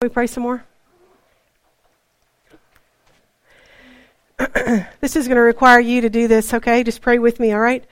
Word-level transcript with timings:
we 0.00 0.08
pray 0.08 0.28
some 0.28 0.44
more? 0.44 0.64
this 5.00 5.16
is 5.16 5.26
going 5.26 5.34
to 5.34 5.42
require 5.42 5.80
you 5.80 6.00
to 6.02 6.08
do 6.08 6.28
this, 6.28 6.54
okay? 6.54 6.84
Just 6.84 7.00
pray 7.00 7.18
with 7.18 7.40
me, 7.40 7.52
all 7.52 7.58
right? 7.58 7.84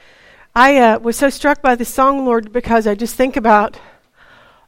I 0.54 0.76
uh, 0.76 0.98
was 1.00 1.16
so 1.16 1.30
struck 1.30 1.60
by 1.62 1.74
this 1.74 1.92
song, 1.92 2.24
Lord, 2.24 2.52
because 2.52 2.86
I 2.86 2.94
just 2.94 3.16
think 3.16 3.36
about 3.36 3.80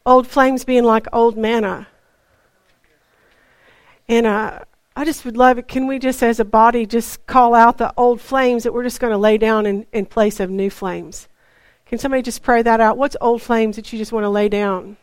old 0.04 0.26
flames 0.26 0.64
being 0.64 0.82
like 0.82 1.06
old 1.12 1.38
manna. 1.38 1.86
And 4.08 4.26
uh, 4.26 4.64
I 4.96 5.04
just 5.04 5.24
would 5.24 5.36
love 5.36 5.58
it. 5.58 5.68
Can 5.68 5.86
we 5.86 6.00
just, 6.00 6.24
as 6.24 6.40
a 6.40 6.44
body, 6.44 6.86
just 6.86 7.24
call 7.26 7.54
out 7.54 7.78
the 7.78 7.94
old 7.96 8.20
flames 8.20 8.64
that 8.64 8.74
we're 8.74 8.82
just 8.82 8.98
going 8.98 9.12
to 9.12 9.16
lay 9.16 9.38
down 9.38 9.64
in, 9.64 9.86
in 9.92 10.06
place 10.06 10.40
of 10.40 10.50
new 10.50 10.70
flames? 10.70 11.28
Can 11.86 12.00
somebody 12.00 12.20
just 12.20 12.42
pray 12.42 12.62
that 12.62 12.80
out? 12.80 12.98
What's 12.98 13.16
old 13.20 13.42
flames 13.42 13.76
that 13.76 13.92
you 13.92 13.98
just 14.00 14.10
want 14.10 14.24
to 14.24 14.28
lay 14.28 14.48
down? 14.48 14.96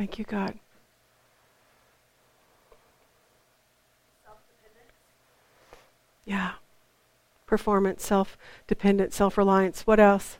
Thank 0.00 0.18
you, 0.18 0.24
God. 0.24 0.58
Yeah. 6.24 6.52
Performance, 7.44 8.02
self 8.02 8.38
dependent, 8.66 9.12
self 9.12 9.36
reliance. 9.36 9.82
What 9.82 10.00
else? 10.00 10.38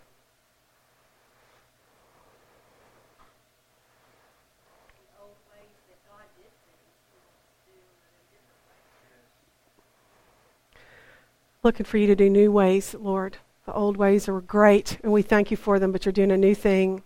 Looking 11.63 11.85
for 11.85 11.99
you 11.99 12.07
to 12.07 12.17
do 12.17 12.31
new 12.31 12.51
ways, 12.51 12.95
Lord. 12.95 13.37
The 13.67 13.75
old 13.75 13.99
ways 13.99 14.27
are 14.27 14.41
great, 14.41 14.99
and 15.03 15.13
we 15.13 15.21
thank 15.21 15.51
you 15.51 15.59
for 15.59 15.79
them, 15.79 15.93
but 15.93 16.07
you're 16.07 16.15
doing 16.15 16.33
a 16.33 16.39
new 16.39 16.55
thing. 16.55 17.03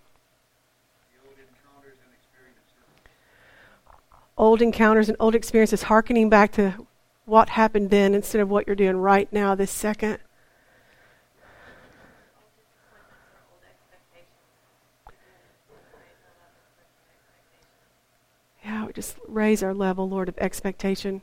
Old 4.37 4.63
encounters 4.63 5.09
and 5.09 5.17
old 5.21 5.35
experiences, 5.35 5.85
harkening 5.85 6.29
back 6.29 6.53
to 6.53 6.87
what 7.25 7.51
happened 7.51 7.91
then 7.91 8.15
instead 8.15 8.41
of 8.41 8.51
what 8.51 8.67
you're 8.67 8.77
doing 8.77 8.97
right 8.97 9.33
now, 9.33 9.55
this 9.55 9.71
second. 9.71 10.19
Yeah, 18.65 18.87
we 18.87 18.93
just 18.93 19.17
raise 19.29 19.63
our 19.63 19.75
level, 19.75 20.09
Lord, 20.09 20.29
of 20.29 20.39
expectation. 20.39 21.23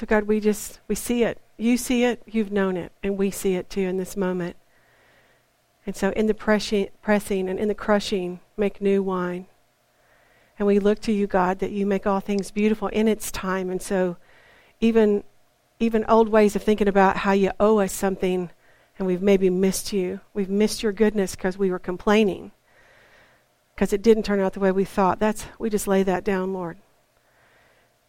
So, 0.00 0.06
God, 0.06 0.24
we 0.24 0.40
just, 0.40 0.80
we 0.88 0.94
see 0.94 1.24
it. 1.24 1.36
You 1.58 1.76
see 1.76 2.04
it, 2.04 2.22
you've 2.24 2.50
known 2.50 2.78
it, 2.78 2.90
and 3.02 3.18
we 3.18 3.30
see 3.30 3.56
it 3.56 3.68
too 3.68 3.82
in 3.82 3.98
this 3.98 4.16
moment. 4.16 4.56
And 5.84 5.94
so, 5.94 6.08
in 6.12 6.26
the 6.26 6.32
pressing, 6.32 6.88
and 7.50 7.58
in 7.58 7.68
the 7.68 7.74
crushing, 7.74 8.40
make 8.56 8.80
new 8.80 9.02
wine. 9.02 9.44
And 10.58 10.66
we 10.66 10.78
look 10.78 11.00
to 11.00 11.12
you, 11.12 11.26
God, 11.26 11.58
that 11.58 11.72
you 11.72 11.84
make 11.84 12.06
all 12.06 12.20
things 12.20 12.50
beautiful 12.50 12.88
in 12.88 13.08
its 13.08 13.30
time. 13.30 13.68
And 13.68 13.82
so, 13.82 14.16
even, 14.80 15.22
even 15.78 16.06
old 16.06 16.30
ways 16.30 16.56
of 16.56 16.62
thinking 16.62 16.88
about 16.88 17.18
how 17.18 17.32
you 17.32 17.50
owe 17.60 17.80
us 17.80 17.92
something, 17.92 18.48
and 18.98 19.06
we've 19.06 19.20
maybe 19.20 19.50
missed 19.50 19.92
you, 19.92 20.20
we've 20.32 20.48
missed 20.48 20.82
your 20.82 20.92
goodness 20.92 21.36
because 21.36 21.58
we 21.58 21.70
were 21.70 21.78
complaining, 21.78 22.52
because 23.74 23.92
it 23.92 24.00
didn't 24.00 24.22
turn 24.22 24.40
out 24.40 24.54
the 24.54 24.60
way 24.60 24.72
we 24.72 24.86
thought. 24.86 25.18
That's, 25.18 25.44
we 25.58 25.68
just 25.68 25.86
lay 25.86 26.02
that 26.04 26.24
down, 26.24 26.54
Lord. 26.54 26.78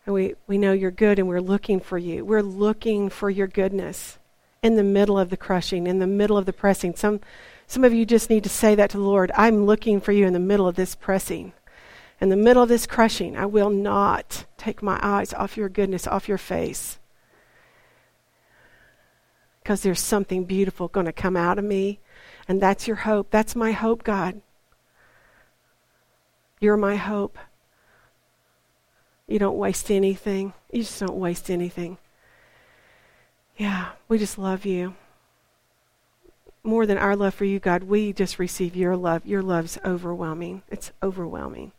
And 0.06 0.16
we, 0.16 0.36
we 0.48 0.58
know 0.58 0.74
you're 0.74 0.92
good 0.92 1.20
and 1.20 1.28
we're 1.28 1.42
looking 1.42 1.80
for 1.80 1.98
you. 1.98 2.26
We're 2.26 2.42
looking 2.42 3.10
for 3.10 3.30
your 3.30 3.48
goodness 3.48 4.18
in 4.64 4.76
the 4.76 4.84
middle 4.84 5.18
of 5.18 5.30
the 5.30 5.38
crushing, 5.38 5.88
in 5.88 6.00
the 6.00 6.08
middle 6.08 6.38
of 6.38 6.46
the 6.46 6.54
pressing. 6.54 6.96
Some, 6.96 7.20
some 7.68 7.84
of 7.84 7.94
you 7.94 8.06
just 8.06 8.30
need 8.30 8.44
to 8.44 8.50
say 8.50 8.76
that 8.76 8.90
to 8.92 8.98
the 8.98 9.04
Lord. 9.04 9.32
I'm 9.36 9.66
looking 9.66 10.02
for 10.02 10.12
you 10.12 10.26
in 10.26 10.34
the 10.34 10.40
middle 10.40 10.68
of 10.68 10.76
this 10.76 10.96
pressing. 10.96 11.54
In 12.20 12.30
the 12.30 12.36
middle 12.36 12.62
of 12.62 12.70
this 12.70 12.86
crushing, 12.86 13.36
I 13.36 13.48
will 13.48 13.72
not 13.72 14.46
take 14.58 14.84
my 14.84 15.00
eyes 15.02 15.34
off 15.34 15.58
your 15.58 15.70
goodness, 15.70 16.06
off 16.06 16.28
your 16.28 16.38
face. 16.38 17.00
Because 19.62 19.82
there's 19.82 20.00
something 20.00 20.46
beautiful 20.46 20.88
going 20.88 21.08
to 21.08 21.14
come 21.14 21.36
out 21.36 21.58
of 21.58 21.66
me. 21.66 22.00
And 22.48 22.62
that's 22.62 22.88
your 22.88 22.98
hope. 22.98 23.32
That's 23.32 23.56
my 23.56 23.72
hope, 23.72 24.04
God. 24.04 24.42
You're 26.60 26.78
my 26.78 26.96
hope. 26.96 27.38
You 29.32 29.40
don't 29.40 29.58
waste 29.58 29.90
anything. 29.90 30.54
You 30.74 30.84
just 30.84 31.00
don't 31.00 31.16
waste 31.16 31.50
anything. 31.50 31.98
Yeah, 33.56 33.92
we 34.10 34.18
just 34.18 34.38
love 34.38 34.66
you. 34.66 34.96
More 36.64 36.86
than 36.86 36.98
our 36.98 37.16
love 37.16 37.34
for 37.34 37.46
you, 37.46 37.58
God, 37.58 37.84
we 37.84 38.12
just 38.12 38.40
receive 38.40 38.76
your 38.76 38.98
love. 38.98 39.26
Your 39.26 39.42
love's 39.42 39.78
overwhelming. 39.86 40.64
It's 40.70 40.92
overwhelming. 41.02 41.72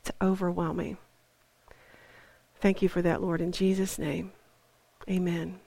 It's 0.00 0.10
overwhelming. 0.20 0.98
Thank 2.60 2.82
you 2.82 2.90
for 2.90 3.00
that, 3.00 3.22
Lord, 3.22 3.40
in 3.40 3.50
Jesus' 3.50 3.98
name. 3.98 4.32
Amen. 5.08 5.60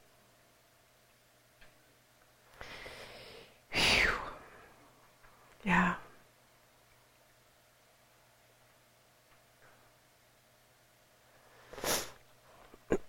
Whew. 3.71 4.11
Yeah. 5.63 5.95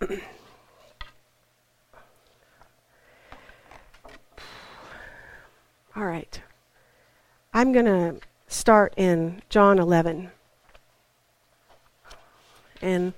All 5.96 6.04
right. 6.04 6.40
I'm 7.52 7.72
going 7.72 7.86
to 7.86 8.16
start 8.46 8.94
in 8.96 9.42
John 9.48 9.78
11. 9.80 10.30
And 12.80 13.12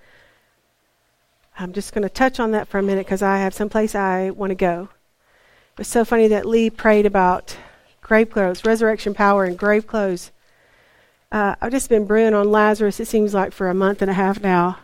I'm 1.59 1.75
just 1.75 1.93
going 1.93 2.03
to 2.03 2.09
touch 2.09 2.41
on 2.41 2.53
that 2.53 2.69
for 2.69 2.79
a 2.79 2.83
minute 2.83 3.05
because 3.05 3.21
I 3.21 3.37
have 3.38 3.53
someplace 3.53 3.94
I 3.94 4.31
want 4.31 4.50
to 4.50 4.55
go. 4.55 4.88
It 5.73 5.79
was 5.79 5.88
so 5.88 6.06
funny 6.06 6.29
that 6.29 6.47
Lee 6.47 6.71
prayed 6.71 7.05
about 7.05 7.59
grave 8.00 8.31
clothes, 8.31 8.65
resurrection 8.65 9.12
power, 9.12 9.44
and 9.44 9.59
grave 9.59 9.87
clothes. 9.87 10.31
Uh, 11.31 11.56
I've 11.61 11.73
just 11.73 11.91
been 11.91 12.06
brewing 12.06 12.33
on 12.33 12.50
Lazarus, 12.50 12.99
it 12.99 13.06
seems 13.06 13.35
like, 13.35 13.53
for 13.53 13.69
a 13.69 13.75
month 13.75 14.00
and 14.00 14.11
a 14.11 14.15
half 14.15 14.41
now. 14.41 14.79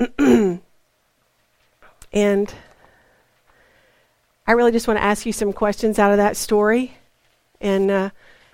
and 2.12 2.54
I 4.46 4.52
really 4.52 4.72
just 4.72 4.88
want 4.88 4.98
to 4.98 5.04
ask 5.04 5.26
you 5.26 5.32
some 5.32 5.52
questions 5.52 5.98
out 5.98 6.10
of 6.10 6.16
that 6.16 6.36
story 6.36 6.94
and 7.60 7.90
uh, 7.90 8.10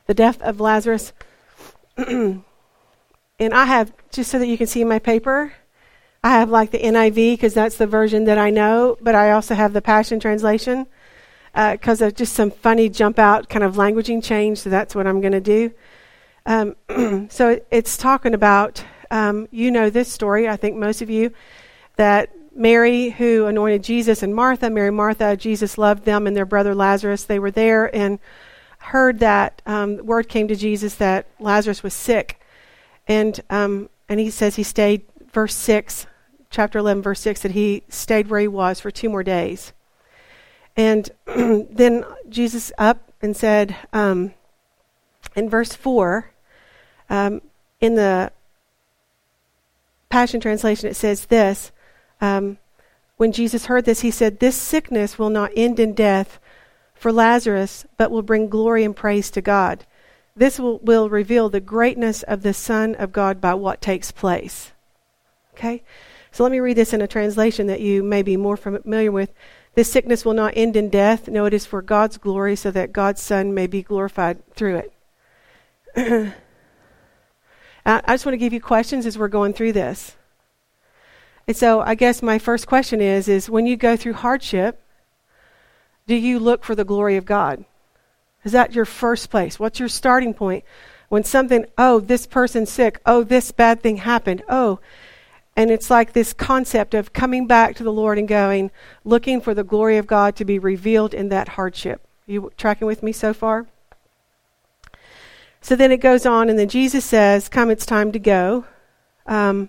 the 0.06 0.14
death 0.14 0.40
of 0.43 0.60
Lazarus. 0.60 1.12
and 1.96 2.44
I 3.40 3.64
have, 3.64 3.93
just 4.10 4.31
so 4.31 4.38
that 4.38 4.46
you 4.46 4.58
can 4.58 4.66
see 4.66 4.82
my 4.84 4.98
paper, 4.98 5.54
I 6.25 6.31
have 6.31 6.50
like 6.50 6.72
the 6.72 6.81
NIV 6.81 7.34
because 7.34 7.54
that's 7.54 7.76
the 7.76 7.87
version 7.87 8.25
that 8.25 8.38
I 8.38 8.50
know, 8.50 8.99
but 9.00 9.14
I 9.14 9.31
also 9.31 9.54
have 9.54 9.72
the 9.72 9.82
Passion 9.82 10.19
Translation 10.19 10.87
because 11.54 12.02
uh, 12.02 12.06
of 12.06 12.14
just 12.14 12.34
some 12.34 12.50
funny 12.50 12.88
jump 12.88 13.19
out 13.19 13.49
kind 13.49 13.64
of 13.64 13.76
languaging 13.76 14.22
change. 14.22 14.58
So 14.58 14.69
that's 14.69 14.94
what 14.94 15.06
I'm 15.06 15.20
going 15.20 15.32
to 15.32 15.40
do. 15.40 15.72
Um, 16.44 16.76
so 17.31 17.60
it's 17.70 17.96
talking 17.96 18.34
about, 18.34 18.84
um, 19.10 19.48
you 19.50 19.70
know, 19.70 19.90
this 19.90 20.12
story, 20.12 20.48
I 20.48 20.56
think 20.56 20.76
most 20.76 21.02
of 21.02 21.10
you, 21.10 21.32
that 21.96 22.30
Mary, 22.54 23.10
who 23.10 23.46
anointed 23.46 23.82
Jesus, 23.82 24.22
and 24.22 24.34
Martha, 24.34 24.70
Mary, 24.70 24.90
Martha, 24.90 25.36
Jesus 25.36 25.78
loved 25.78 26.04
them 26.04 26.26
and 26.26 26.36
their 26.36 26.46
brother 26.46 26.74
Lazarus. 26.74 27.24
They 27.24 27.38
were 27.38 27.50
there 27.50 27.94
and 27.94 28.18
heard 28.78 29.18
that 29.18 29.60
um, 29.66 29.98
word 29.98 30.28
came 30.28 30.48
to 30.48 30.56
Jesus 30.56 30.94
that 30.96 31.26
Lazarus 31.38 31.82
was 31.82 31.94
sick. 31.94 32.40
And, 33.08 33.40
um, 33.50 33.90
and 34.08 34.18
he 34.20 34.30
says 34.30 34.56
he 34.56 34.62
stayed, 34.62 35.02
verse 35.32 35.54
6, 35.54 36.06
chapter 36.50 36.78
11, 36.78 37.02
verse 37.02 37.20
6, 37.20 37.42
that 37.42 37.52
he 37.52 37.82
stayed 37.88 38.28
where 38.28 38.40
he 38.40 38.48
was 38.48 38.80
for 38.80 38.90
two 38.90 39.08
more 39.08 39.22
days. 39.22 39.72
And 40.76 41.10
then 41.26 42.04
Jesus 42.28 42.72
up 42.78 43.12
and 43.20 43.36
said, 43.36 43.76
um, 43.92 44.34
in 45.34 45.50
verse 45.50 45.74
4, 45.74 46.30
um, 47.10 47.42
in 47.80 47.94
the 47.94 48.32
Passion 50.16 50.40
Translation, 50.40 50.88
it 50.88 50.96
says 50.96 51.26
this 51.26 51.72
um, 52.22 52.56
When 53.18 53.32
Jesus 53.32 53.66
heard 53.66 53.84
this, 53.84 54.00
he 54.00 54.10
said, 54.10 54.40
This 54.40 54.56
sickness 54.56 55.18
will 55.18 55.28
not 55.28 55.52
end 55.54 55.78
in 55.78 55.92
death 55.92 56.40
for 56.94 57.12
Lazarus, 57.12 57.84
but 57.98 58.10
will 58.10 58.22
bring 58.22 58.48
glory 58.48 58.82
and 58.82 58.96
praise 58.96 59.30
to 59.32 59.42
God. 59.42 59.84
This 60.34 60.58
will, 60.58 60.78
will 60.78 61.10
reveal 61.10 61.50
the 61.50 61.60
greatness 61.60 62.22
of 62.22 62.42
the 62.42 62.54
Son 62.54 62.94
of 62.94 63.12
God 63.12 63.42
by 63.42 63.52
what 63.52 63.82
takes 63.82 64.10
place. 64.10 64.72
Okay? 65.52 65.82
So 66.32 66.44
let 66.44 66.50
me 66.50 66.60
read 66.60 66.78
this 66.78 66.94
in 66.94 67.02
a 67.02 67.06
translation 67.06 67.66
that 67.66 67.82
you 67.82 68.02
may 68.02 68.22
be 68.22 68.38
more 68.38 68.56
familiar 68.56 69.12
with. 69.12 69.34
This 69.74 69.92
sickness 69.92 70.24
will 70.24 70.32
not 70.32 70.54
end 70.56 70.76
in 70.76 70.88
death. 70.88 71.28
No, 71.28 71.44
it 71.44 71.52
is 71.52 71.66
for 71.66 71.82
God's 71.82 72.16
glory, 72.16 72.56
so 72.56 72.70
that 72.70 72.94
God's 72.94 73.20
Son 73.20 73.52
may 73.52 73.66
be 73.66 73.82
glorified 73.82 74.38
through 74.54 74.82
it. 75.94 76.32
I 77.86 78.14
just 78.14 78.26
want 78.26 78.34
to 78.34 78.38
give 78.38 78.52
you 78.52 78.60
questions 78.60 79.06
as 79.06 79.16
we're 79.16 79.28
going 79.28 79.52
through 79.52 79.72
this. 79.72 80.16
And 81.46 81.56
so 81.56 81.80
I 81.80 81.94
guess 81.94 82.20
my 82.20 82.38
first 82.38 82.66
question 82.66 83.00
is 83.00 83.28
is 83.28 83.48
when 83.48 83.66
you 83.66 83.76
go 83.76 83.96
through 83.96 84.14
hardship, 84.14 84.82
do 86.08 86.16
you 86.16 86.40
look 86.40 86.64
for 86.64 86.74
the 86.74 86.84
glory 86.84 87.16
of 87.16 87.24
God? 87.24 87.64
Is 88.44 88.52
that 88.52 88.74
your 88.74 88.84
first 88.84 89.30
place? 89.30 89.58
What's 89.58 89.78
your 89.78 89.88
starting 89.88 90.34
point? 90.34 90.64
When 91.08 91.22
something, 91.22 91.66
oh, 91.78 92.00
this 92.00 92.26
person's 92.26 92.70
sick, 92.70 93.00
oh, 93.06 93.22
this 93.22 93.52
bad 93.52 93.82
thing 93.82 93.98
happened, 93.98 94.42
oh. 94.48 94.80
And 95.56 95.70
it's 95.70 95.88
like 95.88 96.12
this 96.12 96.32
concept 96.32 96.92
of 96.92 97.12
coming 97.12 97.46
back 97.46 97.76
to 97.76 97.84
the 97.84 97.92
Lord 97.92 98.18
and 98.18 98.26
going, 98.26 98.72
looking 99.04 99.40
for 99.40 99.54
the 99.54 99.64
glory 99.64 99.96
of 99.96 100.06
God 100.06 100.34
to 100.36 100.44
be 100.44 100.58
revealed 100.58 101.14
in 101.14 101.28
that 101.28 101.50
hardship. 101.50 102.02
You 102.26 102.50
tracking 102.56 102.88
with 102.88 103.02
me 103.02 103.12
so 103.12 103.32
far? 103.32 103.66
So 105.60 105.74
then 105.74 105.90
it 105.90 105.98
goes 105.98 106.26
on, 106.26 106.48
and 106.48 106.58
then 106.58 106.68
Jesus 106.68 107.04
says, 107.04 107.48
Come, 107.48 107.70
it's 107.70 107.86
time 107.86 108.12
to 108.12 108.18
go. 108.18 108.64
Um, 109.26 109.68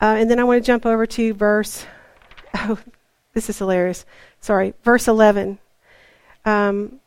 uh, 0.00 0.16
and 0.18 0.30
then 0.30 0.40
I 0.40 0.44
want 0.44 0.62
to 0.62 0.66
jump 0.66 0.86
over 0.86 1.06
to 1.06 1.34
verse, 1.34 1.84
oh, 2.54 2.78
this 3.34 3.48
is 3.48 3.58
hilarious. 3.58 4.04
Sorry, 4.40 4.74
verse 4.82 5.06
11. 5.06 5.58
Um, 6.44 7.00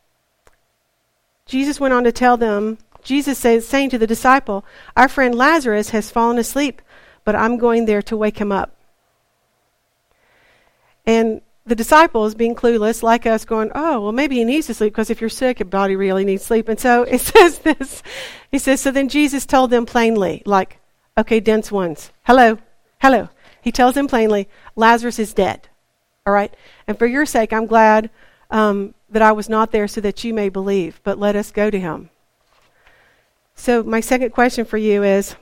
Jesus 1.46 1.80
went 1.80 1.92
on 1.92 2.04
to 2.04 2.12
tell 2.12 2.36
them, 2.36 2.78
Jesus 3.02 3.38
says, 3.38 3.68
saying 3.68 3.90
to 3.90 3.98
the 3.98 4.06
disciple, 4.06 4.64
Our 4.96 5.08
friend 5.08 5.34
Lazarus 5.34 5.90
has 5.90 6.10
fallen 6.10 6.38
asleep, 6.38 6.80
but 7.24 7.36
I'm 7.36 7.58
going 7.58 7.84
there 7.84 8.02
to 8.02 8.16
wake 8.16 8.38
him 8.38 8.52
up. 8.52 8.74
And 11.04 11.42
the 11.66 11.74
disciples, 11.74 12.34
being 12.34 12.54
clueless, 12.54 13.02
like 13.02 13.26
us, 13.26 13.44
going, 13.44 13.70
Oh, 13.74 14.00
well, 14.00 14.12
maybe 14.12 14.36
he 14.36 14.44
needs 14.44 14.66
to 14.66 14.74
sleep 14.74 14.92
because 14.92 15.10
if 15.10 15.20
you're 15.20 15.30
sick, 15.30 15.60
your 15.60 15.66
body 15.66 15.96
really 15.96 16.24
needs 16.24 16.44
sleep. 16.44 16.68
And 16.68 16.78
so 16.78 17.02
it 17.08 17.20
says 17.20 17.60
this. 17.60 18.02
He 18.50 18.58
says, 18.58 18.80
So 18.80 18.90
then 18.90 19.08
Jesus 19.08 19.46
told 19.46 19.70
them 19.70 19.86
plainly, 19.86 20.42
like, 20.44 20.78
okay, 21.16 21.40
dense 21.40 21.72
ones, 21.72 22.12
hello, 22.24 22.58
hello. 23.00 23.28
He 23.62 23.72
tells 23.72 23.94
them 23.94 24.08
plainly, 24.08 24.48
Lazarus 24.76 25.18
is 25.18 25.32
dead. 25.32 25.68
All 26.26 26.32
right? 26.32 26.54
And 26.86 26.98
for 26.98 27.06
your 27.06 27.24
sake, 27.24 27.52
I'm 27.52 27.66
glad 27.66 28.10
um, 28.50 28.94
that 29.08 29.22
I 29.22 29.32
was 29.32 29.48
not 29.48 29.72
there 29.72 29.88
so 29.88 30.00
that 30.02 30.22
you 30.22 30.34
may 30.34 30.48
believe, 30.48 31.00
but 31.02 31.18
let 31.18 31.36
us 31.36 31.50
go 31.50 31.70
to 31.70 31.80
him. 31.80 32.10
So, 33.54 33.82
my 33.82 34.00
second 34.00 34.30
question 34.30 34.64
for 34.64 34.76
you 34.76 35.02
is 35.02 35.36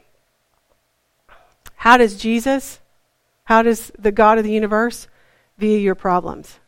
How 1.76 1.96
does 1.96 2.16
Jesus, 2.16 2.78
how 3.44 3.62
does 3.62 3.90
the 3.98 4.12
God 4.12 4.38
of 4.38 4.44
the 4.44 4.52
universe 4.52 5.08
view 5.58 5.76
your 5.76 5.94
problems? 5.94 6.58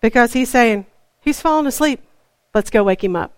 Because 0.00 0.32
he's 0.32 0.48
saying, 0.48 0.86
He's 1.22 1.40
fallen 1.40 1.66
asleep. 1.66 2.00
Let's 2.54 2.70
go 2.70 2.82
wake 2.82 3.04
him 3.04 3.14
up. 3.14 3.32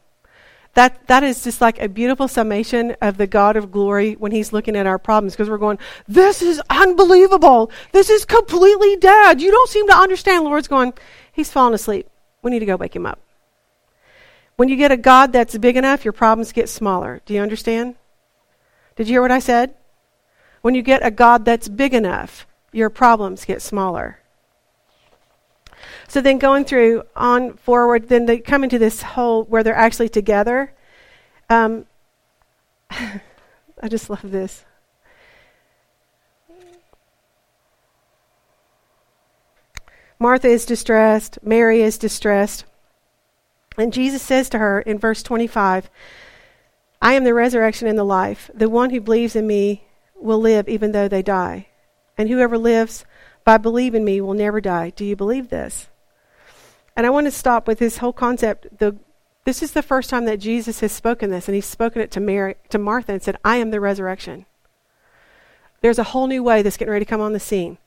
That, 0.74 1.06
that 1.08 1.22
is 1.22 1.44
just 1.44 1.60
like 1.60 1.80
a 1.82 1.88
beautiful 1.88 2.28
summation 2.28 2.96
of 3.02 3.18
the 3.18 3.26
God 3.26 3.56
of 3.56 3.70
glory 3.70 4.14
when 4.14 4.32
He's 4.32 4.52
looking 4.52 4.76
at 4.76 4.86
our 4.86 4.98
problems 4.98 5.34
because 5.34 5.50
we're 5.50 5.58
going, 5.58 5.78
This 6.08 6.40
is 6.40 6.62
unbelievable. 6.70 7.70
This 7.92 8.08
is 8.08 8.24
completely 8.24 8.96
dead. 8.96 9.42
You 9.42 9.50
don't 9.50 9.68
seem 9.68 9.86
to 9.88 9.96
understand. 9.96 10.44
Lord's 10.44 10.68
going, 10.68 10.94
He's 11.32 11.50
fallen 11.50 11.74
asleep. 11.74 12.08
We 12.40 12.50
need 12.50 12.60
to 12.60 12.66
go 12.66 12.76
wake 12.76 12.96
him 12.96 13.06
up. 13.06 13.20
When 14.56 14.68
you 14.68 14.76
get 14.76 14.92
a 14.92 14.96
God 14.96 15.32
that's 15.32 15.56
big 15.58 15.76
enough, 15.76 16.04
your 16.04 16.12
problems 16.12 16.52
get 16.52 16.68
smaller. 16.68 17.20
Do 17.26 17.34
you 17.34 17.40
understand? 17.40 17.96
Did 18.96 19.08
you 19.08 19.14
hear 19.14 19.22
what 19.22 19.30
I 19.30 19.38
said? 19.38 19.74
When 20.62 20.74
you 20.74 20.82
get 20.82 21.04
a 21.04 21.10
God 21.10 21.44
that's 21.44 21.68
big 21.68 21.94
enough, 21.94 22.46
your 22.72 22.90
problems 22.90 23.44
get 23.44 23.62
smaller. 23.62 24.18
So 26.08 26.20
then 26.20 26.38
going 26.38 26.64
through 26.64 27.04
on 27.16 27.56
forward, 27.56 28.08
then 28.08 28.26
they 28.26 28.38
come 28.38 28.64
into 28.64 28.78
this 28.78 29.02
whole 29.02 29.44
where 29.44 29.62
they're 29.62 29.74
actually 29.74 30.08
together. 30.08 30.72
Um, 31.48 31.86
I 32.90 33.88
just 33.88 34.10
love 34.10 34.30
this. 34.30 34.64
Martha 40.18 40.48
is 40.48 40.64
distressed, 40.64 41.38
Mary 41.42 41.82
is 41.82 41.98
distressed. 41.98 42.64
And 43.76 43.92
Jesus 43.92 44.22
says 44.22 44.48
to 44.50 44.58
her 44.58 44.80
in 44.80 44.98
verse 44.98 45.22
25, 45.22 45.90
I 47.00 47.14
am 47.14 47.24
the 47.24 47.34
resurrection 47.34 47.88
and 47.88 47.98
the 47.98 48.04
life. 48.04 48.50
The 48.54 48.68
one 48.68 48.90
who 48.90 49.00
believes 49.00 49.34
in 49.34 49.46
me 49.46 49.88
will 50.14 50.38
live 50.38 50.68
even 50.68 50.92
though 50.92 51.08
they 51.08 51.22
die. 51.22 51.66
And 52.18 52.28
whoever 52.28 52.58
lives 52.58 53.04
by 53.44 53.58
believing 53.58 54.04
me 54.04 54.20
will 54.20 54.34
never 54.34 54.60
die. 54.60 54.90
Do 54.90 55.04
you 55.04 55.16
believe 55.16 55.48
this? 55.48 55.88
And 56.96 57.06
I 57.06 57.10
want 57.10 57.26
to 57.26 57.30
stop 57.30 57.66
with 57.66 57.78
this 57.78 57.98
whole 57.98 58.12
concept. 58.12 58.78
The, 58.78 58.96
this 59.44 59.62
is 59.62 59.72
the 59.72 59.82
first 59.82 60.10
time 60.10 60.26
that 60.26 60.38
Jesus 60.38 60.80
has 60.80 60.92
spoken 60.92 61.30
this, 61.30 61.48
and 61.48 61.54
he's 61.54 61.66
spoken 61.66 62.02
it 62.02 62.10
to 62.12 62.20
Mary, 62.20 62.56
to 62.68 62.78
Martha, 62.78 63.12
and 63.12 63.22
said, 63.22 63.38
"I 63.44 63.56
am 63.56 63.70
the 63.70 63.80
resurrection." 63.80 64.46
There's 65.80 65.98
a 65.98 66.04
whole 66.04 66.26
new 66.26 66.42
way 66.42 66.62
that's 66.62 66.76
getting 66.76 66.92
ready 66.92 67.04
to 67.04 67.08
come 67.08 67.20
on 67.20 67.32
the 67.32 67.40
scene. 67.40 67.78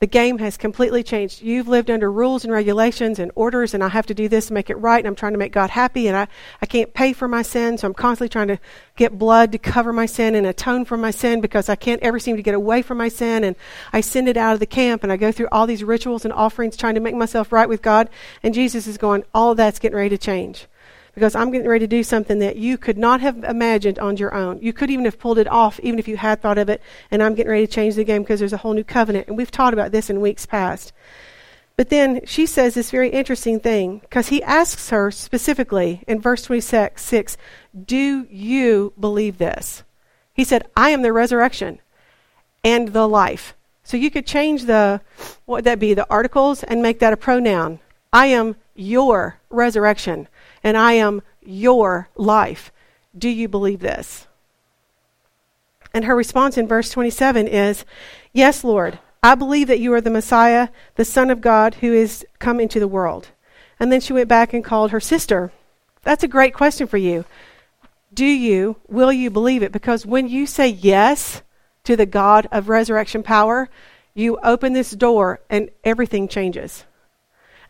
The 0.00 0.06
game 0.06 0.38
has 0.38 0.56
completely 0.56 1.02
changed. 1.02 1.42
You've 1.42 1.68
lived 1.68 1.90
under 1.90 2.10
rules 2.10 2.42
and 2.42 2.50
regulations 2.50 3.18
and 3.18 3.30
orders, 3.34 3.74
and 3.74 3.84
I 3.84 3.88
have 3.88 4.06
to 4.06 4.14
do 4.14 4.30
this 4.30 4.46
to 4.46 4.54
make 4.54 4.70
it 4.70 4.76
right, 4.76 4.96
and 4.96 5.06
I'm 5.06 5.14
trying 5.14 5.34
to 5.34 5.38
make 5.38 5.52
God 5.52 5.68
happy, 5.68 6.08
and 6.08 6.16
I, 6.16 6.26
I 6.62 6.64
can't 6.64 6.94
pay 6.94 7.12
for 7.12 7.28
my 7.28 7.42
sin, 7.42 7.76
so 7.76 7.86
I'm 7.86 7.92
constantly 7.92 8.30
trying 8.30 8.48
to 8.48 8.58
get 8.96 9.18
blood 9.18 9.52
to 9.52 9.58
cover 9.58 9.92
my 9.92 10.06
sin 10.06 10.34
and 10.34 10.46
atone 10.46 10.86
for 10.86 10.96
my 10.96 11.10
sin 11.10 11.42
because 11.42 11.68
I 11.68 11.76
can't 11.76 12.02
ever 12.02 12.18
seem 12.18 12.36
to 12.36 12.42
get 12.42 12.54
away 12.54 12.80
from 12.80 12.96
my 12.96 13.10
sin, 13.10 13.44
and 13.44 13.56
I 13.92 14.00
send 14.00 14.26
it 14.26 14.38
out 14.38 14.54
of 14.54 14.60
the 14.60 14.64
camp, 14.64 15.02
and 15.02 15.12
I 15.12 15.18
go 15.18 15.32
through 15.32 15.48
all 15.52 15.66
these 15.66 15.84
rituals 15.84 16.24
and 16.24 16.32
offerings 16.32 16.78
trying 16.78 16.94
to 16.94 17.00
make 17.00 17.14
myself 17.14 17.52
right 17.52 17.68
with 17.68 17.82
God, 17.82 18.08
and 18.42 18.54
Jesus 18.54 18.86
is 18.86 18.96
going, 18.96 19.24
all 19.34 19.54
that's 19.54 19.78
getting 19.78 19.96
ready 19.96 20.08
to 20.08 20.18
change 20.18 20.66
because 21.14 21.34
I'm 21.34 21.50
getting 21.50 21.68
ready 21.68 21.84
to 21.84 21.96
do 21.96 22.02
something 22.02 22.38
that 22.38 22.56
you 22.56 22.78
could 22.78 22.98
not 22.98 23.20
have 23.20 23.42
imagined 23.44 23.98
on 23.98 24.16
your 24.16 24.34
own. 24.34 24.58
You 24.62 24.72
could 24.72 24.90
even 24.90 25.04
have 25.04 25.18
pulled 25.18 25.38
it 25.38 25.48
off, 25.48 25.80
even 25.80 25.98
if 25.98 26.06
you 26.06 26.16
had 26.16 26.40
thought 26.40 26.58
of 26.58 26.68
it. 26.68 26.80
And 27.10 27.22
I'm 27.22 27.34
getting 27.34 27.50
ready 27.50 27.66
to 27.66 27.72
change 27.72 27.94
the 27.94 28.04
game 28.04 28.22
because 28.22 28.38
there's 28.38 28.52
a 28.52 28.58
whole 28.58 28.74
new 28.74 28.84
covenant. 28.84 29.28
And 29.28 29.36
we've 29.36 29.50
taught 29.50 29.72
about 29.72 29.92
this 29.92 30.10
in 30.10 30.20
weeks 30.20 30.46
past. 30.46 30.92
But 31.76 31.88
then 31.88 32.20
she 32.26 32.44
says 32.46 32.74
this 32.74 32.90
very 32.90 33.08
interesting 33.08 33.58
thing 33.58 34.00
because 34.00 34.28
he 34.28 34.42
asks 34.42 34.90
her 34.90 35.10
specifically 35.10 36.04
in 36.06 36.20
verse 36.20 36.42
26 36.42 37.36
Do 37.86 38.26
you 38.30 38.92
believe 39.00 39.38
this? 39.38 39.82
He 40.34 40.44
said, 40.44 40.68
I 40.76 40.90
am 40.90 41.02
the 41.02 41.12
resurrection 41.12 41.80
and 42.62 42.88
the 42.88 43.08
life. 43.08 43.54
So 43.82 43.96
you 43.96 44.10
could 44.10 44.26
change 44.26 44.66
the, 44.66 45.00
what 45.46 45.56
would 45.56 45.64
that 45.64 45.80
be, 45.80 45.94
the 45.94 46.06
articles 46.10 46.62
and 46.62 46.82
make 46.82 46.98
that 47.00 47.12
a 47.12 47.16
pronoun. 47.16 47.80
I 48.12 48.26
am 48.26 48.56
your 48.74 49.40
resurrection 49.48 50.28
and 50.62 50.76
I 50.76 50.94
am 50.94 51.22
your 51.40 52.08
life. 52.16 52.72
Do 53.16 53.28
you 53.28 53.48
believe 53.48 53.80
this? 53.80 54.26
And 55.92 56.04
her 56.04 56.14
response 56.14 56.56
in 56.56 56.68
verse 56.68 56.90
27 56.90 57.48
is, 57.48 57.84
Yes, 58.32 58.62
Lord, 58.62 58.98
I 59.22 59.34
believe 59.34 59.66
that 59.68 59.80
you 59.80 59.92
are 59.94 60.00
the 60.00 60.10
Messiah, 60.10 60.68
the 60.94 61.04
Son 61.04 61.30
of 61.30 61.40
God, 61.40 61.76
who 61.76 61.92
is 61.92 62.24
come 62.38 62.60
into 62.60 62.80
the 62.80 62.88
world. 62.88 63.28
And 63.78 63.90
then 63.90 64.00
she 64.00 64.12
went 64.12 64.28
back 64.28 64.52
and 64.52 64.64
called 64.64 64.92
her 64.92 65.00
sister. 65.00 65.52
That's 66.02 66.22
a 66.22 66.28
great 66.28 66.54
question 66.54 66.86
for 66.86 66.96
you. 66.96 67.24
do 68.12 68.24
you, 68.24 68.76
will 68.88 69.12
you 69.12 69.30
believe 69.30 69.62
it? 69.62 69.72
Because 69.72 70.06
when 70.06 70.28
you 70.28 70.46
say 70.46 70.68
yes 70.68 71.42
to 71.84 71.96
the 71.96 72.06
God 72.06 72.48
of 72.50 72.68
resurrection 72.68 73.22
power, 73.22 73.68
you 74.14 74.38
open 74.42 74.72
this 74.72 74.90
door 74.90 75.40
and 75.48 75.70
everything 75.84 76.28
changes. 76.28 76.84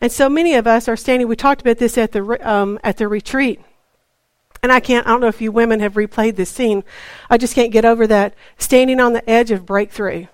And 0.01 0.11
so 0.11 0.27
many 0.27 0.55
of 0.55 0.65
us 0.65 0.87
are 0.87 0.97
standing, 0.97 1.27
we 1.27 1.35
talked 1.35 1.61
about 1.61 1.77
this 1.77 1.97
at 1.97 2.11
the, 2.11 2.49
um, 2.49 2.79
at 2.83 2.97
the 2.97 3.07
retreat. 3.07 3.61
And 4.63 4.71
I 4.71 4.79
can't, 4.79 5.07
I 5.07 5.11
don't 5.11 5.21
know 5.21 5.27
if 5.27 5.41
you 5.41 5.51
women 5.51 5.79
have 5.79 5.93
replayed 5.93 6.35
this 6.35 6.49
scene. 6.49 6.83
I 7.29 7.37
just 7.37 7.55
can't 7.55 7.71
get 7.71 7.85
over 7.85 8.05
that. 8.07 8.33
Standing 8.57 8.99
on 8.99 9.13
the 9.13 9.27
edge 9.29 9.51
of 9.51 9.65
breakthrough. 9.65 10.25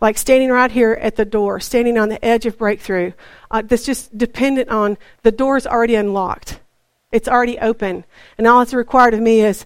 Like 0.00 0.18
standing 0.18 0.50
right 0.50 0.70
here 0.70 0.92
at 0.94 1.16
the 1.16 1.24
door, 1.24 1.60
standing 1.60 1.96
on 1.96 2.08
the 2.08 2.24
edge 2.24 2.46
of 2.46 2.58
breakthrough. 2.58 3.12
Uh, 3.50 3.62
that's 3.62 3.86
just 3.86 4.16
dependent 4.16 4.68
on 4.68 4.98
the 5.22 5.30
door's 5.30 5.66
already 5.66 5.94
unlocked. 5.94 6.58
It's 7.12 7.28
already 7.28 7.58
open. 7.58 8.04
And 8.38 8.46
all 8.46 8.60
that's 8.60 8.74
required 8.74 9.14
of 9.14 9.20
me 9.20 9.42
is 9.42 9.64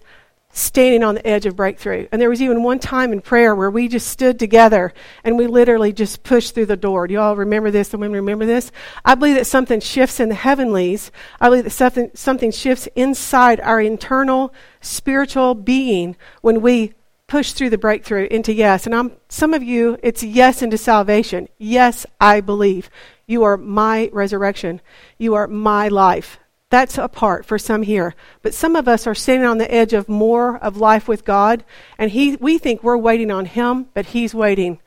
standing 0.57 1.03
on 1.03 1.15
the 1.15 1.27
edge 1.27 1.45
of 1.45 1.55
breakthrough. 1.55 2.07
And 2.11 2.19
there 2.19 2.29
was 2.29 2.41
even 2.41 2.63
one 2.63 2.79
time 2.79 3.11
in 3.13 3.21
prayer 3.21 3.55
where 3.55 3.69
we 3.69 3.87
just 3.87 4.07
stood 4.07 4.39
together 4.39 4.91
and 5.23 5.37
we 5.37 5.45
literally 5.45 5.93
just 5.93 6.23
pushed 6.23 6.55
through 6.55 6.65
the 6.65 6.75
door. 6.75 7.07
Do 7.07 7.13
you 7.13 7.19
all 7.19 7.35
remember 7.35 7.69
this? 7.69 7.89
The 7.89 7.97
women 7.97 8.15
remember 8.15 8.45
this? 8.45 8.71
I 9.05 9.13
believe 9.15 9.35
that 9.35 9.45
something 9.45 9.79
shifts 9.79 10.19
in 10.19 10.29
the 10.29 10.35
heavenlies. 10.35 11.11
I 11.39 11.49
believe 11.49 11.65
that 11.65 11.69
something, 11.69 12.09
something 12.15 12.51
shifts 12.51 12.87
inside 12.95 13.59
our 13.59 13.79
internal 13.79 14.51
spiritual 14.81 15.53
being 15.53 16.15
when 16.41 16.61
we 16.61 16.93
push 17.27 17.51
through 17.51 17.69
the 17.69 17.77
breakthrough 17.77 18.27
into 18.31 18.51
yes. 18.51 18.85
And 18.85 18.95
I'm, 18.95 19.11
some 19.29 19.53
of 19.53 19.61
you, 19.61 19.97
it's 20.01 20.23
yes 20.23 20.61
into 20.61 20.77
salvation. 20.77 21.49
Yes, 21.59 22.05
I 22.19 22.41
believe. 22.41 22.89
You 23.27 23.43
are 23.43 23.57
my 23.57 24.09
resurrection. 24.11 24.81
You 25.19 25.35
are 25.35 25.47
my 25.47 25.89
life. 25.89 26.39
That's 26.69 26.97
a 26.97 27.07
part 27.07 27.45
for 27.45 27.57
some 27.57 27.83
here. 27.83 28.13
But 28.41 28.53
some 28.53 28.75
of 28.75 28.87
us 28.87 29.07
are 29.07 29.15
standing 29.15 29.47
on 29.47 29.57
the 29.57 29.73
edge 29.73 29.93
of 29.93 30.09
more 30.09 30.57
of 30.57 30.75
life 30.75 31.07
with 31.07 31.23
God, 31.23 31.63
and 31.97 32.11
he, 32.11 32.35
we 32.35 32.57
think 32.57 32.83
we're 32.83 32.97
waiting 32.97 33.31
on 33.31 33.45
Him, 33.45 33.87
but 33.93 34.07
He's 34.07 34.35
waiting 34.35 34.79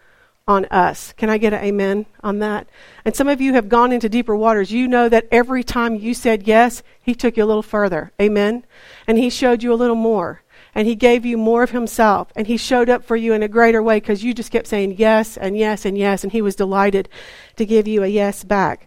on 0.47 0.67
us. 0.67 1.15
Can 1.17 1.31
I 1.31 1.39
get 1.39 1.55
an 1.55 1.65
amen 1.65 2.05
on 2.23 2.41
that? 2.41 2.69
And 3.05 3.17
some 3.17 3.29
of 3.29 3.41
you 3.41 3.55
have 3.55 3.71
gone 3.71 3.93
into 3.93 4.11
deeper 4.11 4.37
waters. 4.37 4.71
You 4.71 4.89
know 4.89 5.09
that 5.09 5.29
every 5.31 5.65
time 5.65 5.95
you 5.95 6.13
said 6.13 6.47
yes, 6.47 6.83
He 7.01 7.15
took 7.15 7.39
you 7.39 7.45
a 7.45 7.47
little 7.47 7.63
further. 7.63 8.13
Amen? 8.21 8.67
And 9.07 9.17
He 9.17 9.31
showed 9.31 9.63
you 9.63 9.73
a 9.73 9.75
little 9.75 9.97
more. 9.97 10.43
And 10.75 10.87
He 10.87 10.95
gave 10.95 11.25
you 11.25 11.39
more 11.39 11.63
of 11.63 11.71
Himself. 11.71 12.31
And 12.37 12.47
He 12.47 12.59
showed 12.59 12.91
up 12.91 13.05
for 13.05 13.17
you 13.17 13.33
in 13.33 13.43
a 13.43 13.49
greater 13.49 13.83
way 13.83 13.97
because 14.01 14.23
you 14.23 14.35
just 14.35 14.53
kept 14.53 14.67
saying 14.67 14.97
yes 14.99 15.39
and 15.39 15.57
yes 15.57 15.87
and 15.87 15.97
yes. 15.97 16.25
And 16.25 16.33
He 16.33 16.43
was 16.43 16.57
delighted 16.57 17.09
to 17.57 17.65
give 17.65 17.89
you 17.89 18.03
a 18.03 18.09
yes 18.09 18.45
back. 18.45 18.87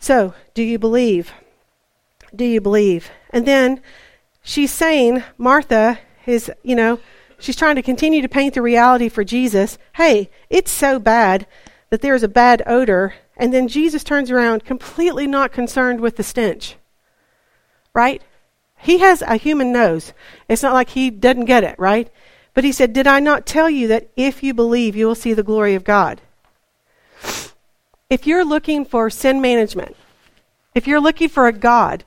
So, 0.00 0.34
do 0.52 0.64
you 0.64 0.80
believe? 0.80 1.32
Do 2.36 2.44
you 2.44 2.60
believe? 2.60 3.10
And 3.30 3.46
then 3.46 3.80
she's 4.42 4.70
saying, 4.70 5.22
Martha 5.38 5.98
is, 6.26 6.50
you 6.62 6.74
know, 6.74 7.00
she's 7.38 7.56
trying 7.56 7.76
to 7.76 7.82
continue 7.82 8.22
to 8.22 8.28
paint 8.28 8.54
the 8.54 8.62
reality 8.62 9.08
for 9.08 9.24
Jesus. 9.24 9.78
Hey, 9.94 10.30
it's 10.50 10.70
so 10.70 10.98
bad 10.98 11.46
that 11.90 12.00
there's 12.00 12.22
a 12.22 12.28
bad 12.28 12.62
odor. 12.66 13.14
And 13.36 13.52
then 13.52 13.68
Jesus 13.68 14.04
turns 14.04 14.30
around 14.30 14.64
completely 14.64 15.26
not 15.26 15.52
concerned 15.52 16.00
with 16.00 16.16
the 16.16 16.22
stench. 16.22 16.76
Right? 17.92 18.22
He 18.78 18.98
has 18.98 19.22
a 19.22 19.36
human 19.36 19.72
nose. 19.72 20.12
It's 20.48 20.62
not 20.62 20.74
like 20.74 20.90
he 20.90 21.10
doesn't 21.10 21.46
get 21.46 21.64
it, 21.64 21.78
right? 21.78 22.10
But 22.52 22.64
he 22.64 22.72
said, 22.72 22.92
Did 22.92 23.06
I 23.06 23.18
not 23.20 23.46
tell 23.46 23.70
you 23.70 23.88
that 23.88 24.08
if 24.16 24.42
you 24.42 24.54
believe, 24.54 24.94
you 24.94 25.06
will 25.06 25.14
see 25.14 25.32
the 25.32 25.42
glory 25.42 25.74
of 25.74 25.84
God? 25.84 26.20
If 28.10 28.26
you're 28.26 28.44
looking 28.44 28.84
for 28.84 29.08
sin 29.10 29.40
management, 29.40 29.96
if 30.74 30.86
you're 30.86 31.00
looking 31.00 31.28
for 31.28 31.46
a 31.46 31.52
God 31.52 32.04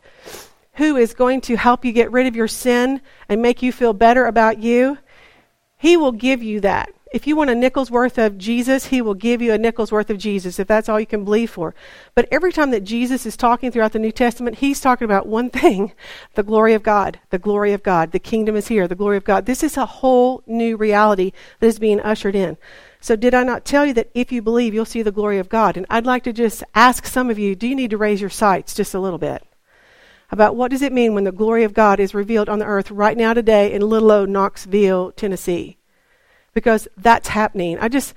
who 0.73 0.95
is 0.95 1.13
going 1.13 1.41
to 1.41 1.55
help 1.55 1.83
you 1.83 1.91
get 1.91 2.11
rid 2.11 2.27
of 2.27 2.35
your 2.35 2.47
sin 2.47 3.01
and 3.27 3.41
make 3.41 3.61
you 3.61 3.71
feel 3.71 3.93
better 3.93 4.25
about 4.25 4.59
you, 4.59 4.97
He 5.77 5.97
will 5.97 6.11
give 6.11 6.43
you 6.43 6.59
that. 6.61 6.89
If 7.13 7.25
you 7.25 7.37
want 7.37 7.49
a 7.49 7.55
nickel's 7.55 7.89
worth 7.89 8.17
of 8.17 8.37
Jesus, 8.37 8.87
He 8.87 9.01
will 9.01 9.13
give 9.13 9.41
you 9.41 9.53
a 9.53 9.57
nickel's 9.57 9.91
worth 9.91 10.09
of 10.09 10.17
Jesus, 10.17 10.59
if 10.59 10.67
that's 10.67 10.89
all 10.89 10.99
you 10.99 11.05
can 11.05 11.23
believe 11.23 11.49
for. 11.49 11.73
But 12.13 12.27
every 12.31 12.51
time 12.51 12.71
that 12.71 12.83
Jesus 12.83 13.25
is 13.25 13.37
talking 13.37 13.71
throughout 13.71 13.93
the 13.93 13.99
New 13.99 14.11
Testament, 14.11 14.57
He's 14.57 14.81
talking 14.81 15.05
about 15.05 15.27
one 15.27 15.49
thing 15.51 15.93
the 16.35 16.43
glory 16.43 16.73
of 16.73 16.83
God. 16.83 17.19
The 17.29 17.39
glory 17.39 17.73
of 17.73 17.83
God. 17.83 18.11
The 18.11 18.19
kingdom 18.19 18.55
is 18.55 18.67
here. 18.67 18.87
The 18.87 18.95
glory 18.95 19.17
of 19.17 19.23
God. 19.23 19.45
This 19.45 19.63
is 19.63 19.77
a 19.77 19.85
whole 19.85 20.43
new 20.45 20.75
reality 20.75 21.31
that 21.59 21.67
is 21.67 21.79
being 21.79 22.01
ushered 22.01 22.35
in. 22.35 22.57
So, 22.99 23.15
did 23.15 23.33
I 23.33 23.43
not 23.43 23.65
tell 23.65 23.85
you 23.85 23.93
that 23.93 24.09
if 24.13 24.31
you 24.31 24.41
believe, 24.41 24.73
you'll 24.73 24.85
see 24.85 25.03
the 25.03 25.11
glory 25.11 25.37
of 25.37 25.49
God? 25.49 25.77
And 25.77 25.85
I'd 25.89 26.05
like 26.05 26.23
to 26.23 26.33
just 26.33 26.63
ask 26.73 27.05
some 27.05 27.29
of 27.29 27.37
you 27.37 27.55
do 27.55 27.67
you 27.67 27.75
need 27.75 27.91
to 27.91 27.97
raise 27.97 28.21
your 28.21 28.29
sights 28.29 28.73
just 28.73 28.93
a 28.93 28.99
little 28.99 29.19
bit? 29.19 29.43
about 30.29 30.55
what 30.55 30.71
does 30.71 30.81
it 30.81 30.91
mean 30.91 31.13
when 31.13 31.23
the 31.23 31.31
glory 31.31 31.63
of 31.63 31.73
God 31.73 31.99
is 31.99 32.13
revealed 32.13 32.49
on 32.49 32.59
the 32.59 32.65
earth 32.65 32.91
right 32.91 33.15
now 33.15 33.33
today 33.33 33.71
in 33.71 33.81
little 33.81 34.11
old 34.11 34.29
Knoxville, 34.29 35.11
Tennessee. 35.13 35.77
Because 36.53 36.87
that's 36.97 37.29
happening. 37.29 37.77
I 37.79 37.87
just, 37.87 38.13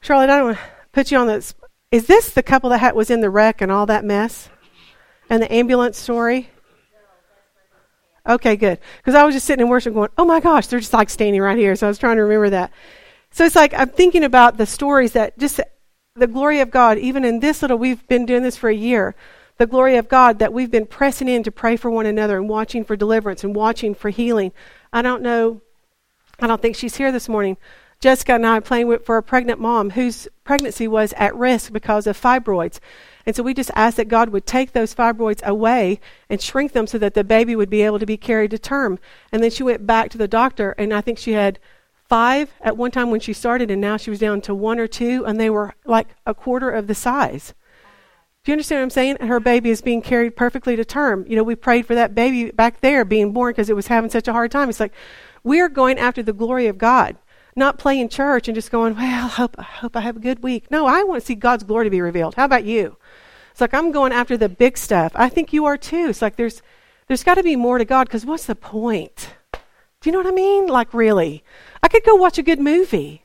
Charlotte, 0.00 0.30
I 0.30 0.36
don't 0.36 0.46
want 0.46 0.58
to 0.58 0.64
put 0.92 1.10
you 1.10 1.18
on 1.18 1.26
this. 1.26 1.54
Is 1.90 2.06
this 2.06 2.30
the 2.30 2.42
couple 2.42 2.70
that 2.70 2.94
was 2.94 3.10
in 3.10 3.20
the 3.20 3.30
wreck 3.30 3.60
and 3.60 3.72
all 3.72 3.86
that 3.86 4.04
mess? 4.04 4.50
And 5.28 5.42
the 5.42 5.52
ambulance 5.52 5.98
story? 5.98 6.50
Okay, 8.28 8.56
good. 8.56 8.78
Because 8.98 9.14
I 9.14 9.24
was 9.24 9.34
just 9.34 9.46
sitting 9.46 9.64
in 9.64 9.70
worship 9.70 9.94
going, 9.94 10.10
oh 10.18 10.24
my 10.24 10.40
gosh, 10.40 10.66
they're 10.66 10.80
just 10.80 10.92
like 10.92 11.10
standing 11.10 11.40
right 11.40 11.58
here. 11.58 11.74
So 11.76 11.86
I 11.86 11.88
was 11.88 11.98
trying 11.98 12.16
to 12.16 12.22
remember 12.22 12.50
that. 12.50 12.72
So 13.36 13.44
it's 13.44 13.54
like 13.54 13.74
I'm 13.74 13.90
thinking 13.90 14.24
about 14.24 14.56
the 14.56 14.64
stories 14.64 15.12
that 15.12 15.38
just 15.38 15.60
the 16.14 16.26
glory 16.26 16.60
of 16.60 16.70
God, 16.70 16.96
even 16.96 17.22
in 17.22 17.40
this 17.40 17.60
little, 17.60 17.76
we've 17.76 18.08
been 18.08 18.24
doing 18.24 18.42
this 18.42 18.56
for 18.56 18.70
a 18.70 18.74
year 18.74 19.14
the 19.58 19.66
glory 19.66 19.98
of 19.98 20.08
God 20.08 20.38
that 20.38 20.54
we've 20.54 20.70
been 20.70 20.86
pressing 20.86 21.28
in 21.28 21.42
to 21.42 21.50
pray 21.50 21.76
for 21.76 21.90
one 21.90 22.06
another 22.06 22.38
and 22.38 22.48
watching 22.48 22.82
for 22.82 22.96
deliverance 22.96 23.44
and 23.44 23.54
watching 23.54 23.94
for 23.94 24.08
healing. 24.08 24.52
I 24.90 25.02
don't 25.02 25.20
know, 25.20 25.60
I 26.40 26.46
don't 26.46 26.62
think 26.62 26.76
she's 26.76 26.96
here 26.96 27.12
this 27.12 27.28
morning. 27.28 27.58
Jessica 28.00 28.36
and 28.36 28.46
I 28.46 28.56
are 28.56 28.62
playing 28.62 28.88
with, 28.88 29.04
for 29.04 29.18
a 29.18 29.22
pregnant 29.22 29.60
mom 29.60 29.90
whose 29.90 30.28
pregnancy 30.42 30.88
was 30.88 31.12
at 31.18 31.36
risk 31.36 31.74
because 31.74 32.06
of 32.06 32.18
fibroids. 32.18 32.80
And 33.26 33.36
so 33.36 33.42
we 33.42 33.52
just 33.52 33.70
asked 33.74 33.98
that 33.98 34.08
God 34.08 34.30
would 34.30 34.46
take 34.46 34.72
those 34.72 34.94
fibroids 34.94 35.42
away 35.42 36.00
and 36.30 36.40
shrink 36.40 36.72
them 36.72 36.86
so 36.86 36.96
that 36.96 37.12
the 37.12 37.24
baby 37.24 37.54
would 37.54 37.70
be 37.70 37.82
able 37.82 37.98
to 37.98 38.06
be 38.06 38.16
carried 38.16 38.52
to 38.52 38.58
term. 38.58 38.98
And 39.30 39.42
then 39.42 39.50
she 39.50 39.62
went 39.62 39.86
back 39.86 40.10
to 40.10 40.18
the 40.18 40.26
doctor, 40.26 40.74
and 40.78 40.94
I 40.94 41.02
think 41.02 41.18
she 41.18 41.32
had 41.32 41.58
five 42.08 42.52
at 42.60 42.76
one 42.76 42.90
time 42.90 43.10
when 43.10 43.20
she 43.20 43.32
started, 43.32 43.70
and 43.70 43.80
now 43.80 43.96
she 43.96 44.10
was 44.10 44.18
down 44.18 44.40
to 44.42 44.54
one 44.54 44.78
or 44.78 44.86
two, 44.86 45.24
and 45.26 45.40
they 45.40 45.50
were 45.50 45.74
like 45.84 46.08
a 46.26 46.34
quarter 46.34 46.70
of 46.70 46.86
the 46.86 46.94
size. 46.94 47.54
Do 48.44 48.52
you 48.52 48.54
understand 48.54 48.78
what 48.78 48.84
I'm 48.84 48.90
saying? 48.90 49.16
Her 49.22 49.40
baby 49.40 49.70
is 49.70 49.82
being 49.82 50.02
carried 50.02 50.36
perfectly 50.36 50.76
to 50.76 50.84
term. 50.84 51.24
You 51.26 51.34
know, 51.34 51.42
we 51.42 51.56
prayed 51.56 51.84
for 51.84 51.96
that 51.96 52.14
baby 52.14 52.52
back 52.52 52.80
there 52.80 53.04
being 53.04 53.32
born 53.32 53.50
because 53.50 53.68
it 53.68 53.74
was 53.74 53.88
having 53.88 54.08
such 54.08 54.28
a 54.28 54.32
hard 54.32 54.52
time. 54.52 54.68
It's 54.68 54.78
like 54.78 54.92
we're 55.42 55.68
going 55.68 55.98
after 55.98 56.22
the 56.22 56.32
glory 56.32 56.68
of 56.68 56.78
God, 56.78 57.16
not 57.56 57.76
playing 57.76 58.08
church 58.08 58.46
and 58.46 58.54
just 58.54 58.70
going, 58.70 58.94
well, 58.94 59.24
I 59.24 59.28
hope, 59.28 59.56
I 59.58 59.64
hope 59.64 59.96
I 59.96 60.00
have 60.00 60.16
a 60.16 60.20
good 60.20 60.44
week. 60.44 60.70
No, 60.70 60.86
I 60.86 61.02
want 61.02 61.20
to 61.20 61.26
see 61.26 61.34
God's 61.34 61.64
glory 61.64 61.86
to 61.86 61.90
be 61.90 62.00
revealed. 62.00 62.36
How 62.36 62.44
about 62.44 62.64
you? 62.64 62.96
It's 63.50 63.60
like 63.60 63.74
I'm 63.74 63.90
going 63.90 64.12
after 64.12 64.36
the 64.36 64.48
big 64.48 64.78
stuff. 64.78 65.10
I 65.16 65.28
think 65.28 65.52
you 65.52 65.64
are 65.64 65.76
too. 65.76 66.08
It's 66.08 66.22
like 66.22 66.36
there's 66.36 66.62
there's 67.08 67.24
got 67.24 67.34
to 67.34 67.42
be 67.42 67.56
more 67.56 67.78
to 67.78 67.84
God 67.84 68.06
because 68.06 68.26
what's 68.26 68.46
the 68.46 68.54
point? 68.54 69.30
You 70.06 70.12
know 70.12 70.18
what 70.18 70.26
I 70.26 70.32
mean? 70.32 70.68
Like 70.68 70.94
really, 70.94 71.42
I 71.82 71.88
could 71.88 72.04
go 72.04 72.14
watch 72.14 72.38
a 72.38 72.42
good 72.42 72.60
movie. 72.60 73.24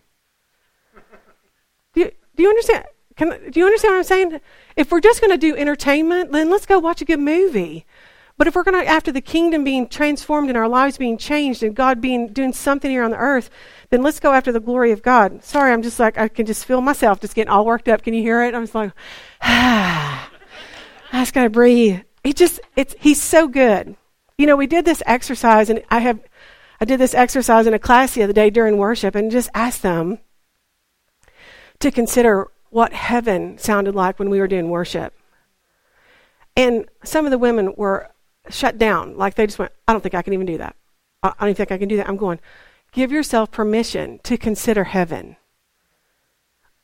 Do 1.93 2.01
you, 2.01 2.11
do 2.35 2.43
you 2.43 2.49
understand? 2.49 2.85
Can, 3.15 3.51
do 3.51 3.59
you 3.59 3.65
understand 3.65 3.93
what 3.93 3.97
I'm 3.97 4.03
saying? 4.03 4.41
If 4.75 4.91
we're 4.91 5.01
just 5.01 5.21
going 5.21 5.31
to 5.31 5.37
do 5.37 5.55
entertainment, 5.55 6.31
then 6.31 6.49
let's 6.49 6.65
go 6.65 6.79
watch 6.79 7.01
a 7.01 7.05
good 7.05 7.19
movie. 7.19 7.85
But 8.37 8.47
if 8.47 8.55
we're 8.55 8.63
going 8.63 8.83
to, 8.83 8.89
after 8.89 9.11
the 9.11 9.21
kingdom 9.21 9.63
being 9.63 9.87
transformed 9.87 10.49
and 10.49 10.57
our 10.57 10.67
lives 10.67 10.97
being 10.97 11.17
changed 11.19 11.61
and 11.61 11.75
God 11.75 12.01
being 12.01 12.29
doing 12.29 12.53
something 12.53 12.89
here 12.89 13.03
on 13.03 13.11
the 13.11 13.17
earth, 13.17 13.51
then 13.91 14.01
let's 14.01 14.19
go 14.19 14.33
after 14.33 14.51
the 14.51 14.59
glory 14.59 14.91
of 14.91 15.03
God. 15.03 15.43
Sorry, 15.43 15.71
I'm 15.71 15.83
just 15.83 15.99
like, 15.99 16.17
I 16.17 16.27
can 16.29 16.47
just 16.47 16.65
feel 16.65 16.81
myself 16.81 17.19
just 17.19 17.35
getting 17.35 17.51
all 17.51 17.65
worked 17.65 17.89
up. 17.89 18.01
Can 18.01 18.15
you 18.15 18.23
hear 18.23 18.43
it? 18.43 18.55
I'm 18.55 18.63
just 18.63 18.73
like, 18.73 18.93
ah, 19.43 20.31
I 21.13 21.21
just 21.21 21.35
got 21.35 21.43
to 21.43 21.51
breathe. 21.51 21.99
He 22.23 22.33
just, 22.33 22.59
it's, 22.75 22.95
he's 22.99 23.21
so 23.21 23.47
good. 23.47 23.95
You 24.37 24.47
know, 24.47 24.55
we 24.55 24.65
did 24.65 24.85
this 24.85 25.03
exercise 25.05 25.69
and 25.69 25.83
I 25.91 25.99
have, 25.99 26.19
I 26.81 26.85
did 26.85 26.99
this 26.99 27.13
exercise 27.13 27.67
in 27.67 27.75
a 27.75 27.79
class 27.79 28.15
the 28.15 28.23
other 28.23 28.33
day 28.33 28.49
during 28.49 28.77
worship 28.77 29.13
and 29.13 29.29
just 29.29 29.51
asked 29.53 29.83
them 29.83 30.17
to 31.79 31.91
consider 31.91 32.47
what 32.71 32.91
heaven 32.91 33.59
sounded 33.59 33.93
like 33.93 34.17
when 34.17 34.31
we 34.31 34.39
were 34.39 34.47
doing 34.47 34.69
worship. 34.69 35.13
And 36.57 36.85
some 37.03 37.25
of 37.25 37.31
the 37.31 37.37
women 37.37 37.75
were 37.77 38.09
shut 38.49 38.79
down. 38.79 39.15
Like 39.15 39.35
they 39.35 39.45
just 39.45 39.59
went, 39.59 39.71
I 39.87 39.93
don't 39.93 40.01
think 40.01 40.15
I 40.15 40.23
can 40.23 40.33
even 40.33 40.47
do 40.47 40.57
that. 40.57 40.75
I 41.21 41.33
don't 41.39 41.49
even 41.49 41.55
think 41.55 41.71
I 41.71 41.77
can 41.77 41.87
do 41.87 41.97
that. 41.97 42.09
I'm 42.09 42.17
going, 42.17 42.39
give 42.91 43.11
yourself 43.11 43.51
permission 43.51 44.19
to 44.23 44.35
consider 44.35 44.85
heaven 44.85 45.35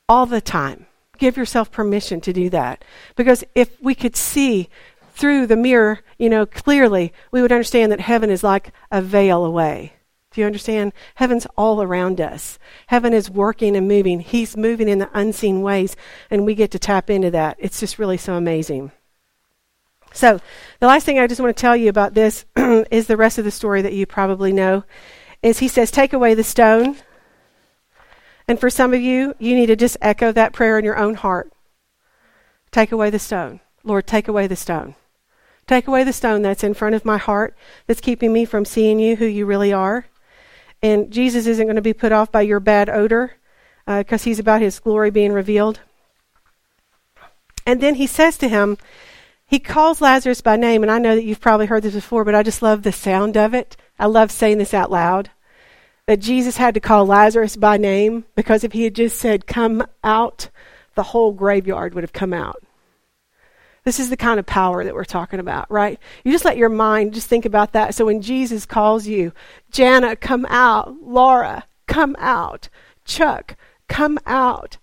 all 0.07 0.27
the 0.27 0.41
time. 0.41 0.85
Give 1.17 1.35
yourself 1.35 1.71
permission 1.71 2.21
to 2.21 2.31
do 2.31 2.51
that. 2.51 2.85
Because 3.15 3.43
if 3.55 3.81
we 3.81 3.95
could 3.95 4.15
see 4.15 4.69
through 5.17 5.47
the 5.47 5.55
mirror, 5.55 6.01
you 6.19 6.29
know, 6.29 6.45
clearly, 6.45 7.11
we 7.31 7.41
would 7.41 7.51
understand 7.51 7.91
that 7.91 7.99
heaven 7.99 8.29
is 8.29 8.43
like 8.43 8.71
a 8.91 9.01
veil 9.01 9.43
away. 9.43 9.93
Do 10.31 10.41
you 10.41 10.47
understand? 10.47 10.93
Heaven's 11.15 11.47
all 11.57 11.81
around 11.81 12.21
us. 12.21 12.59
Heaven 12.87 13.13
is 13.13 13.29
working 13.29 13.75
and 13.75 13.87
moving. 13.87 14.19
He's 14.19 14.55
moving 14.55 14.87
in 14.87 14.99
the 14.99 15.09
unseen 15.13 15.63
ways, 15.63 15.95
and 16.29 16.45
we 16.45 16.53
get 16.53 16.69
to 16.71 16.79
tap 16.79 17.09
into 17.09 17.31
that. 17.31 17.57
It's 17.59 17.79
just 17.79 17.97
really 17.97 18.17
so 18.17 18.35
amazing. 18.35 18.91
So, 20.13 20.39
the 20.79 20.87
last 20.87 21.05
thing 21.05 21.17
I 21.17 21.25
just 21.25 21.41
want 21.41 21.55
to 21.55 21.59
tell 21.59 21.75
you 21.75 21.89
about 21.89 22.13
this 22.13 22.45
is 22.55 23.07
the 23.07 23.17
rest 23.17 23.39
of 23.39 23.45
the 23.45 23.51
story 23.51 23.81
that 23.81 23.93
you 23.93 24.05
probably 24.05 24.53
know. 24.53 24.83
Is 25.41 25.59
he 25.59 25.67
says, 25.67 25.89
Take 25.89 26.13
away 26.13 26.35
the 26.35 26.43
stone. 26.43 26.97
And 28.47 28.59
for 28.59 28.69
some 28.69 28.93
of 28.93 29.01
you, 29.01 29.33
you 29.39 29.55
need 29.55 29.65
to 29.65 29.75
just 29.75 29.97
echo 30.01 30.31
that 30.31 30.53
prayer 30.53 30.77
in 30.77 30.85
your 30.85 30.97
own 30.97 31.15
heart. 31.15 31.51
Take 32.71 32.91
away 32.91 33.09
the 33.09 33.19
stone. 33.19 33.59
Lord, 33.83 34.05
take 34.05 34.27
away 34.27 34.45
the 34.45 34.55
stone. 34.55 34.95
Take 35.67 35.87
away 35.87 36.03
the 36.03 36.13
stone 36.13 36.41
that's 36.41 36.63
in 36.63 36.73
front 36.73 36.95
of 36.95 37.05
my 37.05 37.17
heart 37.17 37.55
that's 37.85 38.01
keeping 38.01 38.31
me 38.31 38.45
from 38.45 38.65
seeing 38.65 38.99
you 38.99 39.17
who 39.17 39.25
you 39.25 39.45
really 39.45 39.73
are. 39.73 40.05
And 40.81 41.11
Jesus 41.11 41.45
isn't 41.45 41.65
going 41.65 41.75
to 41.75 41.81
be 41.81 41.93
put 41.93 42.11
off 42.11 42.31
by 42.31 42.41
your 42.41 42.59
bad 42.59 42.89
odor 42.89 43.33
because 43.85 44.21
uh, 44.21 44.25
he's 44.25 44.39
about 44.39 44.61
his 44.61 44.79
glory 44.79 45.11
being 45.11 45.33
revealed. 45.33 45.81
And 47.65 47.81
then 47.81 47.95
he 47.95 48.07
says 48.07 48.37
to 48.37 48.47
him, 48.47 48.77
he 49.49 49.59
calls 49.59 50.01
Lazarus 50.01 50.41
by 50.41 50.57
name, 50.57 50.83
and 50.83 50.91
I 50.91 50.99
know 50.99 51.15
that 51.15 51.23
you've 51.23 51.39
probably 51.39 51.67
heard 51.67 51.83
this 51.83 51.93
before, 51.93 52.25
but 52.25 52.35
I 52.35 52.43
just 52.43 52.61
love 52.61 52.83
the 52.83 52.91
sound 52.91 53.37
of 53.37 53.53
it. 53.53 53.77
I 53.97 54.05
love 54.05 54.29
saying 54.29 54.57
this 54.57 54.73
out 54.73 54.91
loud. 54.91 55.31
That 56.05 56.19
Jesus 56.19 56.57
had 56.57 56.73
to 56.73 56.81
call 56.81 57.05
Lazarus 57.05 57.55
by 57.55 57.77
name 57.77 58.25
because 58.35 58.65
if 58.65 58.73
he 58.73 58.83
had 58.83 58.95
just 58.95 59.17
said, 59.17 59.47
Come 59.47 59.85
out, 60.03 60.49
the 60.95 61.03
whole 61.03 61.31
graveyard 61.31 61.93
would 61.93 62.03
have 62.03 62.13
come 62.13 62.33
out. 62.33 62.61
This 63.87 64.01
is 64.01 64.09
the 64.09 64.17
kind 64.17 64.37
of 64.37 64.45
power 64.45 64.83
that 64.83 64.93
we're 64.93 65.05
talking 65.05 65.39
about, 65.39 65.71
right? 65.71 65.97
You 66.25 66.33
just 66.33 66.43
let 66.43 66.57
your 66.57 66.67
mind 66.67 67.13
just 67.13 67.29
think 67.29 67.45
about 67.45 67.71
that. 67.71 67.95
So 67.95 68.07
when 68.07 68.21
Jesus 68.21 68.65
calls 68.65 69.07
you, 69.07 69.31
Jana, 69.71 70.17
come 70.17 70.45
out. 70.49 71.01
Laura, 71.01 71.63
come 71.87 72.13
out. 72.19 72.67
Chuck, 73.05 73.55
come 73.87 74.19
out 74.25 74.77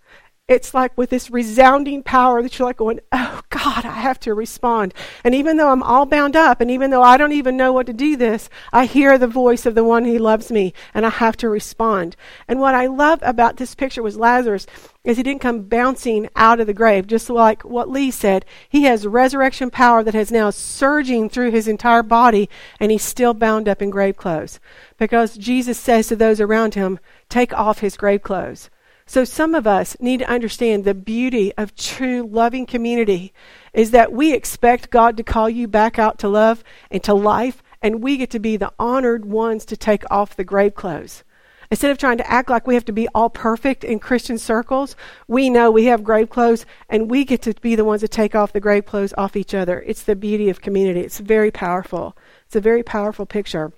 it's 0.47 0.75
like 0.75 0.97
with 0.99 1.09
this 1.09 1.31
resounding 1.31 2.03
power 2.03 2.43
that 2.43 2.59
you're 2.59 2.69
like 2.69 2.77
going, 2.77 3.01
oh 3.13 3.41
God, 3.49 3.87
I 3.87 3.93
have 3.93 4.21
to 4.21 4.35
respond. 4.35 4.93
And 5.25 5.35
even 5.35 5.57
though 5.57 5.71
I'm 5.71 5.83
all 5.83 6.05
bound 6.05 6.37
up, 6.37 6.61
and 6.61 6.71
even 6.71 6.91
though 6.91 7.03
I 7.03 7.17
don't 7.17 7.33
even 7.33 7.57
know 7.57 7.73
what 7.73 7.87
to 7.87 7.95
do 7.95 8.15
this, 8.15 8.51
I 8.71 8.85
hear 8.85 9.17
the 9.17 9.27
voice 9.27 9.65
of 9.65 9.75
the 9.75 9.85
one 9.85 10.05
who 10.05 10.19
loves 10.19 10.53
me, 10.53 10.75
and 10.93 11.07
I 11.07 11.09
have 11.09 11.39
to 11.39 11.49
respond. 11.49 12.15
And 12.47 12.61
what 12.61 12.75
I 12.75 12.87
love 12.87 13.21
about 13.23 13.57
this 13.57 13.75
picture 13.75 14.03
was 14.03 14.19
Lazarus 14.19 14.67
is 15.03 15.17
he 15.17 15.23
didn't 15.23 15.41
come 15.41 15.63
bouncing 15.63 16.29
out 16.37 16.61
of 16.61 16.67
the 16.67 16.75
grave, 16.75 17.07
just 17.07 17.31
like 17.31 17.63
what 17.63 17.89
Lee 17.89 18.11
said. 18.11 18.45
He 18.69 18.83
has 18.83 19.07
resurrection 19.07 19.71
power 19.71 20.05
that 20.05 20.15
has 20.15 20.31
now 20.31 20.51
surging 20.51 21.31
through 21.31 21.53
his 21.53 21.69
entire 21.69 22.03
body, 22.03 22.51
and 22.79 22.93
he's 22.93 23.03
still 23.03 23.33
bound 23.33 23.67
up 23.67 23.81
in 23.81 23.89
grave 23.89 24.19
clothes. 24.19 24.61
Because 24.99 25.39
Jesus 25.39 25.79
says 25.79 26.09
to 26.09 26.17
those 26.17 26.39
around 26.39 26.75
him, 26.75 26.99
take 27.31 27.55
off 27.55 27.79
his 27.79 27.97
grave 27.97 28.23
clothes. 28.23 28.69
So, 29.07 29.25
some 29.25 29.55
of 29.55 29.67
us 29.67 29.97
need 30.01 30.21
to 30.21 30.31
understand 30.31 30.85
the 30.85 30.95
beauty 30.95 31.53
of 31.59 31.77
true 31.77 32.27
loving 32.27 32.65
community 32.65 33.35
is 33.75 33.91
that 33.91 34.13
we 34.13 34.33
expect 34.33 34.91
God 34.91 35.17
to 35.19 35.23
call 35.23 35.51
you 35.51 35.69
back 35.69 35.99
out 35.99 36.19
to 36.21 36.29
love 36.29 36.65
and 36.91 37.03
to 37.05 37.13
life, 37.13 37.63
and 37.83 38.03
we 38.03 38.17
get 38.17 38.31
to 38.31 38.39
be 38.39 38.57
the 38.57 38.73
honored 38.79 39.27
ones 39.27 39.67
to 39.67 39.77
take 39.77 40.05
off 40.11 40.37
the 40.37 40.45
grave 40.45 40.75
clothes. 40.75 41.23
Instead 41.71 41.91
of 41.91 41.99
trying 41.99 42.19
to 42.19 42.31
act 42.31 42.49
like 42.49 42.67
we 42.67 42.75
have 42.75 42.85
to 42.85 42.93
be 42.93 43.09
all 43.15 43.29
perfect 43.29 43.85
in 43.85 43.99
Christian 43.99 44.39
circles, 44.39 44.97
we 45.29 45.51
know 45.51 45.71
we 45.71 45.87
have 45.87 46.05
grave 46.05 46.31
clothes, 46.31 46.65
and 46.89 47.11
we 47.11 47.25
get 47.25 47.43
to 47.43 47.55
be 47.61 47.75
the 47.75 47.85
ones 47.85 48.01
to 48.01 48.09
take 48.09 48.35
off 48.35 48.53
the 48.53 48.61
grave 48.61 48.87
clothes 48.87 49.13
off 49.19 49.37
each 49.37 49.55
other. 49.55 49.83
It's 49.87 50.03
the 50.03 50.17
beauty 50.17 50.49
of 50.49 50.63
community. 50.63 51.01
It's 51.01 51.19
very 51.19 51.51
powerful. 51.51 52.17
It's 52.47 52.57
a 52.57 52.61
very 52.61 52.83
powerful 52.83 53.27
picture. 53.27 53.73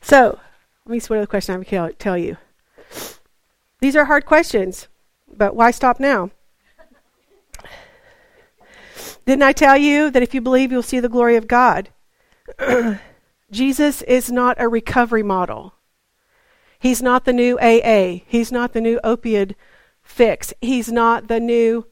So, 0.00 0.38
let 0.84 0.92
me 0.92 1.00
see 1.00 1.08
what 1.08 1.18
other 1.18 1.26
question 1.26 1.60
I 1.60 1.64
can 1.64 1.94
tell 1.98 2.18
you. 2.18 2.36
These 3.80 3.96
are 3.96 4.06
hard 4.06 4.24
questions, 4.24 4.88
but 5.28 5.54
why 5.54 5.70
stop 5.70 6.00
now? 6.00 6.30
Didn't 9.26 9.42
I 9.42 9.52
tell 9.52 9.76
you 9.76 10.10
that 10.10 10.22
if 10.22 10.34
you 10.34 10.40
believe, 10.40 10.70
you'll 10.70 10.82
see 10.82 11.00
the 11.00 11.08
glory 11.08 11.36
of 11.36 11.48
God? 11.48 11.90
Jesus 13.50 14.02
is 14.02 14.30
not 14.30 14.56
a 14.60 14.68
recovery 14.68 15.22
model. 15.22 15.74
He's 16.78 17.02
not 17.02 17.24
the 17.24 17.32
new 17.32 17.58
AA. 17.58 18.22
He's 18.26 18.52
not 18.52 18.72
the 18.72 18.80
new 18.80 19.00
opioid 19.02 19.54
fix. 20.02 20.54
He's 20.60 20.92
not 20.92 21.28
the 21.28 21.40
new, 21.40 21.86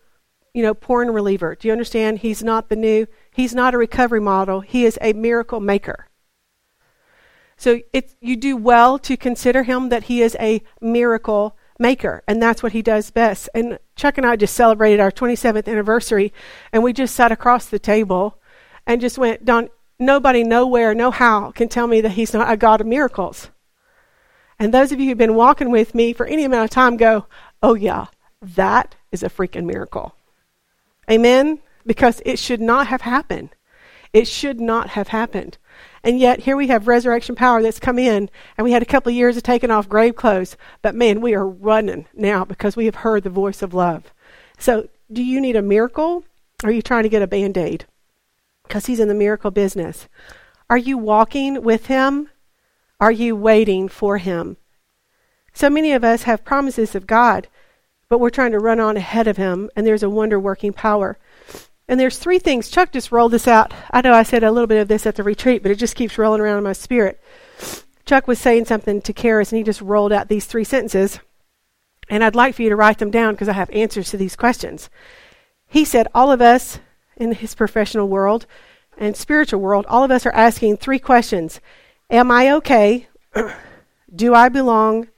you 0.52 0.62
know, 0.62 0.74
porn 0.74 1.10
reliever. 1.10 1.56
Do 1.56 1.68
you 1.68 1.72
understand? 1.72 2.20
He's 2.20 2.42
not 2.42 2.68
the 2.68 2.76
new, 2.76 3.06
he's 3.32 3.54
not 3.54 3.74
a 3.74 3.78
recovery 3.78 4.20
model. 4.20 4.60
He 4.60 4.84
is 4.84 4.98
a 5.00 5.12
miracle 5.12 5.60
maker. 5.60 6.08
So 7.56 7.80
it, 7.92 8.14
you 8.20 8.36
do 8.36 8.56
well 8.56 8.98
to 9.00 9.16
consider 9.16 9.64
him 9.64 9.88
that 9.88 10.04
he 10.04 10.22
is 10.22 10.36
a 10.38 10.62
miracle 10.80 11.56
maker, 11.78 12.22
and 12.26 12.42
that's 12.42 12.62
what 12.62 12.72
he 12.72 12.82
does 12.82 13.10
best. 13.10 13.48
And 13.54 13.78
Chuck 13.96 14.18
and 14.18 14.26
I 14.26 14.36
just 14.36 14.54
celebrated 14.54 15.00
our 15.00 15.10
27th 15.10 15.68
anniversary, 15.68 16.32
and 16.72 16.82
we 16.82 16.92
just 16.92 17.14
sat 17.14 17.32
across 17.32 17.66
the 17.66 17.78
table 17.78 18.38
and 18.86 19.00
just 19.00 19.18
went, 19.18 19.44
Don, 19.44 19.68
nobody, 19.98 20.44
nowhere, 20.44 20.94
no 20.94 21.10
how 21.10 21.50
can 21.50 21.68
tell 21.68 21.86
me 21.86 22.00
that 22.00 22.12
he's 22.12 22.34
not 22.34 22.50
a 22.50 22.56
God 22.56 22.80
of 22.80 22.86
miracles. 22.86 23.50
And 24.58 24.72
those 24.72 24.92
of 24.92 25.00
you 25.00 25.08
who've 25.08 25.18
been 25.18 25.34
walking 25.34 25.70
with 25.70 25.94
me 25.94 26.12
for 26.12 26.26
any 26.26 26.44
amount 26.44 26.64
of 26.64 26.70
time 26.70 26.96
go, 26.96 27.26
oh, 27.62 27.74
yeah, 27.74 28.06
that 28.40 28.94
is 29.10 29.22
a 29.22 29.28
freaking 29.28 29.64
miracle. 29.64 30.14
Amen? 31.10 31.60
Because 31.84 32.22
it 32.24 32.38
should 32.38 32.60
not 32.60 32.86
have 32.86 33.02
happened. 33.02 33.50
It 34.12 34.28
should 34.28 34.60
not 34.60 34.90
have 34.90 35.08
happened. 35.08 35.58
And 36.04 36.20
yet, 36.20 36.40
here 36.40 36.54
we 36.56 36.68
have 36.68 36.86
resurrection 36.86 37.34
power 37.34 37.62
that's 37.62 37.80
come 37.80 37.98
in, 37.98 38.28
and 38.58 38.64
we 38.64 38.72
had 38.72 38.82
a 38.82 38.86
couple 38.86 39.08
of 39.08 39.16
years 39.16 39.38
of 39.38 39.42
taking 39.42 39.70
off 39.70 39.88
grave 39.88 40.14
clothes. 40.14 40.54
But 40.82 40.94
man, 40.94 41.22
we 41.22 41.34
are 41.34 41.48
running 41.48 42.06
now 42.14 42.44
because 42.44 42.76
we 42.76 42.84
have 42.84 42.96
heard 42.96 43.22
the 43.22 43.30
voice 43.30 43.62
of 43.62 43.72
love. 43.72 44.12
So, 44.58 44.88
do 45.10 45.22
you 45.22 45.40
need 45.40 45.56
a 45.56 45.62
miracle? 45.62 46.24
Or 46.62 46.68
are 46.68 46.72
you 46.72 46.82
trying 46.82 47.04
to 47.04 47.08
get 47.08 47.22
a 47.22 47.26
band 47.26 47.56
aid? 47.56 47.86
Because 48.64 48.84
he's 48.84 49.00
in 49.00 49.08
the 49.08 49.14
miracle 49.14 49.50
business. 49.50 50.06
Are 50.68 50.78
you 50.78 50.98
walking 50.98 51.62
with 51.62 51.86
him? 51.86 52.28
Are 53.00 53.12
you 53.12 53.34
waiting 53.34 53.88
for 53.88 54.18
him? 54.18 54.58
So 55.54 55.70
many 55.70 55.92
of 55.92 56.04
us 56.04 56.24
have 56.24 56.44
promises 56.44 56.94
of 56.94 57.06
God, 57.06 57.48
but 58.10 58.18
we're 58.18 58.30
trying 58.30 58.52
to 58.52 58.58
run 58.58 58.80
on 58.80 58.96
ahead 58.98 59.26
of 59.26 59.38
him, 59.38 59.70
and 59.74 59.86
there's 59.86 60.02
a 60.02 60.10
wonder 60.10 60.38
working 60.38 60.72
power. 60.72 61.18
And 61.88 62.00
there's 62.00 62.18
three 62.18 62.38
things. 62.38 62.70
Chuck 62.70 62.92
just 62.92 63.12
rolled 63.12 63.32
this 63.32 63.46
out. 63.46 63.72
I 63.90 64.00
know 64.00 64.14
I 64.14 64.22
said 64.22 64.42
a 64.42 64.50
little 64.50 64.66
bit 64.66 64.80
of 64.80 64.88
this 64.88 65.06
at 65.06 65.16
the 65.16 65.22
retreat, 65.22 65.62
but 65.62 65.70
it 65.70 65.78
just 65.78 65.96
keeps 65.96 66.16
rolling 66.16 66.40
around 66.40 66.58
in 66.58 66.64
my 66.64 66.72
spirit. 66.72 67.20
Chuck 68.06 68.26
was 68.26 68.38
saying 68.38 68.66
something 68.66 69.00
to 69.02 69.12
Karis, 69.12 69.52
and 69.52 69.58
he 69.58 69.64
just 69.64 69.80
rolled 69.80 70.12
out 70.12 70.28
these 70.28 70.46
three 70.46 70.64
sentences. 70.64 71.20
And 72.08 72.22
I'd 72.22 72.34
like 72.34 72.54
for 72.54 72.62
you 72.62 72.68
to 72.68 72.76
write 72.76 72.98
them 72.98 73.10
down 73.10 73.34
because 73.34 73.48
I 73.48 73.54
have 73.54 73.70
answers 73.70 74.10
to 74.10 74.16
these 74.16 74.36
questions. 74.36 74.90
He 75.66 75.84
said, 75.84 76.08
All 76.14 76.30
of 76.30 76.40
us 76.40 76.78
in 77.16 77.32
his 77.32 77.54
professional 77.54 78.08
world 78.08 78.46
and 78.98 79.16
spiritual 79.16 79.60
world, 79.60 79.86
all 79.88 80.04
of 80.04 80.10
us 80.10 80.26
are 80.26 80.32
asking 80.32 80.76
three 80.76 80.98
questions 80.98 81.60
Am 82.10 82.30
I 82.30 82.50
okay? 82.52 83.08
Do 84.14 84.34
I 84.34 84.48
belong? 84.48 85.08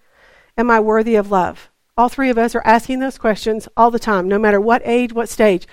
Am 0.57 0.71
I 0.71 0.81
worthy 0.81 1.17
of 1.17 1.31
love? 1.31 1.71
All 1.99 2.09
three 2.09 2.31
of 2.31 2.39
us 2.39 2.55
are 2.55 2.63
asking 2.65 3.01
those 3.01 3.19
questions 3.19 3.69
all 3.77 3.91
the 3.91 3.99
time, 3.99 4.29
no 4.29 4.39
matter 4.39 4.61
what 4.61 4.83
age, 4.85 5.13
what 5.13 5.29
stage. 5.29 5.67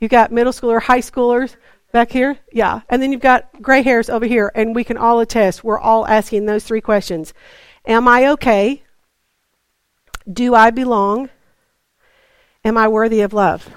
You've 0.00 0.10
got 0.10 0.32
middle 0.32 0.52
schooler, 0.52 0.80
high 0.80 1.00
schoolers 1.00 1.56
back 1.92 2.10
here. 2.10 2.38
Yeah. 2.52 2.82
And 2.88 3.02
then 3.02 3.12
you've 3.12 3.20
got 3.20 3.48
gray 3.60 3.82
hairs 3.82 4.08
over 4.08 4.26
here. 4.26 4.52
And 4.54 4.74
we 4.74 4.84
can 4.84 4.96
all 4.96 5.20
attest, 5.20 5.64
we're 5.64 5.78
all 5.78 6.06
asking 6.06 6.46
those 6.46 6.64
three 6.64 6.80
questions 6.80 7.34
Am 7.86 8.06
I 8.06 8.28
okay? 8.28 8.82
Do 10.30 10.54
I 10.54 10.70
belong? 10.70 11.30
Am 12.64 12.76
I 12.76 12.88
worthy 12.88 13.22
of 13.22 13.32
love? 13.32 13.68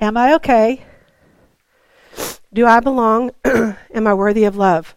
Am 0.00 0.16
I 0.16 0.34
okay? 0.34 0.84
Do 2.52 2.66
I 2.66 2.80
belong? 2.80 3.30
Am 3.44 4.06
I 4.06 4.14
worthy 4.14 4.44
of 4.44 4.56
love? 4.56 4.94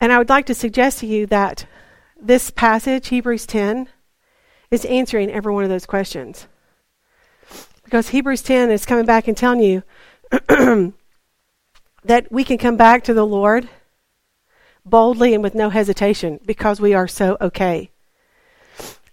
And 0.00 0.12
I 0.12 0.18
would 0.18 0.28
like 0.28 0.46
to 0.46 0.54
suggest 0.54 0.98
to 0.98 1.06
you 1.06 1.26
that 1.26 1.66
this 2.26 2.50
passage, 2.50 3.08
Hebrews 3.08 3.46
10, 3.46 3.88
is 4.70 4.84
answering 4.86 5.30
every 5.30 5.52
one 5.52 5.64
of 5.64 5.70
those 5.70 5.86
questions. 5.86 6.46
Because 7.84 8.08
Hebrews 8.08 8.42
10 8.42 8.70
is 8.70 8.86
coming 8.86 9.04
back 9.04 9.28
and 9.28 9.36
telling 9.36 9.60
you 9.60 9.82
that 12.04 12.30
we 12.30 12.44
can 12.44 12.58
come 12.58 12.76
back 12.76 13.04
to 13.04 13.14
the 13.14 13.26
Lord 13.26 13.68
boldly 14.86 15.34
and 15.34 15.42
with 15.42 15.54
no 15.54 15.70
hesitation 15.70 16.40
because 16.44 16.80
we 16.80 16.94
are 16.94 17.08
so 17.08 17.36
okay. 17.40 17.90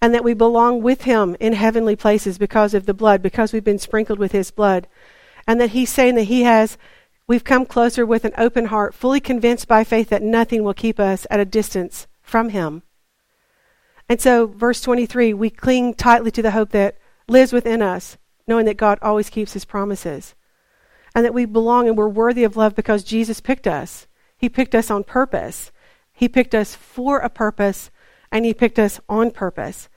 And 0.00 0.12
that 0.14 0.24
we 0.24 0.34
belong 0.34 0.82
with 0.82 1.02
Him 1.02 1.36
in 1.38 1.52
heavenly 1.52 1.94
places 1.94 2.38
because 2.38 2.74
of 2.74 2.86
the 2.86 2.94
blood, 2.94 3.22
because 3.22 3.52
we've 3.52 3.62
been 3.62 3.78
sprinkled 3.78 4.18
with 4.18 4.32
His 4.32 4.50
blood. 4.50 4.88
And 5.46 5.60
that 5.60 5.70
He's 5.70 5.90
saying 5.90 6.16
that 6.16 6.24
He 6.24 6.42
has, 6.42 6.76
we've 7.28 7.44
come 7.44 7.66
closer 7.66 8.04
with 8.04 8.24
an 8.24 8.32
open 8.36 8.66
heart, 8.66 8.94
fully 8.94 9.20
convinced 9.20 9.68
by 9.68 9.84
faith 9.84 10.08
that 10.08 10.22
nothing 10.22 10.64
will 10.64 10.74
keep 10.74 10.98
us 10.98 11.26
at 11.30 11.40
a 11.40 11.44
distance 11.44 12.08
from 12.22 12.48
Him. 12.48 12.82
And 14.12 14.20
so, 14.20 14.46
verse 14.46 14.82
23, 14.82 15.32
we 15.32 15.48
cling 15.48 15.94
tightly 15.94 16.30
to 16.32 16.42
the 16.42 16.50
hope 16.50 16.68
that 16.72 16.98
lives 17.28 17.50
within 17.50 17.80
us, 17.80 18.18
knowing 18.46 18.66
that 18.66 18.76
God 18.76 18.98
always 19.00 19.30
keeps 19.30 19.54
his 19.54 19.64
promises. 19.64 20.34
And 21.14 21.24
that 21.24 21.32
we 21.32 21.46
belong 21.46 21.88
and 21.88 21.96
we're 21.96 22.10
worthy 22.10 22.44
of 22.44 22.54
love 22.54 22.74
because 22.74 23.04
Jesus 23.04 23.40
picked 23.40 23.66
us. 23.66 24.06
He 24.36 24.50
picked 24.50 24.74
us 24.74 24.90
on 24.90 25.02
purpose. 25.02 25.72
He 26.12 26.28
picked 26.28 26.54
us 26.54 26.74
for 26.74 27.20
a 27.20 27.30
purpose, 27.30 27.90
and 28.30 28.44
he 28.44 28.52
picked 28.52 28.78
us 28.78 29.00
on 29.08 29.30
purpose. 29.30 29.88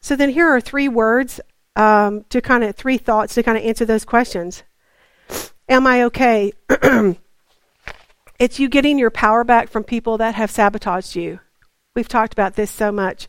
So 0.00 0.16
then 0.16 0.30
here 0.30 0.48
are 0.48 0.62
three 0.62 0.88
words 0.88 1.38
um, 1.76 2.24
to 2.30 2.40
kind 2.40 2.64
of, 2.64 2.76
three 2.76 2.96
thoughts 2.96 3.34
to 3.34 3.42
kind 3.42 3.58
of 3.58 3.64
answer 3.64 3.84
those 3.84 4.06
questions. 4.06 4.62
Am 5.68 5.86
I 5.86 6.04
okay? 6.04 6.54
it's 8.38 8.58
you 8.58 8.70
getting 8.70 8.98
your 8.98 9.10
power 9.10 9.44
back 9.44 9.68
from 9.68 9.84
people 9.84 10.16
that 10.16 10.34
have 10.34 10.50
sabotaged 10.50 11.14
you. 11.14 11.40
We've 11.94 12.08
talked 12.08 12.32
about 12.32 12.54
this 12.54 12.70
so 12.70 12.90
much. 12.90 13.28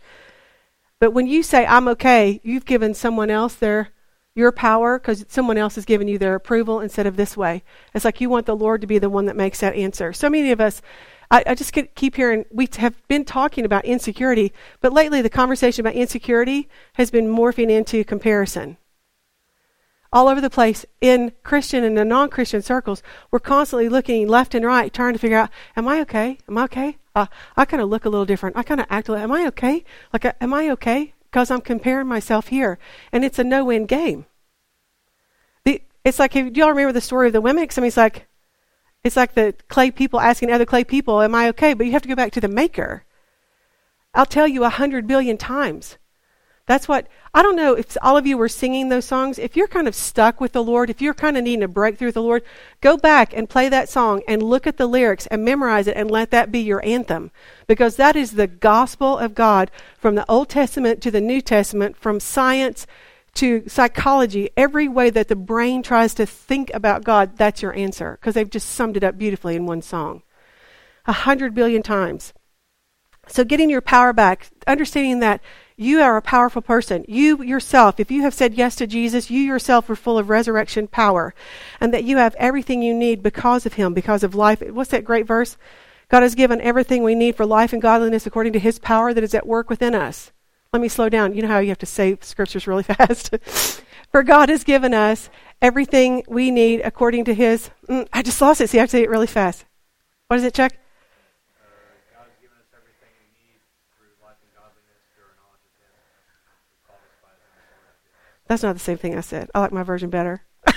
But 0.99 1.11
when 1.11 1.27
you 1.27 1.43
say, 1.43 1.65
I'm 1.65 1.87
okay, 1.89 2.39
you've 2.43 2.65
given 2.65 2.93
someone 2.93 3.29
else 3.29 3.55
their 3.55 3.89
your 4.35 4.51
power 4.51 4.97
because 4.97 5.25
someone 5.27 5.57
else 5.57 5.75
has 5.75 5.85
given 5.85 6.07
you 6.07 6.17
their 6.17 6.35
approval 6.35 6.79
instead 6.79 7.05
of 7.05 7.15
this 7.15 7.37
way. 7.37 7.63
It's 7.93 8.05
like 8.05 8.19
you 8.19 8.29
want 8.29 8.45
the 8.45 8.55
Lord 8.55 8.81
to 8.81 8.87
be 8.87 8.97
the 8.97 9.09
one 9.09 9.25
that 9.25 9.35
makes 9.35 9.59
that 9.59 9.75
answer. 9.75 10.11
So 10.11 10.29
many 10.29 10.51
of 10.51 10.59
us, 10.59 10.81
I, 11.29 11.43
I 11.45 11.55
just 11.55 11.71
keep 11.71 12.15
hearing, 12.15 12.45
we 12.51 12.67
have 12.77 12.95
been 13.07 13.25
talking 13.25 13.65
about 13.65 13.85
insecurity, 13.85 14.51
but 14.81 14.93
lately 14.93 15.21
the 15.21 15.29
conversation 15.29 15.85
about 15.85 15.95
insecurity 15.95 16.67
has 16.93 17.11
been 17.11 17.27
morphing 17.27 17.69
into 17.69 18.03
comparison. 18.03 18.77
All 20.13 20.29
over 20.29 20.39
the 20.39 20.49
place 20.49 20.85
in 21.01 21.33
Christian 21.43 21.83
and 21.83 22.07
non 22.07 22.29
Christian 22.29 22.61
circles, 22.61 23.03
we're 23.31 23.39
constantly 23.39 23.89
looking 23.89 24.29
left 24.29 24.55
and 24.55 24.65
right, 24.65 24.93
trying 24.93 25.11
to 25.11 25.19
figure 25.19 25.37
out, 25.37 25.49
am 25.75 25.89
I 25.89 25.99
okay? 26.01 26.37
Am 26.47 26.57
I 26.57 26.63
okay? 26.63 26.97
Uh, 27.13 27.25
I 27.57 27.65
kind 27.65 27.83
of 27.83 27.89
look 27.89 28.05
a 28.05 28.09
little 28.09 28.25
different. 28.25 28.55
I 28.55 28.63
kind 28.63 28.79
of 28.79 28.87
act 28.89 29.09
a 29.09 29.11
little, 29.11 29.25
am 29.25 29.31
I 29.33 29.45
okay? 29.47 29.83
Like, 30.13 30.23
uh, 30.23 30.33
am 30.39 30.53
I 30.53 30.69
okay? 30.69 31.13
because 31.33 31.49
I'm 31.49 31.61
comparing 31.61 32.05
myself 32.05 32.49
here. 32.49 32.77
And 33.11 33.25
it's 33.25 33.39
a 33.39 33.43
no 33.43 33.65
win 33.65 33.87
game. 33.87 34.27
The, 35.65 35.81
it's 36.05 36.19
like, 36.19 36.33
do 36.33 36.51
y'all 36.53 36.69
remember 36.69 36.93
the 36.93 37.01
story 37.01 37.25
of 37.25 37.33
the 37.33 37.41
mean, 37.41 37.57
it's 37.57 37.97
like, 37.97 38.27
it's 39.03 39.15
like 39.17 39.33
the 39.33 39.55
clay 39.67 39.89
people 39.89 40.19
asking 40.19 40.51
other 40.51 40.65
clay 40.65 40.83
people, 40.83 41.23
Am 41.23 41.33
I 41.33 41.49
okay? 41.49 41.73
But 41.73 41.87
you 41.87 41.93
have 41.93 42.03
to 42.03 42.07
go 42.07 42.15
back 42.15 42.31
to 42.33 42.39
the 42.39 42.47
maker. 42.47 43.03
I'll 44.13 44.27
tell 44.27 44.47
you 44.47 44.63
a 44.63 44.69
hundred 44.69 45.07
billion 45.07 45.37
times. 45.37 45.97
That's 46.65 46.87
what, 46.87 47.07
I 47.33 47.41
don't 47.41 47.57
know 47.57 47.73
if 47.73 47.97
all 48.01 48.15
of 48.15 48.25
you 48.25 48.37
were 48.37 48.47
singing 48.47 48.87
those 48.87 49.03
songs. 49.03 49.37
If 49.37 49.57
you're 49.57 49.67
kind 49.67 49.87
of 49.87 49.95
stuck 49.95 50.39
with 50.39 50.53
the 50.53 50.63
Lord, 50.63 50.89
if 50.89 51.01
you're 51.01 51.13
kind 51.13 51.35
of 51.35 51.43
needing 51.43 51.63
a 51.63 51.67
breakthrough 51.67 52.07
with 52.07 52.15
the 52.15 52.21
Lord, 52.21 52.41
go 52.79 52.95
back 52.95 53.33
and 53.33 53.49
play 53.49 53.67
that 53.67 53.89
song 53.89 54.21
and 54.29 54.41
look 54.41 54.65
at 54.65 54.77
the 54.77 54.87
lyrics 54.87 55.27
and 55.27 55.43
memorize 55.43 55.87
it 55.87 55.97
and 55.97 56.09
let 56.09 56.31
that 56.31 56.53
be 56.53 56.59
your 56.59 56.83
anthem. 56.85 57.31
Because 57.67 57.97
that 57.97 58.15
is 58.15 58.31
the 58.31 58.47
gospel 58.47 59.17
of 59.17 59.35
God 59.35 59.71
from 59.97 60.15
the 60.15 60.29
Old 60.31 60.47
Testament 60.47 61.01
to 61.01 61.11
the 61.11 61.19
New 61.19 61.41
Testament, 61.41 61.97
from 61.97 62.21
science 62.21 62.87
to 63.35 63.67
psychology, 63.67 64.49
every 64.55 64.87
way 64.87 65.09
that 65.09 65.27
the 65.27 65.35
brain 65.35 65.83
tries 65.83 66.13
to 66.13 66.25
think 66.25 66.71
about 66.73 67.03
God, 67.03 67.35
that's 67.35 67.61
your 67.61 67.73
answer. 67.73 68.17
Because 68.21 68.35
they've 68.35 68.49
just 68.49 68.69
summed 68.69 68.95
it 68.95 69.03
up 69.03 69.17
beautifully 69.17 69.57
in 69.57 69.65
one 69.65 69.81
song. 69.81 70.21
A 71.07 71.13
hundred 71.13 71.53
billion 71.53 71.83
times. 71.83 72.31
So 73.27 73.43
getting 73.43 73.69
your 73.69 73.81
power 73.81 74.13
back, 74.13 74.49
understanding 74.67 75.19
that 75.19 75.41
you 75.75 76.01
are 76.01 76.17
a 76.17 76.21
powerful 76.21 76.61
person. 76.61 77.05
You 77.07 77.41
yourself, 77.43 77.99
if 77.99 78.11
you 78.11 78.21
have 78.21 78.33
said 78.33 78.53
yes 78.53 78.75
to 78.75 78.87
Jesus, 78.87 79.31
you 79.31 79.41
yourself 79.41 79.89
are 79.89 79.95
full 79.95 80.17
of 80.17 80.29
resurrection 80.29 80.87
power, 80.87 81.33
and 81.79 81.93
that 81.93 82.03
you 82.03 82.17
have 82.17 82.35
everything 82.37 82.81
you 82.81 82.93
need 82.93 83.23
because 83.23 83.65
of 83.65 83.73
Him, 83.73 83.93
because 83.93 84.23
of 84.23 84.35
life. 84.35 84.61
What's 84.61 84.91
that 84.91 85.03
great 85.03 85.25
verse? 85.25 85.57
God 86.09 86.21
has 86.21 86.35
given 86.35 86.61
everything 86.61 87.01
we 87.01 87.15
need 87.15 87.35
for 87.35 87.45
life 87.45 87.73
and 87.73 87.81
godliness 87.81 88.27
according 88.27 88.53
to 88.53 88.59
His 88.59 88.77
power 88.77 89.13
that 89.13 89.23
is 89.23 89.33
at 89.33 89.47
work 89.47 89.69
within 89.69 89.95
us. 89.95 90.31
Let 90.71 90.81
me 90.81 90.89
slow 90.89 91.09
down. 91.09 91.33
You 91.33 91.41
know 91.43 91.47
how 91.47 91.59
you 91.59 91.69
have 91.69 91.77
to 91.79 91.85
say 91.85 92.17
scriptures 92.21 92.67
really 92.67 92.83
fast? 92.93 93.35
for 94.11 94.21
God 94.21 94.49
has 94.49 94.63
given 94.63 94.93
us 94.93 95.29
everything 95.61 96.23
we 96.27 96.51
need 96.51 96.81
according 96.81 97.25
to 97.25 97.33
His. 97.33 97.71
Mm, 97.89 98.07
I 98.13 98.21
just 98.21 98.41
lost 98.41 98.61
it. 98.61 98.69
See, 98.69 98.77
I 98.77 98.81
have 98.81 98.89
to 98.89 98.97
say 98.97 99.03
it 99.03 99.09
really 99.09 99.27
fast. 99.27 99.65
What 100.27 100.37
is 100.37 100.43
it, 100.43 100.53
Chuck? 100.53 100.73
That's 108.47 108.63
not 108.63 108.73
the 108.73 108.79
same 108.79 108.97
thing 108.97 109.17
I 109.17 109.21
said. 109.21 109.49
I 109.55 109.59
like 109.59 109.71
my 109.71 109.83
version 109.83 110.09
better. 110.09 110.43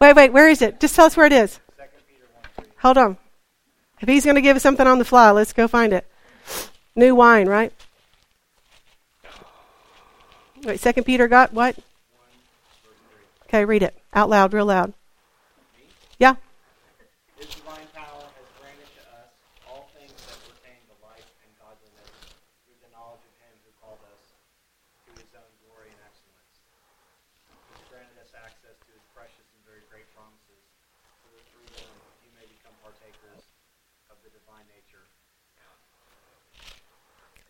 wait, 0.00 0.14
wait, 0.16 0.32
where 0.32 0.48
is 0.48 0.62
it? 0.62 0.80
Just 0.80 0.94
tell 0.94 1.06
us 1.06 1.16
where 1.16 1.26
it 1.26 1.32
is. 1.32 1.60
Hold 2.78 2.98
on. 2.98 3.16
If 4.00 4.08
he's 4.08 4.24
going 4.24 4.36
to 4.36 4.42
give 4.42 4.56
us 4.56 4.62
something 4.62 4.86
on 4.86 4.98
the 4.98 5.04
fly, 5.04 5.30
let's 5.30 5.52
go 5.52 5.66
find 5.66 5.92
it. 5.92 6.06
New 6.94 7.14
wine, 7.14 7.48
right? 7.48 7.72
Wait, 10.64 10.80
Second 10.80 11.04
Peter 11.04 11.28
got 11.28 11.52
what? 11.52 11.76
Okay, 13.44 13.64
read 13.64 13.82
it 13.82 13.96
out 14.12 14.28
loud, 14.28 14.52
real 14.52 14.66
loud. 14.66 14.92
Yeah. 16.18 16.36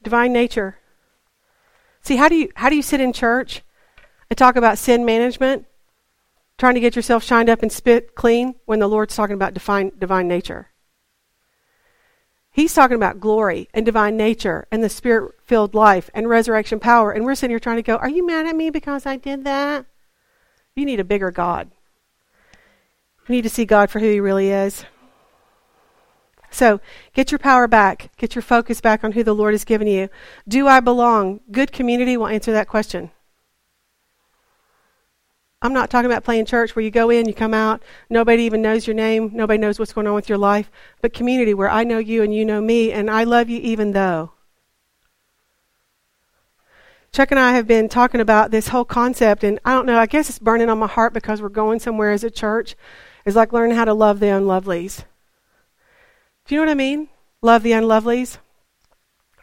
Divine 0.07 0.33
nature. 0.33 0.79
See, 2.01 2.15
how 2.15 2.29
do 2.29 2.37
you 2.37 2.49
how 2.55 2.69
do 2.69 2.77
you 2.77 2.83
sit 2.83 3.01
in 3.01 3.13
church 3.13 3.63
and 4.31 4.39
talk 4.39 4.55
about 4.55 4.79
sin 4.79 5.05
management, 5.05 5.67
trying 6.59 6.75
to 6.75 6.81
get 6.81 6.95
yourself 6.95 7.25
shined 7.25 7.51
up 7.51 7.61
and 7.61 7.73
spit 7.73 8.15
clean 8.15 8.55
when 8.67 8.79
the 8.79 8.87
Lord's 8.87 9.17
talking 9.17 9.35
about 9.35 9.53
divine 9.53 9.91
divine 9.99 10.29
nature? 10.29 10.69
He's 12.53 12.73
talking 12.73 12.95
about 12.95 13.19
glory 13.19 13.69
and 13.75 13.85
divine 13.85 14.17
nature 14.17 14.69
and 14.71 14.81
the 14.81 14.89
spirit 14.89 15.35
filled 15.43 15.75
life 15.75 16.09
and 16.15 16.29
resurrection 16.29 16.79
power. 16.79 17.11
And 17.11 17.25
we're 17.25 17.35
sitting 17.35 17.51
here 17.51 17.59
trying 17.59 17.79
to 17.79 17.83
go, 17.83 17.97
Are 17.97 18.09
you 18.09 18.25
mad 18.25 18.47
at 18.47 18.55
me 18.55 18.71
because 18.71 19.07
I 19.07 19.17
did 19.17 19.43
that? 19.43 19.87
You 20.77 20.87
need 20.87 21.01
a 21.01 21.05
bigger 21.05 21.33
God. 21.33 21.69
You 23.27 23.35
need 23.35 23.43
to 23.43 23.51
see 23.51 23.65
God 23.65 23.91
for 23.91 23.99
who 23.99 24.09
He 24.09 24.21
really 24.21 24.51
is. 24.51 24.85
So 26.57 26.81
get 27.13 27.31
your 27.31 27.39
power 27.39 27.69
back. 27.69 28.11
Get 28.17 28.35
your 28.35 28.41
focus 28.41 28.81
back 28.81 29.05
on 29.05 29.13
who 29.13 29.23
the 29.23 29.35
Lord 29.35 29.53
has 29.53 29.67
given 29.67 29.87
you. 29.87 30.09
Do 30.49 30.67
I 30.67 30.81
belong? 30.81 31.41
Good 31.53 31.71
community 31.71 32.17
will 32.17 32.29
answer 32.29 32.51
that 32.53 32.67
question. 32.67 33.11
I'm 35.61 35.75
not 35.75 35.91
talking 35.91 36.11
about 36.11 36.25
playing 36.25 36.47
church 36.47 36.75
where 36.75 36.83
you 36.83 36.91
go 36.91 37.11
in, 37.11 37.27
you 37.27 37.35
come 37.35 37.53
out, 37.53 37.83
nobody 38.09 38.45
even 38.45 38.63
knows 38.63 38.87
your 38.87 38.95
name, 38.95 39.33
nobody 39.35 39.59
knows 39.59 39.79
what's 39.79 39.93
going 39.93 40.07
on 40.07 40.15
with 40.15 40.31
your 40.31 40.39
life, 40.39 40.71
but 41.03 41.13
community 41.13 41.53
where 41.53 41.69
I 41.69 41.85
know 41.85 41.99
you 41.99 42.23
and 42.23 42.35
you 42.35 42.45
know 42.47 42.63
me, 42.63 42.91
and 42.91 43.11
I 43.11 43.25
love 43.25 43.51
you 43.51 43.61
even 43.61 43.93
though. 43.93 44.33
Chuck 47.13 47.31
and 47.33 47.41
I 47.41 47.53
have 47.53 47.67
been 47.67 47.91
talking 47.91 48.21
about 48.23 48.51
this 48.51 48.69
whole 48.69 48.85
concept, 48.87 49.45
and 49.45 49.59
I 49.63 49.75
don't 49.75 49.85
know, 49.85 49.99
I 49.99 50.07
guess 50.07 50.31
it's 50.31 50.39
burning 50.39 50.71
on 50.71 50.79
my 50.79 50.87
heart 50.87 51.13
because 51.13 51.43
we're 51.43 51.51
going 51.51 51.81
somewhere 51.81 52.13
as 52.13 52.25
a 52.25 52.31
church. 52.31 52.77
It's 53.27 53.37
like 53.37 53.53
learning 53.53 53.77
how 53.77 53.85
to 53.85 53.95
love 53.95 54.21
the 54.21 54.27
unlovelies. 54.27 55.05
Do 56.47 56.55
you 56.55 56.61
know 56.61 56.67
what 56.67 56.73
I 56.73 56.75
mean? 56.75 57.09
Love 57.43 57.63
the 57.63 57.73
unlovelies. 57.73 58.39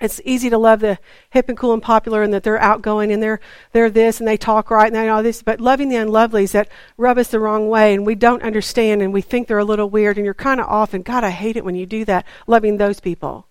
It's 0.04 0.20
easy 0.26 0.50
to 0.50 0.58
love 0.58 0.82
the 0.82 1.00
hip 1.30 1.48
and 1.48 1.58
cool 1.58 1.72
and 1.72 1.82
popular 1.82 2.24
and 2.24 2.34
that 2.34 2.44
they're 2.44 2.60
outgoing 2.60 3.12
and 3.12 3.24
they're 3.24 3.40
they're 3.72 3.90
this 3.90 4.20
and 4.20 4.28
they 4.28 4.36
talk 4.36 4.70
right 4.70 4.88
and 4.88 4.96
they 4.96 5.08
all 5.08 5.24
this, 5.24 5.42
but 5.44 5.62
loving 5.62 5.88
the 5.88 5.96
unlovelies 5.96 6.52
that 6.52 6.68
rub 6.98 7.18
us 7.18 7.30
the 7.30 7.40
wrong 7.40 7.70
way 7.70 7.94
and 7.94 8.06
we 8.06 8.16
don't 8.16 8.44
understand 8.44 9.02
and 9.02 9.14
we 9.14 9.22
think 9.22 9.48
they're 9.48 9.60
a 9.60 9.64
little 9.64 9.90
weird 9.90 10.18
and 10.18 10.26
you're 10.26 10.34
kind 10.34 10.60
of 10.60 10.68
off 10.68 10.94
and 10.94 11.06
God, 11.06 11.24
I 11.24 11.30
hate 11.30 11.56
it 11.56 11.64
when 11.64 11.76
you 11.76 11.86
do 11.86 12.04
that. 12.06 12.26
Loving 12.48 12.78
those 12.78 13.00
people. 13.00 13.48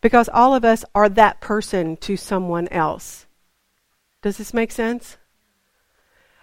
Because 0.00 0.28
all 0.32 0.54
of 0.54 0.64
us 0.64 0.84
are 0.94 1.08
that 1.10 1.40
person 1.40 1.96
to 1.98 2.16
someone 2.16 2.66
else. 2.68 3.26
Does 4.22 4.38
this 4.38 4.52
make 4.52 4.72
sense? 4.72 5.16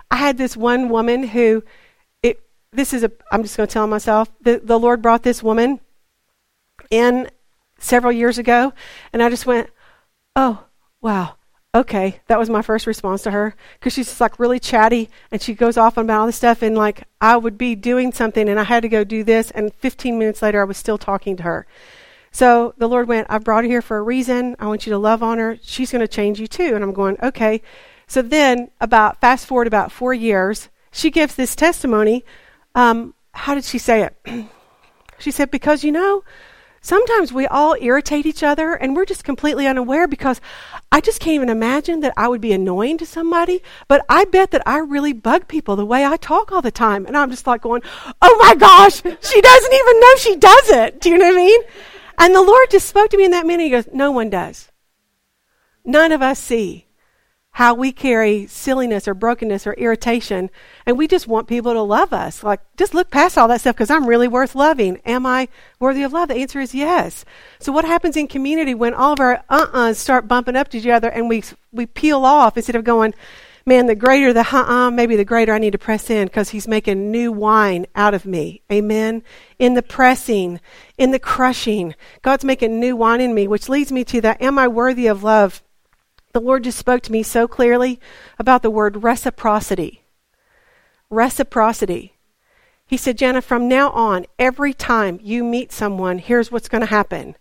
I 0.09 0.15
had 0.15 0.37
this 0.37 0.55
one 0.55 0.87
woman 0.89 1.23
who 1.23 1.63
it 2.21 2.41
this 2.71 2.93
is 2.93 3.03
a 3.03 3.11
I'm 3.31 3.43
just 3.43 3.57
going 3.57 3.67
to 3.67 3.73
tell 3.73 3.87
myself 3.87 4.31
the, 4.39 4.61
the 4.63 4.79
Lord 4.79 5.01
brought 5.01 5.23
this 5.23 5.43
woman 5.43 5.81
in 6.93 7.27
several 7.79 8.13
years 8.13 8.38
ago, 8.38 8.71
and 9.12 9.23
I 9.23 9.29
just 9.29 9.47
went, 9.47 9.69
oh, 10.36 10.65
wow. 11.01 11.36
Okay, 11.75 12.21
that 12.27 12.38
was 12.38 12.51
my 12.51 12.62
first 12.62 12.86
response 12.86 13.23
to 13.23 13.32
her 13.32 13.56
because 13.79 13.93
she's 13.93 14.06
just 14.06 14.21
like 14.21 14.38
really 14.38 14.60
chatty 14.60 15.10
and 15.32 15.41
she 15.41 15.56
goes 15.56 15.75
off 15.75 15.97
about 15.97 16.19
all 16.19 16.25
this 16.27 16.36
stuff. 16.36 16.62
And 16.62 16.77
like, 16.77 17.06
I 17.19 17.36
would 17.36 17.58
be 17.58 17.73
doing 17.73 18.12
something 18.12 18.47
and 18.47 18.60
I 18.60 18.63
had 18.63 18.84
to 18.84 18.89
go 18.89 19.03
do 19.03 19.23
this, 19.23 19.49
and 19.49 19.73
15 19.73 20.19
minutes 20.19 20.43
later, 20.43 20.62
I 20.62 20.65
was 20.65 20.77
still 20.77 20.99
talking 20.99 21.36
to 21.38 21.43
her. 21.43 21.65
So 22.32 22.75
the 22.77 22.88
Lord 22.88 23.08
went, 23.08 23.25
I 23.29 23.39
brought 23.39 23.63
her 23.63 23.69
here 23.69 23.82
for 23.82 23.97
a 23.97 24.03
reason. 24.03 24.56
I 24.60 24.67
want 24.67 24.86
you 24.86 24.91
to 24.91 24.99
love 24.99 25.23
on 25.23 25.39
her. 25.39 25.58
She's 25.63 25.91
going 25.91 26.01
to 26.01 26.08
change 26.08 26.39
you 26.39 26.45
too. 26.45 26.75
And 26.75 26.84
I'm 26.84 26.93
going, 26.93 27.17
okay. 27.23 27.63
So 28.06 28.21
then, 28.21 28.69
about 28.79 29.19
fast 29.19 29.47
forward 29.47 29.65
about 29.65 29.91
four 29.91 30.13
years, 30.13 30.69
she 30.91 31.10
gives 31.10 31.34
this 31.34 31.56
testimony. 31.56 32.23
Um, 32.75 33.15
how 33.34 33.56
did 33.56 33.63
she 33.63 33.79
say 33.79 34.03
it? 34.03 34.47
she 35.17 35.32
said, 35.32 35.49
Because 35.49 35.84
you 35.84 35.91
know, 35.91 36.23
sometimes 36.83 37.33
we 37.33 37.47
all 37.47 37.75
irritate 37.81 38.27
each 38.27 38.43
other 38.43 38.73
and 38.73 38.95
we're 38.95 39.05
just 39.05 39.23
completely 39.23 39.65
unaware 39.65 40.07
because 40.07 40.39
I 40.91 41.01
just 41.01 41.19
can't 41.19 41.33
even 41.33 41.49
imagine 41.49 42.01
that 42.01 42.13
I 42.15 42.27
would 42.27 42.41
be 42.41 42.53
annoying 42.53 42.99
to 42.99 43.05
somebody, 43.07 43.63
but 43.87 44.05
I 44.07 44.25
bet 44.25 44.51
that 44.51 44.61
I 44.67 44.77
really 44.77 45.13
bug 45.13 45.47
people 45.47 45.75
the 45.75 45.85
way 45.85 46.05
I 46.05 46.17
talk 46.17 46.51
all 46.51 46.61
the 46.61 46.69
time. 46.69 47.07
And 47.07 47.17
I'm 47.17 47.31
just 47.31 47.47
like 47.47 47.61
going, 47.61 47.81
oh 48.21 48.37
my 48.39 48.53
gosh, 48.53 48.97
she 49.01 49.41
doesn't 49.41 49.73
even 49.73 49.99
know 49.99 50.15
she 50.17 50.35
does 50.35 50.69
it. 50.69 51.01
Do 51.01 51.09
you 51.09 51.17
know 51.17 51.25
what 51.25 51.33
I 51.33 51.37
mean? 51.37 51.61
And 52.19 52.35
the 52.35 52.43
Lord 52.43 52.69
just 52.69 52.87
spoke 52.87 53.09
to 53.09 53.17
me 53.17 53.25
in 53.25 53.31
that 53.31 53.47
minute. 53.47 53.63
He 53.63 53.69
goes, 53.71 53.87
no 53.91 54.11
one 54.11 54.29
does. 54.29 54.69
None 55.83 56.11
of 56.11 56.21
us 56.21 56.37
see 56.37 56.85
how 57.53 57.75
we 57.75 57.91
carry 57.91 58.47
silliness 58.47 59.07
or 59.07 59.13
brokenness 59.13 59.67
or 59.67 59.73
irritation, 59.73 60.49
and 60.87 60.97
we 60.97 61.07
just 61.07 61.27
want 61.27 61.47
people 61.47 61.71
to 61.73 61.81
love 61.81 62.11
us. 62.11 62.43
Like, 62.43 62.61
just 62.77 62.95
look 62.95 63.11
past 63.11 63.37
all 63.37 63.47
that 63.47 63.61
stuff 63.61 63.75
because 63.75 63.91
I'm 63.91 64.07
really 64.07 64.27
worth 64.27 64.55
loving. 64.55 64.99
Am 65.05 65.25
I 65.27 65.47
worthy 65.79 66.01
of 66.01 66.13
love? 66.13 66.29
The 66.29 66.35
answer 66.35 66.59
is 66.59 66.73
yes. 66.73 67.25
So, 67.59 67.71
what 67.71 67.85
happens 67.85 68.17
in 68.17 68.27
community 68.27 68.73
when 68.73 68.95
all 68.95 69.13
of 69.13 69.19
our 69.19 69.43
uh 69.49 69.67
uhs 69.67 69.97
start 69.97 70.27
bumping 70.27 70.55
up 70.55 70.69
to 70.69 70.79
each 70.79 70.87
other 70.87 71.09
and 71.09 71.29
we, 71.29 71.43
we 71.71 71.85
peel 71.85 72.25
off 72.25 72.57
instead 72.57 72.75
of 72.75 72.83
going, 72.83 73.13
man, 73.67 73.85
the 73.85 73.93
greater 73.95 74.33
the 74.33 74.47
uh 74.51 74.63
uh, 74.63 74.89
maybe 74.89 75.15
the 75.15 75.23
greater 75.23 75.53
I 75.53 75.59
need 75.59 75.73
to 75.73 75.77
press 75.77 76.09
in 76.09 76.25
because 76.25 76.49
he's 76.49 76.67
making 76.67 77.11
new 77.11 77.31
wine 77.31 77.85
out 77.95 78.15
of 78.15 78.25
me. 78.25 78.63
Amen. 78.71 79.21
In 79.59 79.75
the 79.75 79.83
pressing, 79.83 80.59
in 80.97 81.11
the 81.11 81.19
crushing, 81.19 81.93
God's 82.23 82.43
making 82.43 82.79
new 82.79 82.95
wine 82.95 83.21
in 83.21 83.35
me, 83.35 83.47
which 83.47 83.69
leads 83.69 83.91
me 83.91 84.03
to 84.05 84.21
that, 84.21 84.41
am 84.41 84.57
I 84.57 84.67
worthy 84.67 85.05
of 85.05 85.21
love? 85.21 85.61
The 86.33 86.41
Lord 86.41 86.63
just 86.63 86.79
spoke 86.79 87.01
to 87.03 87.11
me 87.11 87.21
so 87.21 87.47
clearly 87.47 87.99
about 88.39 88.63
the 88.63 88.71
word 88.71 89.03
reciprocity. 89.03 90.01
Reciprocity. 91.11 92.15
He 92.87 92.97
said, 92.97 93.19
Jana, 93.19 93.41
from 93.41 93.67
now 93.67 93.91
on, 93.91 94.25
every 94.39 94.73
time 94.73 95.19
you 95.21 95.43
meet 95.43 95.71
someone, 95.71 96.17
here's 96.17 96.51
what's 96.51 96.67
going 96.67 96.81
to 96.81 96.87
happen. 96.87 97.35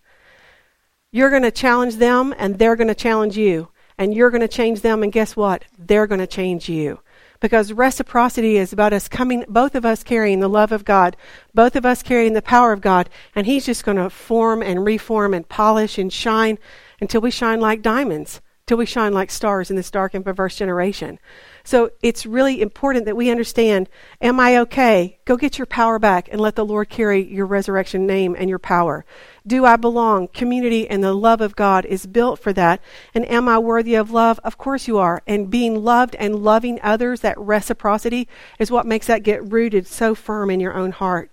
You're 1.11 1.31
going 1.31 1.43
to 1.43 1.51
challenge 1.51 1.97
them, 1.97 2.35
and 2.39 2.59
they're 2.59 2.77
going 2.77 2.89
to 2.89 2.95
challenge 2.95 3.37
you. 3.37 3.69
And 3.99 4.15
you're 4.15 4.31
going 4.31 4.43
to 4.43 4.49
change 4.49 4.83
them, 4.83 5.03
and 5.03 5.11
guess 5.11 5.37
what? 5.37 5.65
They're 5.79 6.07
going 6.07 6.21
to 6.21 6.27
change 6.27 6.69
you. 6.69 7.01
Because 7.41 7.73
reciprocity 7.73 8.57
is 8.57 8.73
about 8.73 8.93
us 8.93 9.09
coming, 9.09 9.45
both 9.49 9.75
of 9.75 9.85
us 9.85 10.03
carrying 10.05 10.41
the 10.41 10.49
love 10.49 10.71
of 10.71 10.85
God, 10.85 11.17
both 11.55 11.77
of 11.77 11.85
us 11.85 12.03
carrying 12.03 12.35
the 12.35 12.43
power 12.43 12.73
of 12.73 12.81
God, 12.81 13.09
and 13.35 13.47
He's 13.47 13.67
just 13.67 13.85
going 13.85 13.97
to 13.97 14.11
form 14.11 14.63
and 14.63 14.85
reform 14.85 15.35
and 15.35 15.49
polish 15.49 15.99
and 15.99 16.13
shine 16.13 16.59
until 17.01 17.21
we 17.21 17.31
shine 17.31 17.61
like 17.61 17.83
diamonds 17.83 18.41
till 18.73 18.79
we 18.79 18.87
shine 18.87 19.13
like 19.13 19.31
stars 19.31 19.69
in 19.69 19.77
this 19.77 19.91
dark 19.91 20.15
and 20.15 20.25
perverse 20.25 20.57
generation. 20.57 21.19
So 21.63 21.91
it's 22.03 22.25
really 22.25 22.63
important 22.63 23.05
that 23.05 23.15
we 23.15 23.31
understand 23.31 23.91
Am 24.23 24.41
I 24.41 24.57
okay? 24.61 25.19
Go 25.27 25.37
get 25.37 25.59
your 25.59 25.67
power 25.67 25.99
back 25.99 26.27
and 26.33 26.41
let 26.41 26.57
the 26.57 26.65
Lord 26.65 26.89
carry 26.89 27.23
your 27.23 27.45
resurrection 27.45 28.07
name 28.07 28.35
and 28.35 28.49
your 28.49 28.59
power. 28.59 29.05
Do 29.47 29.67
I 29.67 29.77
belong? 29.77 30.29
Community 30.29 30.89
and 30.89 31.05
the 31.05 31.13
love 31.13 31.43
of 31.43 31.55
God 31.55 31.85
is 31.85 32.07
built 32.07 32.39
for 32.39 32.55
that. 32.55 32.81
And 33.13 33.31
am 33.31 33.47
I 33.47 33.59
worthy 33.59 33.95
of 33.95 34.11
love? 34.11 34.41
Of 34.43 34.57
course 34.57 34.89
you 34.89 34.97
are. 34.97 35.23
And 35.27 35.51
being 35.51 35.85
loved 35.85 36.15
and 36.15 36.37
loving 36.37 36.81
others, 36.83 37.21
that 37.21 37.39
reciprocity, 37.39 38.27
is 38.59 38.71
what 38.71 38.87
makes 38.87 39.07
that 39.09 39.23
get 39.23 39.53
rooted 39.53 39.87
so 39.87 40.15
firm 40.15 40.49
in 40.49 40.61
your 40.61 40.73
own 40.73 40.93
heart. 40.93 41.31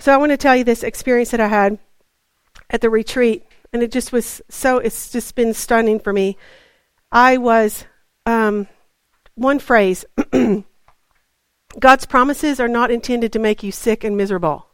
So 0.00 0.12
I 0.12 0.16
want 0.16 0.32
to 0.32 0.36
tell 0.36 0.56
you 0.56 0.64
this 0.64 0.82
experience 0.82 1.30
that 1.30 1.38
I 1.38 1.46
had 1.46 1.78
at 2.70 2.80
the 2.80 2.90
retreat 2.90 3.46
and 3.72 3.82
it 3.82 3.90
just 3.90 4.12
was 4.12 4.42
so, 4.48 4.78
it's 4.78 5.10
just 5.10 5.34
been 5.34 5.54
stunning 5.54 5.98
for 5.98 6.12
me. 6.12 6.36
I 7.10 7.38
was, 7.38 7.84
um, 8.26 8.68
one 9.34 9.58
phrase 9.58 10.04
God's 11.80 12.04
promises 12.06 12.60
are 12.60 12.68
not 12.68 12.90
intended 12.90 13.32
to 13.32 13.38
make 13.38 13.62
you 13.62 13.72
sick 13.72 14.04
and 14.04 14.16
miserable. 14.16 14.66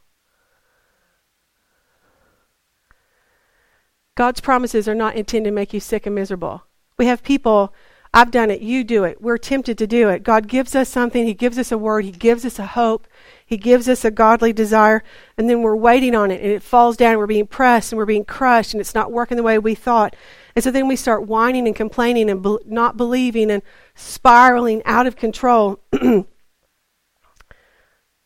God's 4.17 4.41
promises 4.41 4.89
are 4.89 4.97
not 4.97 5.15
intended 5.15 5.51
to 5.51 5.55
make 5.55 5.73
you 5.73 5.79
sick 5.79 6.05
and 6.05 6.15
miserable. 6.15 6.65
We 6.99 7.07
have 7.07 7.23
people, 7.23 7.73
I've 8.13 8.33
done 8.33 8.51
it, 8.51 8.61
you 8.61 8.83
do 8.83 9.05
it. 9.05 9.23
We're 9.23 9.39
tempted 9.39 9.79
to 9.79 9.87
do 9.87 10.09
it. 10.09 10.25
God 10.25 10.49
gives 10.49 10.75
us 10.75 10.89
something, 10.89 11.25
He 11.25 11.35
gives 11.35 11.57
us 11.57 11.71
a 11.71 11.79
word, 11.79 12.05
He 12.05 12.11
gives 12.11 12.45
us 12.45 12.59
a 12.59 12.67
hope, 12.67 13.07
he 13.49 13.57
gives 13.57 13.89
us 13.89 14.05
a 14.05 14.11
godly 14.11 14.53
desire, 14.53 15.03
and 15.39 15.49
then 15.49 15.63
we're 15.63 15.75
waiting 15.75 16.15
on 16.15 16.31
it, 16.31 16.43
and 16.43 16.53
it 16.53 16.63
falls 16.63 16.99
down, 16.99 17.13
and 17.13 17.19
we're 17.19 17.27
being 17.27 17.47
pressed, 17.47 17.91
and 17.91 17.97
we're 17.97 18.05
being 18.05 18.27
crushed, 18.27 18.75
and 18.75 18.81
it's 18.83 18.95
not 18.95 19.11
working 19.11 19.39
the 19.39 19.43
way 19.43 19.59
we 19.59 19.75
thought. 19.75 20.15
And 20.55 20.63
so 20.63 20.71
then 20.71 20.87
we 20.87 20.97
start 20.97 21.27
whining 21.27 21.67
and 21.67 21.75
complaining 21.75 22.29
and 22.29 22.43
be- 22.43 22.59
not 22.67 22.99
believing 22.99 23.51
and 23.51 23.63
spiraling 23.95 24.83
out 24.85 25.07
of 25.07 25.17
control. 25.17 25.81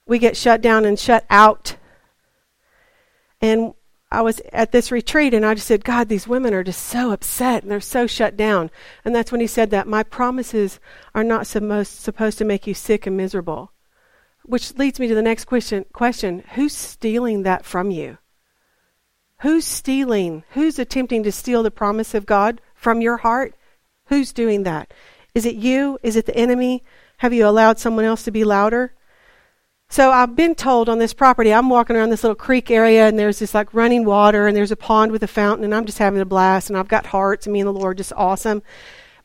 we 0.06 0.18
get 0.18 0.36
shut 0.36 0.60
down 0.60 0.84
and 0.84 0.98
shut 0.98 1.24
out. 1.30 1.76
And 3.40 3.74
I 4.10 4.22
was 4.22 4.40
at 4.52 4.72
this 4.72 4.90
retreat 4.90 5.34
and 5.34 5.46
I 5.46 5.54
just 5.54 5.68
said, 5.68 5.84
God, 5.84 6.08
these 6.08 6.26
women 6.26 6.52
are 6.52 6.64
just 6.64 6.82
so 6.82 7.12
upset 7.12 7.62
and 7.62 7.70
they're 7.70 7.80
so 7.80 8.08
shut 8.08 8.36
down. 8.36 8.72
And 9.04 9.14
that's 9.14 9.30
when 9.30 9.40
he 9.40 9.46
said 9.46 9.70
that 9.70 9.86
my 9.86 10.02
promises 10.02 10.80
are 11.14 11.22
not 11.22 11.46
supposed, 11.46 11.92
supposed 11.92 12.38
to 12.38 12.44
make 12.44 12.66
you 12.66 12.74
sick 12.74 13.06
and 13.06 13.16
miserable. 13.16 13.70
Which 14.44 14.76
leads 14.76 14.98
me 14.98 15.08
to 15.08 15.14
the 15.14 15.22
next 15.22 15.44
question, 15.44 15.84
question 15.92 16.42
Who's 16.54 16.74
stealing 16.74 17.42
that 17.42 17.64
from 17.64 17.90
you? 17.90 18.18
Who's 19.42 19.64
stealing? 19.64 20.44
Who's 20.50 20.78
attempting 20.78 21.22
to 21.24 21.32
steal 21.32 21.62
the 21.62 21.70
promise 21.70 22.14
of 22.14 22.26
God 22.26 22.60
from 22.74 23.00
your 23.00 23.18
heart? 23.18 23.54
Who's 24.06 24.32
doing 24.32 24.62
that? 24.64 24.92
Is 25.34 25.46
it 25.46 25.56
you? 25.56 25.98
Is 26.02 26.16
it 26.16 26.26
the 26.26 26.36
enemy? 26.36 26.84
Have 27.18 27.32
you 27.32 27.46
allowed 27.46 27.78
someone 27.78 28.04
else 28.04 28.24
to 28.24 28.30
be 28.30 28.44
louder? 28.44 28.94
So 29.88 30.10
I've 30.10 30.34
been 30.34 30.54
told 30.54 30.88
on 30.88 30.98
this 30.98 31.12
property, 31.12 31.52
I'm 31.52 31.68
walking 31.68 31.96
around 31.96 32.10
this 32.10 32.24
little 32.24 32.34
creek 32.34 32.70
area 32.70 33.06
and 33.06 33.18
there's 33.18 33.38
this 33.38 33.54
like 33.54 33.74
running 33.74 34.04
water 34.04 34.46
and 34.46 34.56
there's 34.56 34.70
a 34.70 34.76
pond 34.76 35.12
with 35.12 35.22
a 35.22 35.28
fountain 35.28 35.64
and 35.64 35.74
I'm 35.74 35.84
just 35.84 35.98
having 35.98 36.20
a 36.20 36.24
blast 36.24 36.70
and 36.70 36.78
I've 36.78 36.88
got 36.88 37.06
hearts 37.06 37.46
and 37.46 37.52
me 37.52 37.60
and 37.60 37.66
the 37.68 37.72
Lord 37.72 37.98
just 37.98 38.12
awesome. 38.16 38.62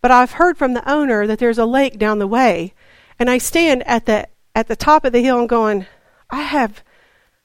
But 0.01 0.11
I've 0.11 0.33
heard 0.33 0.57
from 0.57 0.73
the 0.73 0.89
owner 0.89 1.25
that 1.25 1.39
there's 1.39 1.57
a 1.57 1.65
lake 1.65 1.97
down 1.97 2.19
the 2.19 2.27
way 2.27 2.73
and 3.17 3.29
I 3.29 3.37
stand 3.37 3.81
at 3.87 4.07
the 4.07 4.27
at 4.57 4.67
the 4.67 4.75
top 4.75 5.05
of 5.05 5.13
the 5.13 5.21
hill 5.21 5.37
and 5.37 5.47
going, 5.47 5.85
I 6.31 6.41
have 6.41 6.83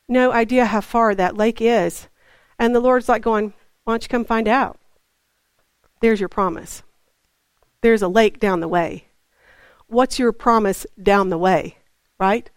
no 0.09 0.33
idea 0.33 0.65
how 0.65 0.81
far 0.81 1.15
that 1.15 1.37
lake 1.37 1.61
is. 1.61 2.09
And 2.59 2.75
the 2.75 2.81
Lord's 2.81 3.07
like 3.07 3.21
going, 3.21 3.53
Why 3.85 3.93
don't 3.93 4.03
you 4.03 4.09
come 4.09 4.25
find 4.25 4.49
out? 4.49 4.81
There's 6.01 6.21
your 6.21 6.31
promise. 6.31 6.83
There's 7.83 8.01
a 8.01 8.09
lake 8.09 8.41
down 8.41 8.61
the 8.61 8.69
way. 8.69 9.09
What's 9.89 10.19
your 10.19 10.33
promise 10.33 10.87
down 11.01 11.29
the 11.29 11.37
way? 11.37 11.77
Right? 12.19 12.49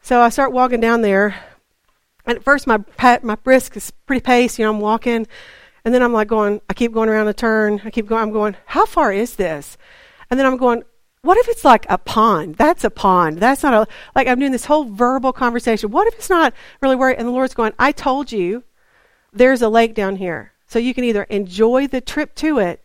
So 0.00 0.20
I 0.20 0.28
start 0.28 0.52
walking 0.52 0.80
down 0.80 1.02
there. 1.02 1.34
And 2.24 2.38
at 2.38 2.44
first, 2.44 2.68
my 2.68 2.78
my 3.24 3.34
brisk 3.34 3.76
is 3.76 3.90
pretty 4.06 4.20
pace. 4.20 4.56
You 4.56 4.66
know, 4.66 4.70
I'm 4.70 4.78
walking, 4.78 5.26
and 5.84 5.92
then 5.92 6.00
I'm 6.00 6.12
like 6.12 6.28
going. 6.28 6.60
I 6.70 6.74
keep 6.74 6.92
going 6.92 7.08
around 7.08 7.26
a 7.26 7.34
turn. 7.34 7.82
I 7.84 7.90
keep 7.90 8.06
going. 8.06 8.22
I'm 8.22 8.30
going. 8.30 8.56
How 8.66 8.86
far 8.86 9.12
is 9.12 9.34
this? 9.34 9.76
And 10.30 10.38
then 10.38 10.46
I'm 10.46 10.58
going. 10.58 10.84
What 11.22 11.36
if 11.36 11.48
it's 11.48 11.64
like 11.64 11.86
a 11.90 11.98
pond? 11.98 12.54
That's 12.54 12.82
a 12.82 12.90
pond. 12.90 13.38
That's 13.38 13.62
not 13.62 13.74
a, 13.74 13.86
like 14.14 14.26
I'm 14.26 14.38
doing 14.38 14.52
this 14.52 14.64
whole 14.64 14.84
verbal 14.84 15.32
conversation. 15.32 15.90
What 15.90 16.08
if 16.08 16.14
it's 16.14 16.30
not 16.30 16.54
really 16.80 16.96
where, 16.96 17.10
and 17.10 17.28
the 17.28 17.32
Lord's 17.32 17.54
going, 17.54 17.72
I 17.78 17.92
told 17.92 18.32
you 18.32 18.64
there's 19.32 19.62
a 19.62 19.68
lake 19.68 19.94
down 19.94 20.16
here. 20.16 20.52
So 20.66 20.78
you 20.78 20.94
can 20.94 21.04
either 21.04 21.24
enjoy 21.24 21.88
the 21.88 22.00
trip 22.00 22.34
to 22.36 22.58
it 22.58 22.82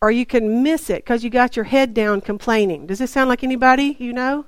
or 0.00 0.10
you 0.10 0.24
can 0.24 0.62
miss 0.62 0.88
it 0.88 1.04
because 1.04 1.24
you 1.24 1.30
got 1.30 1.56
your 1.56 1.64
head 1.64 1.92
down 1.92 2.20
complaining. 2.20 2.86
Does 2.86 3.00
this 3.00 3.10
sound 3.10 3.28
like 3.28 3.44
anybody 3.44 3.96
you 3.98 4.12
know? 4.12 4.46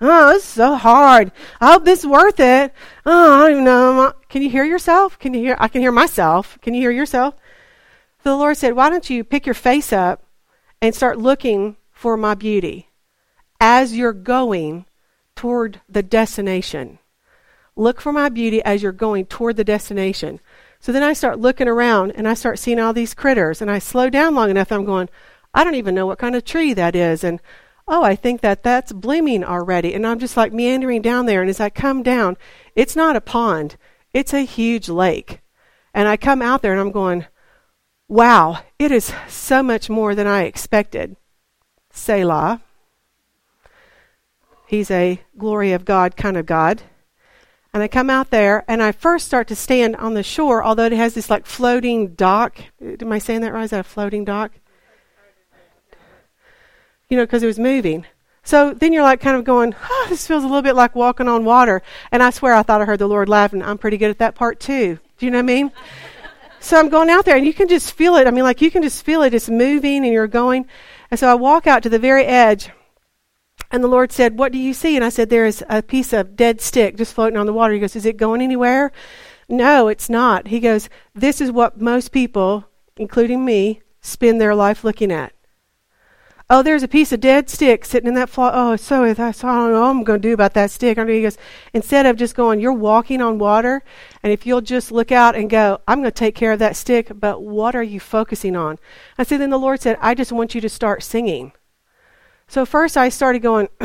Oh, 0.00 0.36
it's 0.36 0.44
so 0.44 0.74
hard. 0.76 1.32
I 1.60 1.72
hope 1.72 1.84
this 1.84 2.00
is 2.00 2.06
worth 2.06 2.38
it. 2.38 2.72
Oh, 3.06 3.44
I 3.44 3.50
don't 3.50 3.64
know. 3.64 4.12
Can 4.28 4.42
you 4.42 4.50
hear 4.50 4.64
yourself? 4.64 5.18
Can 5.18 5.32
you 5.32 5.40
hear? 5.40 5.56
I 5.58 5.68
can 5.68 5.80
hear 5.80 5.92
myself. 5.92 6.58
Can 6.60 6.74
you 6.74 6.82
hear 6.82 6.90
yourself? 6.90 7.34
The 8.22 8.36
Lord 8.36 8.58
said, 8.58 8.74
Why 8.74 8.90
don't 8.90 9.08
you 9.08 9.24
pick 9.24 9.46
your 9.46 9.54
face 9.54 9.92
up 9.92 10.22
and 10.82 10.94
start 10.94 11.18
looking 11.18 11.76
for 12.06 12.16
my 12.16 12.36
beauty 12.36 12.88
as 13.60 13.96
you're 13.96 14.12
going 14.12 14.86
toward 15.34 15.80
the 15.88 16.04
destination. 16.04 17.00
Look 17.74 18.00
for 18.00 18.12
my 18.12 18.28
beauty 18.28 18.62
as 18.62 18.80
you're 18.80 18.92
going 18.92 19.26
toward 19.26 19.56
the 19.56 19.64
destination. 19.64 20.38
So 20.78 20.92
then 20.92 21.02
I 21.02 21.14
start 21.14 21.40
looking 21.40 21.66
around 21.66 22.12
and 22.12 22.28
I 22.28 22.34
start 22.34 22.60
seeing 22.60 22.78
all 22.78 22.92
these 22.92 23.12
critters 23.12 23.60
and 23.60 23.68
I 23.68 23.80
slow 23.80 24.08
down 24.08 24.36
long 24.36 24.50
enough 24.50 24.70
I'm 24.70 24.84
going, 24.84 25.08
I 25.52 25.64
don't 25.64 25.74
even 25.74 25.96
know 25.96 26.06
what 26.06 26.20
kind 26.20 26.36
of 26.36 26.44
tree 26.44 26.72
that 26.74 26.94
is. 26.94 27.24
And 27.24 27.40
oh, 27.88 28.04
I 28.04 28.14
think 28.14 28.40
that 28.40 28.62
that's 28.62 28.92
blooming 28.92 29.42
already. 29.42 29.92
And 29.92 30.06
I'm 30.06 30.20
just 30.20 30.36
like 30.36 30.52
meandering 30.52 31.02
down 31.02 31.26
there. 31.26 31.40
And 31.40 31.50
as 31.50 31.58
I 31.58 31.70
come 31.70 32.04
down, 32.04 32.36
it's 32.76 32.94
not 32.94 33.16
a 33.16 33.20
pond, 33.20 33.76
it's 34.14 34.32
a 34.32 34.44
huge 34.44 34.88
lake. 34.88 35.40
And 35.92 36.06
I 36.06 36.16
come 36.16 36.40
out 36.40 36.62
there 36.62 36.70
and 36.70 36.80
I'm 36.80 36.92
going, 36.92 37.26
wow, 38.06 38.60
it 38.78 38.92
is 38.92 39.12
so 39.26 39.60
much 39.60 39.90
more 39.90 40.14
than 40.14 40.28
I 40.28 40.44
expected. 40.44 41.16
Selah. 41.96 42.60
He's 44.66 44.90
a 44.90 45.20
glory 45.38 45.72
of 45.72 45.84
God 45.84 46.16
kind 46.16 46.36
of 46.36 46.46
God. 46.46 46.82
And 47.72 47.82
I 47.82 47.88
come 47.88 48.10
out 48.10 48.30
there 48.30 48.64
and 48.68 48.82
I 48.82 48.92
first 48.92 49.26
start 49.26 49.48
to 49.48 49.54
stand 49.54 49.96
on 49.96 50.14
the 50.14 50.22
shore, 50.22 50.64
although 50.64 50.86
it 50.86 50.92
has 50.92 51.14
this 51.14 51.30
like 51.30 51.46
floating 51.46 52.14
dock. 52.14 52.58
Am 52.80 53.12
I 53.12 53.18
saying 53.18 53.42
that 53.42 53.52
right? 53.52 53.64
Is 53.64 53.70
that 53.70 53.80
a 53.80 53.84
floating 53.84 54.24
dock? 54.24 54.52
You 57.08 57.16
know, 57.16 57.24
because 57.24 57.42
it 57.42 57.46
was 57.46 57.58
moving. 57.58 58.06
So 58.42 58.72
then 58.72 58.92
you're 58.92 59.02
like 59.02 59.20
kind 59.20 59.36
of 59.36 59.44
going, 59.44 59.74
oh, 59.90 60.06
this 60.08 60.26
feels 60.26 60.42
a 60.42 60.46
little 60.46 60.62
bit 60.62 60.74
like 60.74 60.94
walking 60.94 61.28
on 61.28 61.44
water. 61.44 61.82
And 62.12 62.22
I 62.22 62.30
swear 62.30 62.54
I 62.54 62.62
thought 62.62 62.80
I 62.80 62.84
heard 62.84 62.98
the 62.98 63.08
Lord 63.08 63.28
laughing. 63.28 63.62
I'm 63.62 63.78
pretty 63.78 63.98
good 63.98 64.10
at 64.10 64.18
that 64.18 64.34
part 64.34 64.60
too. 64.60 64.98
Do 65.18 65.26
you 65.26 65.30
know 65.30 65.38
what 65.38 65.50
I 65.50 65.54
mean? 65.54 65.72
so 66.60 66.78
I'm 66.78 66.88
going 66.88 67.10
out 67.10 67.24
there 67.24 67.36
and 67.36 67.46
you 67.46 67.54
can 67.54 67.68
just 67.68 67.92
feel 67.92 68.16
it. 68.16 68.26
I 68.26 68.30
mean, 68.30 68.44
like 68.44 68.62
you 68.62 68.70
can 68.70 68.82
just 68.82 69.04
feel 69.04 69.22
it. 69.22 69.34
It's 69.34 69.48
moving 69.48 70.04
and 70.04 70.12
you're 70.12 70.26
going. 70.26 70.66
And 71.10 71.20
so 71.20 71.28
I 71.28 71.34
walk 71.34 71.66
out 71.66 71.82
to 71.82 71.88
the 71.88 71.98
very 71.98 72.24
edge, 72.24 72.70
and 73.70 73.82
the 73.82 73.88
Lord 73.88 74.12
said, 74.12 74.38
What 74.38 74.52
do 74.52 74.58
you 74.58 74.74
see? 74.74 74.96
And 74.96 75.04
I 75.04 75.08
said, 75.08 75.28
There 75.28 75.46
is 75.46 75.64
a 75.68 75.82
piece 75.82 76.12
of 76.12 76.36
dead 76.36 76.60
stick 76.60 76.96
just 76.96 77.14
floating 77.14 77.36
on 77.36 77.46
the 77.46 77.52
water. 77.52 77.74
He 77.74 77.80
goes, 77.80 77.96
Is 77.96 78.06
it 78.06 78.16
going 78.16 78.42
anywhere? 78.42 78.92
No, 79.48 79.88
it's 79.88 80.10
not. 80.10 80.48
He 80.48 80.60
goes, 80.60 80.88
This 81.14 81.40
is 81.40 81.50
what 81.50 81.80
most 81.80 82.12
people, 82.12 82.64
including 82.96 83.44
me, 83.44 83.82
spend 84.00 84.40
their 84.40 84.54
life 84.54 84.84
looking 84.84 85.12
at. 85.12 85.32
Oh, 86.48 86.62
there's 86.62 86.84
a 86.84 86.88
piece 86.88 87.10
of 87.10 87.18
dead 87.18 87.50
stick 87.50 87.84
sitting 87.84 88.06
in 88.06 88.14
that 88.14 88.30
floor. 88.30 88.52
Oh, 88.54 88.76
so 88.76 89.02
I 89.02 89.12
don't 89.14 89.36
know 89.36 89.80
what 89.80 89.90
I'm 89.90 90.04
going 90.04 90.22
to 90.22 90.28
do 90.28 90.32
about 90.32 90.54
that 90.54 90.70
stick. 90.70 90.96
He 90.96 91.22
goes, 91.22 91.36
instead 91.72 92.06
of 92.06 92.16
just 92.16 92.36
going, 92.36 92.60
you're 92.60 92.72
walking 92.72 93.20
on 93.20 93.38
water, 93.38 93.82
and 94.22 94.32
if 94.32 94.46
you'll 94.46 94.60
just 94.60 94.92
look 94.92 95.10
out 95.10 95.34
and 95.34 95.50
go, 95.50 95.80
I'm 95.88 95.98
going 95.98 96.12
to 96.12 96.12
take 96.12 96.36
care 96.36 96.52
of 96.52 96.60
that 96.60 96.76
stick, 96.76 97.10
but 97.12 97.42
what 97.42 97.74
are 97.74 97.82
you 97.82 97.98
focusing 97.98 98.54
on? 98.54 98.78
I 99.18 99.24
said, 99.24 99.40
then 99.40 99.50
the 99.50 99.58
Lord 99.58 99.80
said, 99.80 99.98
I 100.00 100.14
just 100.14 100.30
want 100.30 100.54
you 100.54 100.60
to 100.60 100.68
start 100.68 101.02
singing. 101.02 101.50
So 102.46 102.64
first 102.64 102.96
I 102.96 103.08
started 103.08 103.40
going, 103.40 103.68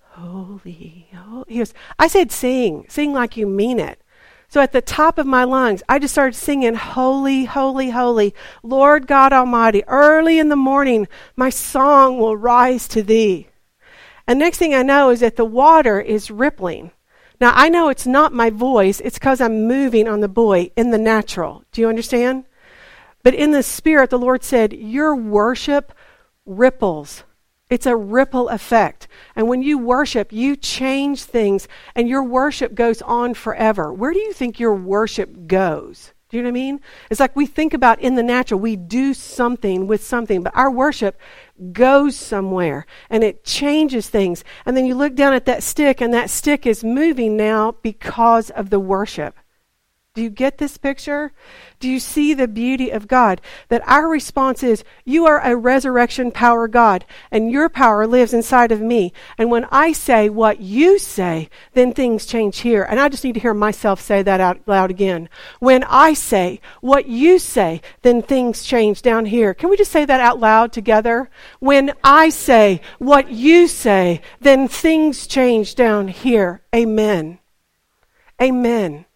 holy, 0.00 1.08
holy. 1.14 1.44
He 1.46 1.58
goes, 1.58 1.74
I 1.96 2.08
said 2.08 2.32
sing, 2.32 2.86
sing 2.88 3.12
like 3.12 3.36
you 3.36 3.46
mean 3.46 3.78
it. 3.78 4.00
So 4.54 4.60
at 4.60 4.70
the 4.70 4.80
top 4.80 5.18
of 5.18 5.26
my 5.26 5.42
lungs, 5.42 5.82
I 5.88 5.98
just 5.98 6.14
started 6.14 6.36
singing, 6.36 6.76
Holy, 6.76 7.44
Holy, 7.44 7.90
Holy, 7.90 8.36
Lord 8.62 9.08
God 9.08 9.32
Almighty. 9.32 9.82
Early 9.88 10.38
in 10.38 10.48
the 10.48 10.54
morning, 10.54 11.08
my 11.34 11.50
song 11.50 12.20
will 12.20 12.36
rise 12.36 12.86
to 12.86 13.02
thee. 13.02 13.48
And 14.28 14.38
next 14.38 14.58
thing 14.58 14.72
I 14.72 14.84
know 14.84 15.10
is 15.10 15.18
that 15.18 15.34
the 15.34 15.44
water 15.44 16.00
is 16.00 16.30
rippling. 16.30 16.92
Now 17.40 17.50
I 17.52 17.68
know 17.68 17.88
it's 17.88 18.06
not 18.06 18.32
my 18.32 18.48
voice, 18.48 19.00
it's 19.00 19.18
because 19.18 19.40
I'm 19.40 19.66
moving 19.66 20.06
on 20.06 20.20
the 20.20 20.28
buoy 20.28 20.70
in 20.76 20.92
the 20.92 20.98
natural. 20.98 21.64
Do 21.72 21.80
you 21.80 21.88
understand? 21.88 22.44
But 23.24 23.34
in 23.34 23.50
the 23.50 23.64
spirit, 23.64 24.10
the 24.10 24.20
Lord 24.20 24.44
said, 24.44 24.72
Your 24.72 25.16
worship 25.16 25.92
ripples 26.46 27.24
it's 27.70 27.86
a 27.86 27.96
ripple 27.96 28.48
effect. 28.48 29.08
And 29.34 29.48
when 29.48 29.62
you 29.62 29.78
worship, 29.78 30.32
you 30.32 30.56
change 30.56 31.24
things, 31.24 31.66
and 31.94 32.08
your 32.08 32.22
worship 32.22 32.74
goes 32.74 33.02
on 33.02 33.34
forever. 33.34 33.92
Where 33.92 34.12
do 34.12 34.18
you 34.18 34.32
think 34.32 34.60
your 34.60 34.74
worship 34.74 35.46
goes? 35.46 36.12
Do 36.28 36.38
you 36.38 36.42
know 36.42 36.48
what 36.48 36.58
I 36.58 36.62
mean? 36.62 36.80
It's 37.10 37.20
like 37.20 37.36
we 37.36 37.46
think 37.46 37.74
about 37.74 38.00
in 38.00 38.16
the 38.16 38.22
natural, 38.22 38.58
we 38.58 38.76
do 38.76 39.14
something 39.14 39.86
with 39.86 40.04
something, 40.04 40.42
but 40.42 40.56
our 40.56 40.70
worship 40.70 41.18
goes 41.72 42.16
somewhere 42.16 42.86
and 43.08 43.22
it 43.22 43.44
changes 43.44 44.08
things. 44.08 44.42
And 44.66 44.76
then 44.76 44.84
you 44.84 44.94
look 44.94 45.14
down 45.14 45.32
at 45.32 45.44
that 45.44 45.62
stick, 45.62 46.00
and 46.00 46.12
that 46.12 46.30
stick 46.30 46.66
is 46.66 46.82
moving 46.82 47.36
now 47.36 47.76
because 47.82 48.50
of 48.50 48.70
the 48.70 48.80
worship. 48.80 49.38
Do 50.14 50.22
you 50.22 50.30
get 50.30 50.58
this 50.58 50.78
picture? 50.78 51.32
Do 51.80 51.88
you 51.90 51.98
see 51.98 52.34
the 52.34 52.46
beauty 52.46 52.90
of 52.90 53.08
God? 53.08 53.40
That 53.68 53.82
our 53.84 54.06
response 54.06 54.62
is, 54.62 54.84
You 55.04 55.26
are 55.26 55.40
a 55.40 55.56
resurrection 55.56 56.30
power 56.30 56.68
God, 56.68 57.04
and 57.32 57.50
your 57.50 57.68
power 57.68 58.06
lives 58.06 58.32
inside 58.32 58.70
of 58.70 58.80
me. 58.80 59.12
And 59.36 59.50
when 59.50 59.66
I 59.72 59.90
say 59.90 60.28
what 60.28 60.60
you 60.60 61.00
say, 61.00 61.48
then 61.72 61.92
things 61.92 62.26
change 62.26 62.60
here. 62.60 62.84
And 62.84 63.00
I 63.00 63.08
just 63.08 63.24
need 63.24 63.32
to 63.34 63.40
hear 63.40 63.54
myself 63.54 64.00
say 64.00 64.22
that 64.22 64.40
out 64.40 64.60
loud 64.68 64.88
again. 64.88 65.28
When 65.58 65.82
I 65.82 66.14
say 66.14 66.60
what 66.80 67.08
you 67.08 67.40
say, 67.40 67.80
then 68.02 68.22
things 68.22 68.62
change 68.62 69.02
down 69.02 69.26
here. 69.26 69.52
Can 69.52 69.68
we 69.68 69.76
just 69.76 69.90
say 69.90 70.04
that 70.04 70.20
out 70.20 70.38
loud 70.38 70.72
together? 70.72 71.28
When 71.58 71.92
I 72.04 72.28
say 72.28 72.82
what 73.00 73.30
you 73.30 73.66
say, 73.66 74.20
then 74.40 74.68
things 74.68 75.26
change 75.26 75.74
down 75.74 76.06
here. 76.06 76.62
Amen. 76.72 77.40
Amen. 78.40 79.06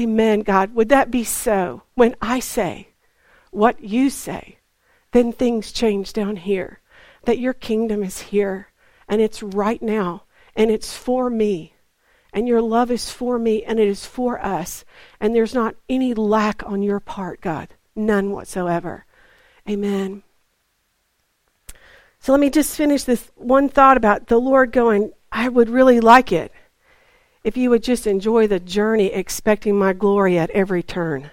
Amen, 0.00 0.40
God. 0.40 0.74
Would 0.74 0.88
that 0.88 1.10
be 1.10 1.24
so? 1.24 1.82
When 1.94 2.16
I 2.22 2.40
say 2.40 2.88
what 3.50 3.82
you 3.84 4.08
say, 4.08 4.56
then 5.12 5.30
things 5.30 5.72
change 5.72 6.14
down 6.14 6.36
here. 6.36 6.80
That 7.24 7.38
your 7.38 7.52
kingdom 7.52 8.02
is 8.02 8.18
here 8.18 8.68
and 9.06 9.20
it's 9.20 9.42
right 9.42 9.82
now 9.82 10.22
and 10.56 10.70
it's 10.70 10.96
for 10.96 11.28
me. 11.28 11.74
And 12.32 12.48
your 12.48 12.62
love 12.62 12.90
is 12.90 13.10
for 13.10 13.38
me 13.38 13.62
and 13.62 13.78
it 13.78 13.88
is 13.88 14.06
for 14.06 14.42
us. 14.42 14.86
And 15.20 15.34
there's 15.34 15.52
not 15.52 15.74
any 15.86 16.14
lack 16.14 16.62
on 16.64 16.80
your 16.80 17.00
part, 17.00 17.42
God. 17.42 17.68
None 17.94 18.30
whatsoever. 18.30 19.04
Amen. 19.68 20.22
So 22.20 22.32
let 22.32 22.40
me 22.40 22.48
just 22.48 22.74
finish 22.74 23.04
this 23.04 23.30
one 23.34 23.68
thought 23.68 23.98
about 23.98 24.28
the 24.28 24.38
Lord 24.38 24.72
going, 24.72 25.12
I 25.30 25.50
would 25.50 25.68
really 25.68 26.00
like 26.00 26.32
it 26.32 26.52
if 27.42 27.56
you 27.56 27.70
would 27.70 27.82
just 27.82 28.06
enjoy 28.06 28.46
the 28.46 28.60
journey, 28.60 29.06
expecting 29.06 29.78
my 29.78 29.92
glory 29.92 30.38
at 30.38 30.50
every 30.50 30.82
turn. 30.82 31.30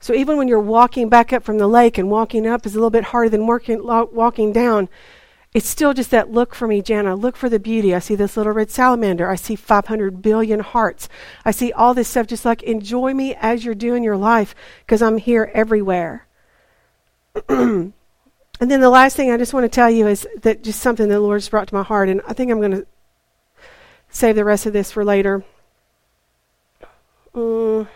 So 0.00 0.14
even 0.14 0.36
when 0.36 0.48
you're 0.48 0.60
walking 0.60 1.08
back 1.08 1.32
up 1.32 1.42
from 1.42 1.58
the 1.58 1.66
lake 1.66 1.98
and 1.98 2.10
walking 2.10 2.46
up 2.46 2.64
is 2.64 2.74
a 2.74 2.78
little 2.78 2.90
bit 2.90 3.04
harder 3.04 3.28
than 3.28 3.46
working, 3.46 3.84
walking 3.84 4.52
down, 4.52 4.88
it's 5.54 5.68
still 5.68 5.94
just 5.94 6.10
that 6.10 6.30
look 6.30 6.54
for 6.54 6.68
me, 6.68 6.82
Jana. 6.82 7.16
Look 7.16 7.36
for 7.36 7.48
the 7.48 7.58
beauty. 7.58 7.94
I 7.94 7.98
see 8.00 8.14
this 8.14 8.36
little 8.36 8.52
red 8.52 8.70
salamander. 8.70 9.28
I 9.28 9.34
see 9.34 9.56
500 9.56 10.22
billion 10.22 10.60
hearts. 10.60 11.08
I 11.44 11.52
see 11.52 11.72
all 11.72 11.94
this 11.94 12.08
stuff. 12.08 12.26
Just 12.26 12.44
like 12.44 12.62
enjoy 12.62 13.14
me 13.14 13.34
as 13.34 13.64
you're 13.64 13.74
doing 13.74 14.04
your 14.04 14.16
life 14.16 14.54
because 14.80 15.02
I'm 15.02 15.18
here 15.18 15.50
everywhere. 15.54 16.26
and 17.48 17.92
then 18.60 18.80
the 18.80 18.90
last 18.90 19.16
thing 19.16 19.30
I 19.30 19.36
just 19.36 19.54
want 19.54 19.64
to 19.64 19.68
tell 19.68 19.90
you 19.90 20.06
is 20.06 20.28
that 20.42 20.62
just 20.62 20.80
something 20.80 21.08
the 21.08 21.18
Lord's 21.18 21.48
brought 21.48 21.68
to 21.68 21.74
my 21.74 21.82
heart, 21.82 22.08
and 22.08 22.20
I 22.28 22.34
think 22.34 22.50
I'm 22.50 22.58
going 22.58 22.72
to 22.72 22.86
save 24.18 24.34
the 24.34 24.44
rest 24.44 24.66
of 24.66 24.72
this 24.72 24.90
for 24.90 25.04
later. 25.04 25.44
Mm. 27.34 27.86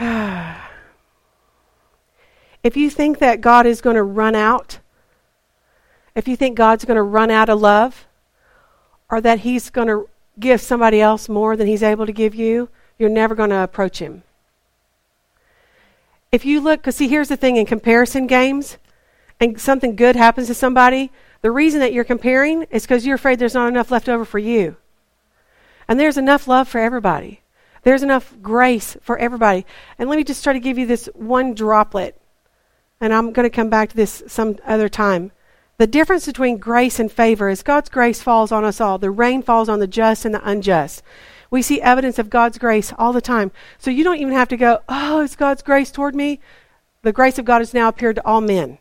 if 2.62 2.76
you 2.78 2.88
think 2.88 3.18
that 3.18 3.42
God 3.42 3.66
is 3.66 3.82
going 3.82 3.96
to 3.96 4.02
run 4.02 4.34
out, 4.34 4.78
if 6.14 6.26
you 6.26 6.34
think 6.34 6.56
God's 6.56 6.86
going 6.86 6.96
to 6.96 7.02
run 7.02 7.30
out 7.30 7.50
of 7.50 7.60
love, 7.60 8.06
or 9.10 9.20
that 9.20 9.40
He's 9.40 9.68
going 9.68 9.88
to 9.88 10.08
give 10.40 10.62
somebody 10.62 11.02
else 11.02 11.28
more 11.28 11.56
than 11.56 11.66
He's 11.66 11.82
able 11.82 12.06
to 12.06 12.12
give 12.12 12.34
you, 12.34 12.70
you're 12.98 13.10
never 13.10 13.34
going 13.34 13.50
to 13.50 13.62
approach 13.62 13.98
Him. 13.98 14.22
If 16.32 16.46
you 16.46 16.60
look, 16.60 16.80
because 16.80 16.96
see, 16.96 17.08
here's 17.08 17.28
the 17.28 17.36
thing 17.36 17.56
in 17.56 17.66
comparison 17.66 18.26
games, 18.26 18.78
and 19.40 19.60
something 19.60 19.96
good 19.96 20.16
happens 20.16 20.48
to 20.48 20.54
somebody, 20.54 21.10
the 21.42 21.50
reason 21.50 21.80
that 21.80 21.92
you're 21.92 22.04
comparing 22.04 22.64
is 22.70 22.82
because 22.82 23.06
you're 23.06 23.14
afraid 23.14 23.38
there's 23.38 23.54
not 23.54 23.68
enough 23.68 23.90
left 23.90 24.08
over 24.08 24.24
for 24.24 24.38
you. 24.38 24.76
And 25.86 25.98
there's 25.98 26.18
enough 26.18 26.48
love 26.48 26.68
for 26.68 26.80
everybody. 26.80 27.40
There's 27.82 28.02
enough 28.02 28.34
grace 28.42 28.96
for 29.00 29.16
everybody. 29.18 29.64
And 29.98 30.10
let 30.10 30.16
me 30.16 30.24
just 30.24 30.42
try 30.42 30.52
to 30.52 30.60
give 30.60 30.78
you 30.78 30.86
this 30.86 31.08
one 31.14 31.54
droplet. 31.54 32.20
And 33.00 33.14
I'm 33.14 33.32
going 33.32 33.48
to 33.48 33.54
come 33.54 33.70
back 33.70 33.90
to 33.90 33.96
this 33.96 34.22
some 34.26 34.56
other 34.66 34.88
time. 34.88 35.30
The 35.78 35.86
difference 35.86 36.26
between 36.26 36.58
grace 36.58 36.98
and 36.98 37.10
favor 37.10 37.48
is 37.48 37.62
God's 37.62 37.88
grace 37.88 38.20
falls 38.20 38.50
on 38.50 38.64
us 38.64 38.80
all. 38.80 38.98
The 38.98 39.12
rain 39.12 39.42
falls 39.42 39.68
on 39.68 39.78
the 39.78 39.86
just 39.86 40.24
and 40.24 40.34
the 40.34 40.46
unjust. 40.48 41.04
We 41.50 41.62
see 41.62 41.80
evidence 41.80 42.18
of 42.18 42.28
God's 42.28 42.58
grace 42.58 42.92
all 42.98 43.12
the 43.12 43.20
time. 43.20 43.52
So 43.78 43.90
you 43.90 44.02
don't 44.02 44.18
even 44.18 44.34
have 44.34 44.48
to 44.48 44.56
go, 44.56 44.80
oh, 44.88 45.20
it's 45.20 45.36
God's 45.36 45.62
grace 45.62 45.92
toward 45.92 46.16
me. 46.16 46.40
The 47.02 47.12
grace 47.12 47.38
of 47.38 47.44
God 47.44 47.60
has 47.60 47.72
now 47.72 47.88
appeared 47.88 48.16
to 48.16 48.26
all 48.26 48.40
men. 48.40 48.78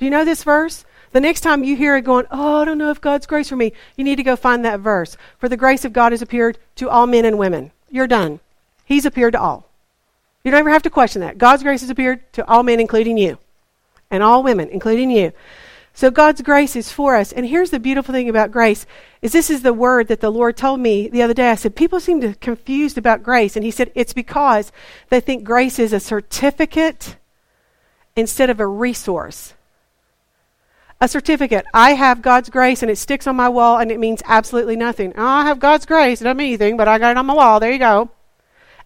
Do 0.00 0.06
you 0.06 0.10
know 0.10 0.24
this 0.24 0.44
verse? 0.44 0.86
The 1.12 1.20
next 1.20 1.42
time 1.42 1.62
you 1.62 1.76
hear 1.76 1.94
it 1.94 2.06
going, 2.06 2.24
Oh, 2.30 2.62
I 2.62 2.64
don't 2.64 2.78
know 2.78 2.90
if 2.90 3.02
God's 3.02 3.26
grace 3.26 3.50
for 3.50 3.56
me, 3.56 3.74
you 3.96 4.02
need 4.02 4.16
to 4.16 4.22
go 4.22 4.34
find 4.34 4.64
that 4.64 4.80
verse. 4.80 5.18
For 5.36 5.46
the 5.46 5.58
grace 5.58 5.84
of 5.84 5.92
God 5.92 6.12
has 6.12 6.22
appeared 6.22 6.56
to 6.76 6.88
all 6.88 7.06
men 7.06 7.26
and 7.26 7.38
women. 7.38 7.70
You're 7.90 8.06
done. 8.06 8.40
He's 8.86 9.04
appeared 9.04 9.34
to 9.34 9.40
all. 9.40 9.68
You 10.42 10.50
don't 10.50 10.60
ever 10.60 10.70
have 10.70 10.84
to 10.84 10.90
question 10.90 11.20
that. 11.20 11.36
God's 11.36 11.62
grace 11.62 11.82
has 11.82 11.90
appeared 11.90 12.32
to 12.32 12.48
all 12.48 12.62
men, 12.62 12.80
including 12.80 13.18
you, 13.18 13.36
and 14.10 14.22
all 14.22 14.42
women, 14.42 14.70
including 14.70 15.10
you. 15.10 15.32
So 15.92 16.10
God's 16.10 16.40
grace 16.40 16.76
is 16.76 16.90
for 16.90 17.14
us. 17.14 17.30
And 17.30 17.44
here's 17.44 17.68
the 17.68 17.78
beautiful 17.78 18.14
thing 18.14 18.30
about 18.30 18.50
grace 18.50 18.86
is 19.20 19.32
this 19.32 19.50
is 19.50 19.60
the 19.60 19.74
word 19.74 20.08
that 20.08 20.20
the 20.20 20.30
Lord 20.30 20.56
told 20.56 20.80
me 20.80 21.08
the 21.08 21.20
other 21.20 21.34
day. 21.34 21.50
I 21.50 21.56
said, 21.56 21.76
people 21.76 22.00
seem 22.00 22.22
to 22.22 22.32
confused 22.36 22.96
about 22.96 23.22
grace. 23.22 23.54
And 23.54 23.66
he 23.66 23.70
said, 23.70 23.92
it's 23.94 24.14
because 24.14 24.72
they 25.10 25.20
think 25.20 25.44
grace 25.44 25.78
is 25.78 25.92
a 25.92 26.00
certificate 26.00 27.16
instead 28.16 28.48
of 28.48 28.60
a 28.60 28.66
resource 28.66 29.52
a 31.00 31.08
certificate. 31.08 31.64
I 31.72 31.94
have 31.94 32.22
God's 32.22 32.50
grace 32.50 32.82
and 32.82 32.90
it 32.90 32.96
sticks 32.96 33.26
on 33.26 33.36
my 33.36 33.48
wall 33.48 33.78
and 33.78 33.90
it 33.90 33.98
means 33.98 34.22
absolutely 34.26 34.76
nothing. 34.76 35.12
Oh, 35.16 35.24
I 35.24 35.44
have 35.44 35.58
God's 35.58 35.86
grace. 35.86 36.20
It 36.20 36.24
doesn't 36.24 36.36
mean 36.36 36.48
anything, 36.48 36.76
but 36.76 36.88
I 36.88 36.98
got 36.98 37.12
it 37.12 37.16
on 37.16 37.26
my 37.26 37.34
wall. 37.34 37.58
There 37.58 37.72
you 37.72 37.78
go. 37.78 38.10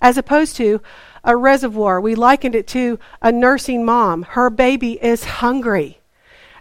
As 0.00 0.16
opposed 0.16 0.56
to 0.56 0.80
a 1.24 1.36
reservoir. 1.36 2.00
We 2.00 2.14
likened 2.14 2.54
it 2.54 2.66
to 2.68 2.98
a 3.20 3.32
nursing 3.32 3.84
mom. 3.84 4.22
Her 4.22 4.50
baby 4.50 4.92
is 5.02 5.24
hungry. 5.24 5.98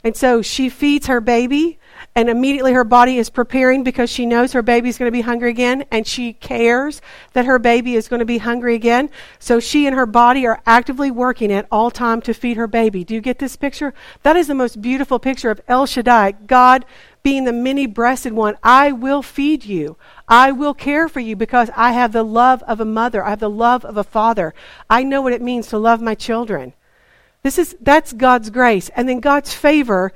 And 0.04 0.16
so 0.16 0.42
she 0.42 0.70
feeds 0.70 1.08
her 1.08 1.22
baby 1.22 1.80
and 2.16 2.30
immediately 2.30 2.74
her 2.74 2.84
body 2.84 3.18
is 3.18 3.30
preparing 3.30 3.84
because 3.84 4.10
she 4.10 4.26
knows 4.26 4.54
her 4.54 4.62
baby 4.62 4.90
is 4.90 4.98
going 4.98 5.08
to 5.08 5.18
be 5.18 5.22
hungry 5.22 5.50
again 5.50 5.84
and 5.92 6.06
she 6.06 6.34
cares 6.34 7.02
that 7.34 7.46
her 7.46 7.58
baby 7.58 7.96
is 7.96 8.08
going 8.08 8.20
to 8.20 8.26
be 8.26 8.38
hungry 8.38 8.76
again. 8.76 9.10
So 9.40 9.60
she 9.60 9.88
and 9.88 9.96
her 9.96 10.06
body 10.06 10.46
are 10.46 10.62
actively 10.66 11.10
working 11.10 11.52
at 11.52 11.68
all 11.72 11.90
time 11.90 12.22
to 12.22 12.34
feed 12.34 12.58
her 12.58 12.68
baby. 12.68 13.04
Do 13.04 13.16
you 13.16 13.22
get 13.22 13.40
this 13.40 13.56
picture? 13.56 13.94
That 14.22 14.36
is 14.36 14.48
the 14.48 14.54
most 14.54 14.82
beautiful 14.82 15.18
picture 15.18 15.50
of 15.50 15.62
el 15.68 15.86
shaddai 15.86 16.32
god 16.32 16.86
being 17.24 17.46
the 17.46 17.54
many 17.54 17.88
breasted 17.88 18.34
one. 18.34 18.58
I 18.62 18.92
will 18.92 19.24
feed 19.24 19.66
you. 19.66 19.98
I 20.28 20.52
will 20.52 20.74
care 20.74 21.08
for 21.08 21.22
you 21.22 21.36
because 21.36 21.70
i 21.76 21.94
have 21.94 22.12
the 22.12 22.24
love 22.24 22.62
of 22.64 22.80
a 22.80 22.86
mother. 22.86 23.24
I 23.24 23.32
have 23.32 23.40
the 23.40 23.50
love 23.50 23.86
of 23.86 23.98
a 23.98 24.04
father. 24.04 24.54
I 24.90 25.04
know 25.04 25.22
what 25.22 25.34
it 25.34 25.42
means 25.42 25.68
to 25.68 25.78
love 25.78 26.02
my 26.02 26.16
children. 26.16 26.74
This 27.42 27.58
is 27.58 27.76
that's 27.82 28.14
god's 28.14 28.50
grace. 28.50 28.90
And 28.96 29.08
then 29.08 29.20
god's 29.20 29.54
favor 29.54 30.14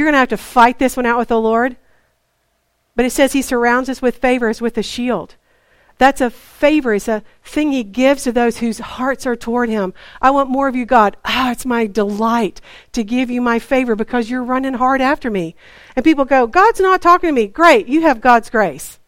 you're 0.00 0.06
going 0.06 0.14
to 0.14 0.18
have 0.18 0.28
to 0.30 0.36
fight 0.38 0.78
this 0.78 0.96
one 0.96 1.04
out 1.04 1.18
with 1.18 1.28
the 1.28 1.38
Lord. 1.38 1.76
But 2.96 3.04
it 3.04 3.10
says 3.10 3.34
he 3.34 3.42
surrounds 3.42 3.90
us 3.90 4.00
with 4.00 4.16
favors 4.16 4.62
with 4.62 4.78
a 4.78 4.82
shield. 4.82 5.36
That's 5.98 6.22
a 6.22 6.30
favor. 6.30 6.94
It's 6.94 7.08
a 7.08 7.22
thing 7.44 7.72
he 7.72 7.84
gives 7.84 8.22
to 8.22 8.32
those 8.32 8.56
whose 8.56 8.78
hearts 8.78 9.26
are 9.26 9.36
toward 9.36 9.68
him. 9.68 9.92
I 10.22 10.30
want 10.30 10.48
more 10.48 10.66
of 10.66 10.74
you, 10.74 10.86
God. 10.86 11.18
Ah, 11.26 11.48
oh, 11.48 11.52
it's 11.52 11.66
my 11.66 11.86
delight 11.86 12.62
to 12.92 13.04
give 13.04 13.30
you 13.30 13.42
my 13.42 13.58
favor 13.58 13.94
because 13.94 14.30
you're 14.30 14.42
running 14.42 14.72
hard 14.72 15.02
after 15.02 15.30
me. 15.30 15.54
And 15.94 16.02
people 16.02 16.24
go, 16.24 16.46
God's 16.46 16.80
not 16.80 17.02
talking 17.02 17.28
to 17.28 17.34
me. 17.34 17.46
Great. 17.46 17.86
You 17.86 18.00
have 18.00 18.22
God's 18.22 18.48
grace. 18.48 18.98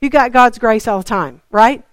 You 0.00 0.10
got 0.10 0.32
God's 0.32 0.58
grace 0.58 0.88
all 0.88 0.98
the 0.98 1.04
time, 1.04 1.40
right? 1.52 1.84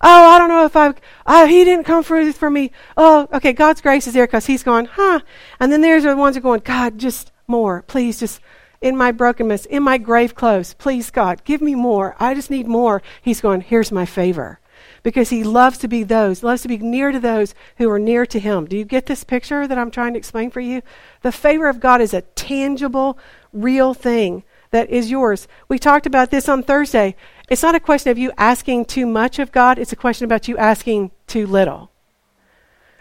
Oh, 0.00 0.30
I 0.30 0.38
don't 0.38 0.48
know 0.48 0.64
if 0.64 0.74
I, 0.74 0.94
oh, 1.26 1.46
he 1.46 1.64
didn't 1.64 1.84
come 1.84 2.02
through 2.02 2.32
for 2.32 2.48
me. 2.48 2.70
Oh, 2.96 3.28
okay, 3.32 3.52
God's 3.52 3.82
grace 3.82 4.06
is 4.06 4.14
there 4.14 4.26
because 4.26 4.46
he's 4.46 4.62
going, 4.62 4.86
huh? 4.86 5.20
And 5.60 5.70
then 5.70 5.82
there's 5.82 6.04
the 6.04 6.16
ones 6.16 6.34
that 6.34 6.40
are 6.40 6.42
going, 6.42 6.60
God, 6.60 6.98
just 6.98 7.32
more. 7.48 7.82
Please 7.82 8.20
just 8.20 8.40
in 8.82 8.94
my 8.94 9.10
brokenness, 9.10 9.64
in 9.64 9.82
my 9.82 9.96
grave 9.96 10.34
clothes. 10.34 10.74
Please, 10.74 11.10
God, 11.10 11.42
give 11.44 11.62
me 11.62 11.74
more. 11.74 12.14
I 12.20 12.34
just 12.34 12.50
need 12.50 12.68
more. 12.68 13.02
He's 13.22 13.40
going, 13.40 13.62
Here's 13.62 13.90
my 13.90 14.04
favor. 14.04 14.60
Because 15.02 15.30
he 15.30 15.42
loves 15.42 15.78
to 15.78 15.88
be 15.88 16.02
those, 16.02 16.42
loves 16.42 16.62
to 16.62 16.68
be 16.68 16.76
near 16.76 17.10
to 17.10 17.18
those 17.18 17.54
who 17.78 17.88
are 17.90 17.98
near 17.98 18.26
to 18.26 18.38
him. 18.38 18.66
Do 18.66 18.76
you 18.76 18.84
get 18.84 19.06
this 19.06 19.24
picture 19.24 19.66
that 19.66 19.78
I'm 19.78 19.90
trying 19.90 20.12
to 20.12 20.18
explain 20.18 20.50
for 20.50 20.60
you? 20.60 20.82
The 21.22 21.32
favor 21.32 21.68
of 21.68 21.80
God 21.80 22.00
is 22.02 22.12
a 22.12 22.20
tangible, 22.20 23.18
real 23.52 23.94
thing 23.94 24.44
that 24.70 24.90
is 24.90 25.10
yours. 25.10 25.48
We 25.68 25.78
talked 25.78 26.04
about 26.04 26.30
this 26.30 26.48
on 26.48 26.62
Thursday. 26.62 27.16
It's 27.48 27.62
not 27.62 27.74
a 27.74 27.80
question 27.80 28.10
of 28.10 28.18
you 28.18 28.30
asking 28.36 28.84
too 28.84 29.06
much 29.06 29.38
of 29.38 29.52
God, 29.52 29.78
it's 29.78 29.92
a 29.92 29.96
question 29.96 30.26
about 30.26 30.48
you 30.48 30.58
asking 30.58 31.12
too 31.26 31.46
little. 31.46 31.90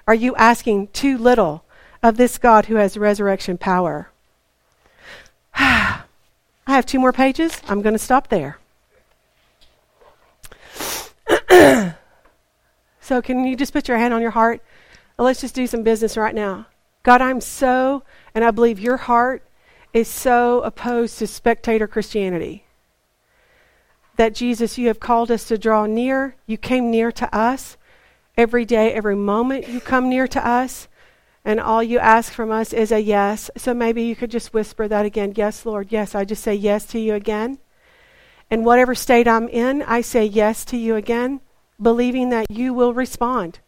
Are 0.08 0.16
you 0.16 0.36
asking 0.36 0.88
too 0.89 1.18
little 1.18 1.66
of 2.02 2.16
this 2.16 2.38
God 2.38 2.68
who 2.68 2.76
has 2.76 2.95
resurrection 2.95 3.58
power? 3.58 4.12
I 5.60 6.03
have 6.68 6.86
two 6.86 6.99
more 6.99 7.12
pages. 7.12 7.60
I'm 7.68 7.82
going 7.82 7.93
to 7.93 7.99
stop 7.99 8.28
there. 8.28 8.60
so, 13.01 13.22
can 13.24 13.43
you 13.43 13.55
just 13.55 13.74
put 13.74 13.88
your 13.88 13.97
hand 13.97 14.14
on 14.14 14.22
your 14.22 14.32
heart? 14.32 14.62
Uh, 15.18 15.24
let's 15.24 15.41
just 15.41 15.55
do 15.55 15.66
some 15.66 15.82
business 15.82 16.16
right 16.16 16.36
now. 16.36 16.68
God, 17.01 17.22
I'm 17.22 17.41
so, 17.41 18.03
and 18.36 18.43
I 18.43 18.51
believe 18.51 18.80
your 18.80 18.97
heart 18.97 19.41
is 19.93 20.08
so 20.08 20.62
opposed 20.62 21.18
to 21.20 21.26
spectator 21.28 21.88
Christianity. 21.88 22.66
That 24.18 24.36
Jesus, 24.36 24.78
you 24.78 24.88
have 24.88 24.99
called 24.99 25.32
us 25.32 25.47
to 25.47 25.58
draw 25.58 25.88
near. 25.88 26.36
You 26.45 26.58
came 26.58 26.91
near 26.91 27.12
to 27.14 27.36
us 27.36 27.78
every 28.36 28.66
day, 28.66 28.93
every 28.93 29.16
moment 29.16 29.68
you 29.68 29.80
come 29.80 30.08
near 30.08 30.28
to 30.28 30.47
us 30.47 30.88
and 31.48 31.62
all 31.62 31.82
you 31.82 31.98
ask 31.98 32.34
from 32.34 32.52
us 32.52 32.74
is 32.74 32.91
a 32.91 33.00
yes. 33.00 33.50
So 33.56 33.74
maybe 33.74 34.04
you 34.04 34.18
could 34.18 34.30
just 34.30 34.54
whisper 34.54 34.86
that 34.89 35.06
again. 35.06 35.32
Yes, 35.38 35.66
Lord. 35.66 35.93
Yes, 35.93 36.14
I 36.14 36.26
just 36.26 36.43
say 36.43 36.54
yes 36.54 36.86
to 36.88 37.00
you 37.00 37.14
again. 37.14 37.60
In 38.52 38.66
whatever 38.66 38.93
state 38.93 39.30
I'm 39.30 39.48
in, 39.48 39.82
I 39.84 40.02
say 40.02 40.26
yes 40.26 40.66
to 40.66 40.78
you 40.78 40.98
again, 40.98 41.39
believing 41.82 42.32
that 42.32 42.52
you 42.52 42.74
will 42.74 42.93
respond. 42.93 43.60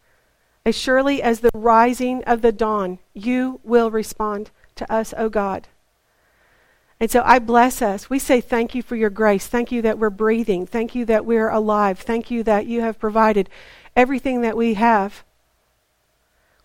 As 0.66 0.76
surely 0.76 1.22
as 1.22 1.40
the 1.40 1.48
rising 1.54 2.22
of 2.24 2.42
the 2.42 2.52
dawn, 2.52 2.98
you 3.14 3.60
will 3.64 3.90
respond 3.90 4.50
to 4.74 4.92
us, 4.92 5.14
O 5.16 5.30
God. 5.30 5.66
And 7.00 7.10
so 7.10 7.22
I 7.24 7.38
bless 7.38 7.80
us. 7.80 8.10
We 8.10 8.18
say 8.18 8.42
thank 8.42 8.74
you 8.74 8.82
for 8.82 8.94
your 8.94 9.08
grace. 9.08 9.46
Thank 9.46 9.72
you 9.72 9.80
that 9.80 9.98
we're 9.98 10.10
breathing. 10.10 10.66
Thank 10.66 10.94
you 10.94 11.06
that 11.06 11.24
we're 11.24 11.48
alive. 11.48 12.00
Thank 12.00 12.30
you 12.30 12.42
that 12.42 12.66
you 12.66 12.82
have 12.82 12.98
provided 12.98 13.48
everything 13.96 14.42
that 14.42 14.54
we 14.54 14.74
have 14.74 15.24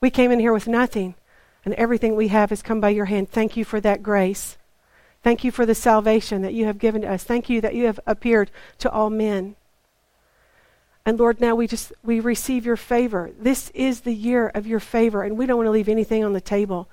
we 0.06 0.12
came 0.12 0.32
in 0.32 0.40
here 0.40 0.54
with 0.54 0.68
nothing, 0.68 1.16
and 1.66 1.74
everything 1.74 2.16
we 2.16 2.28
have 2.28 2.52
has 2.52 2.62
come 2.62 2.80
by 2.80 2.90
your 2.90 3.06
hand. 3.06 3.28
Thank 3.28 3.58
you 3.58 3.66
for 3.66 3.82
that 3.82 4.04
grace. 4.04 4.56
Thank 5.24 5.44
you 5.44 5.50
for 5.50 5.66
the 5.66 5.74
salvation 5.74 6.44
that 6.44 6.54
you 6.54 6.66
have 6.66 6.78
given 6.78 7.02
to 7.02 7.12
us. 7.12 7.24
Thank 7.24 7.50
you 7.50 7.60
that 7.62 7.74
you 7.74 7.88
have 7.88 8.00
appeared 8.06 8.52
to 8.78 8.92
all 8.92 9.10
men. 9.10 9.56
And 11.08 11.20
Lord, 11.20 11.42
now 11.42 11.56
we 11.56 11.66
just 11.66 11.92
we 12.04 12.20
receive 12.20 12.68
your 12.68 12.78
favor. 12.78 13.32
This 13.40 13.72
is 13.72 14.02
the 14.02 14.14
year 14.14 14.52
of 14.54 14.68
your 14.68 14.80
favor, 14.80 15.24
and 15.24 15.40
we 15.40 15.48
don't 15.48 15.58
want 15.58 15.66
to 15.66 15.72
leave 15.72 15.90
anything 15.90 16.24
on 16.24 16.34
the 16.34 16.40
table. 16.40 16.88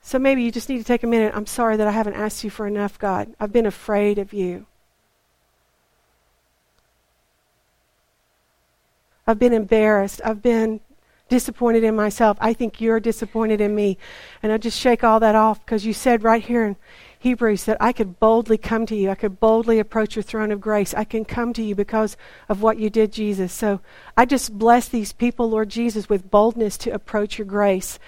So 0.00 0.18
maybe 0.18 0.42
you 0.42 0.50
just 0.50 0.70
need 0.70 0.78
to 0.78 0.84
take 0.84 1.02
a 1.02 1.06
minute. 1.06 1.34
I'm 1.36 1.44
sorry 1.44 1.76
that 1.76 1.86
I 1.86 1.90
haven't 1.90 2.14
asked 2.14 2.42
you 2.42 2.48
for 2.48 2.66
enough, 2.66 2.98
God. 2.98 3.34
I've 3.38 3.52
been 3.52 3.66
afraid 3.66 4.16
of 4.16 4.32
you. 4.32 4.64
I've 9.26 9.38
been 9.38 9.52
embarrassed. 9.52 10.22
I've 10.24 10.40
been 10.40 10.80
disappointed 11.30 11.82
in 11.82 11.96
myself. 11.96 12.36
I 12.40 12.52
think 12.52 12.80
you're 12.80 13.00
disappointed 13.00 13.62
in 13.62 13.74
me. 13.74 13.96
And 14.42 14.52
I 14.52 14.58
just 14.58 14.78
shake 14.78 15.02
all 15.02 15.20
that 15.20 15.34
off 15.34 15.64
because 15.64 15.86
you 15.86 15.94
said 15.94 16.22
right 16.22 16.42
here 16.42 16.66
in 16.66 16.76
Hebrews 17.18 17.64
that 17.64 17.78
I 17.80 17.92
could 17.92 18.18
boldly 18.18 18.58
come 18.58 18.84
to 18.86 18.96
you. 18.96 19.08
I 19.10 19.14
could 19.14 19.40
boldly 19.40 19.78
approach 19.78 20.16
your 20.16 20.22
throne 20.22 20.50
of 20.50 20.60
grace. 20.60 20.92
I 20.92 21.04
can 21.04 21.24
come 21.24 21.52
to 21.54 21.62
you 21.62 21.74
because 21.74 22.16
of 22.48 22.60
what 22.60 22.78
you 22.78 22.90
did, 22.90 23.12
Jesus. 23.12 23.52
So 23.52 23.80
I 24.16 24.26
just 24.26 24.58
bless 24.58 24.88
these 24.88 25.12
people, 25.12 25.48
Lord 25.48 25.70
Jesus, 25.70 26.08
with 26.08 26.30
boldness 26.30 26.76
to 26.78 26.90
approach 26.90 27.38
your 27.38 27.46
grace 27.46 27.98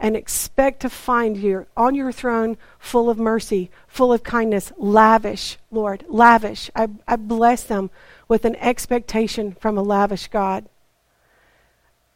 and 0.00 0.16
expect 0.16 0.80
to 0.80 0.90
find 0.90 1.36
you 1.36 1.64
on 1.76 1.94
your 1.94 2.10
throne 2.10 2.56
full 2.80 3.08
of 3.08 3.16
mercy, 3.16 3.70
full 3.86 4.12
of 4.12 4.24
kindness, 4.24 4.72
lavish, 4.76 5.56
Lord, 5.70 6.04
lavish. 6.08 6.70
I, 6.74 6.88
I 7.06 7.14
bless 7.14 7.62
them 7.62 7.90
with 8.26 8.44
an 8.44 8.56
expectation 8.56 9.52
from 9.60 9.78
a 9.78 9.82
lavish 9.82 10.26
God. 10.26 10.66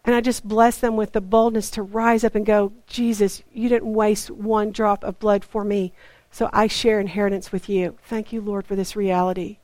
And 0.06 0.14
I 0.14 0.20
just 0.20 0.46
bless 0.46 0.78
them 0.78 0.96
with 0.96 1.12
the 1.12 1.20
boldness 1.20 1.68
to 1.70 1.82
rise 1.82 2.22
up 2.22 2.36
and 2.36 2.46
go, 2.46 2.72
Jesus, 2.86 3.42
you 3.52 3.68
didn't 3.68 3.92
waste 3.92 4.30
one 4.30 4.70
drop 4.70 5.02
of 5.02 5.18
blood 5.18 5.44
for 5.44 5.64
me. 5.64 5.92
So 6.30 6.48
I 6.52 6.68
share 6.68 7.00
inheritance 7.00 7.50
with 7.50 7.68
you. 7.68 7.96
Thank 8.04 8.32
you, 8.32 8.40
Lord, 8.40 8.66
for 8.66 8.76
this 8.76 8.96
reality. 8.96 9.58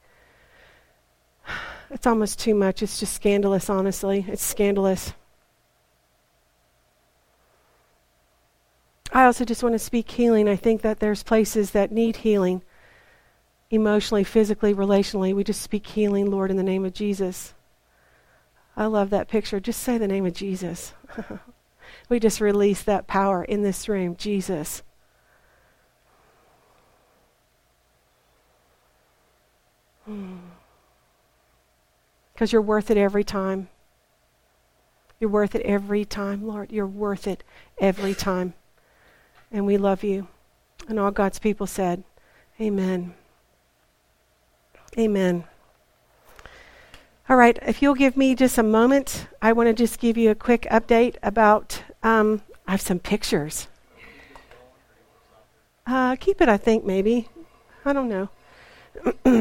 It's 1.91 2.07
almost 2.07 2.39
too 2.39 2.55
much. 2.55 2.83
It's 2.83 2.99
just 2.99 3.13
scandalous, 3.13 3.69
honestly. 3.69 4.25
It's 4.27 4.43
scandalous. 4.43 5.13
I 9.13 9.25
also 9.27 9.45
just 9.45 9.63
want 9.63 9.75
to 9.75 9.79
speak 9.79 10.11
healing. 10.11 10.49
I 10.49 10.57
think 10.57 10.81
that 10.81 11.01
there's 11.01 11.23
places 11.23 11.73
that 11.73 11.93
need 11.93 12.17
healing 12.17 12.63
emotionally, 13.71 14.25
physically, 14.25 14.75
relationally. 14.75 15.35
We 15.35 15.45
just 15.45 15.61
speak 15.61 15.87
healing, 15.87 16.31
Lord, 16.31 16.51
in 16.51 16.57
the 16.57 16.63
name 16.63 16.87
of 16.87 16.95
Jesus. 16.95 17.53
I 18.77 18.87
love 18.87 19.11
that 19.11 19.29
picture. 19.29 19.61
Just 19.61 19.83
say 19.83 19.99
the 19.99 20.09
name 20.09 20.27
of 20.27 20.33
Jesus. 20.33 20.95
we 22.09 22.19
just 22.19 22.41
release 22.41 22.83
that 22.83 23.07
power 23.07 23.45
in 23.45 23.63
this 23.63 23.89
room. 23.89 24.17
Jesus. 24.17 24.83
Hmm. 30.07 30.39
Because 32.33 32.53
you're 32.53 32.63
worth 32.63 32.91
it 32.91 32.97
every 32.97 33.25
time. 33.25 33.69
You're 35.21 35.31
worth 35.31 35.55
it 35.55 35.63
every 35.63 36.05
time, 36.05 36.45
Lord. 36.45 36.73
You're 36.73 36.87
worth 36.87 37.29
it 37.29 37.45
every 37.79 38.15
time. 38.15 38.55
And 39.53 39.67
we 39.67 39.77
love 39.77 40.03
you. 40.03 40.27
And 40.89 40.99
all 40.99 41.13
God's 41.13 41.39
people 41.39 41.67
said, 41.67 42.03
Amen. 42.61 43.15
Amen. 44.99 45.45
All 47.33 47.39
right, 47.39 47.59
if 47.63 47.81
you'll 47.81 47.95
give 47.95 48.15
me 48.15 48.35
just 48.35 48.59
a 48.59 48.63
moment, 48.63 49.27
I 49.41 49.55
want 49.55 49.69
to 49.69 49.73
just 49.73 49.99
give 49.99 50.19
you 50.19 50.29
a 50.29 50.35
quick 50.35 50.67
update 50.71 51.17
about. 51.23 51.83
Um, 52.03 52.43
I 52.69 52.73
have 52.73 52.83
some 52.83 52.99
pictures. 52.99 53.69
Uh, 55.87 56.15
keep 56.17 56.43
it, 56.43 56.51
I 56.51 56.59
think, 56.59 56.85
maybe. 56.85 57.31
I 57.87 57.95
don't 57.95 58.11
know. 58.11 58.29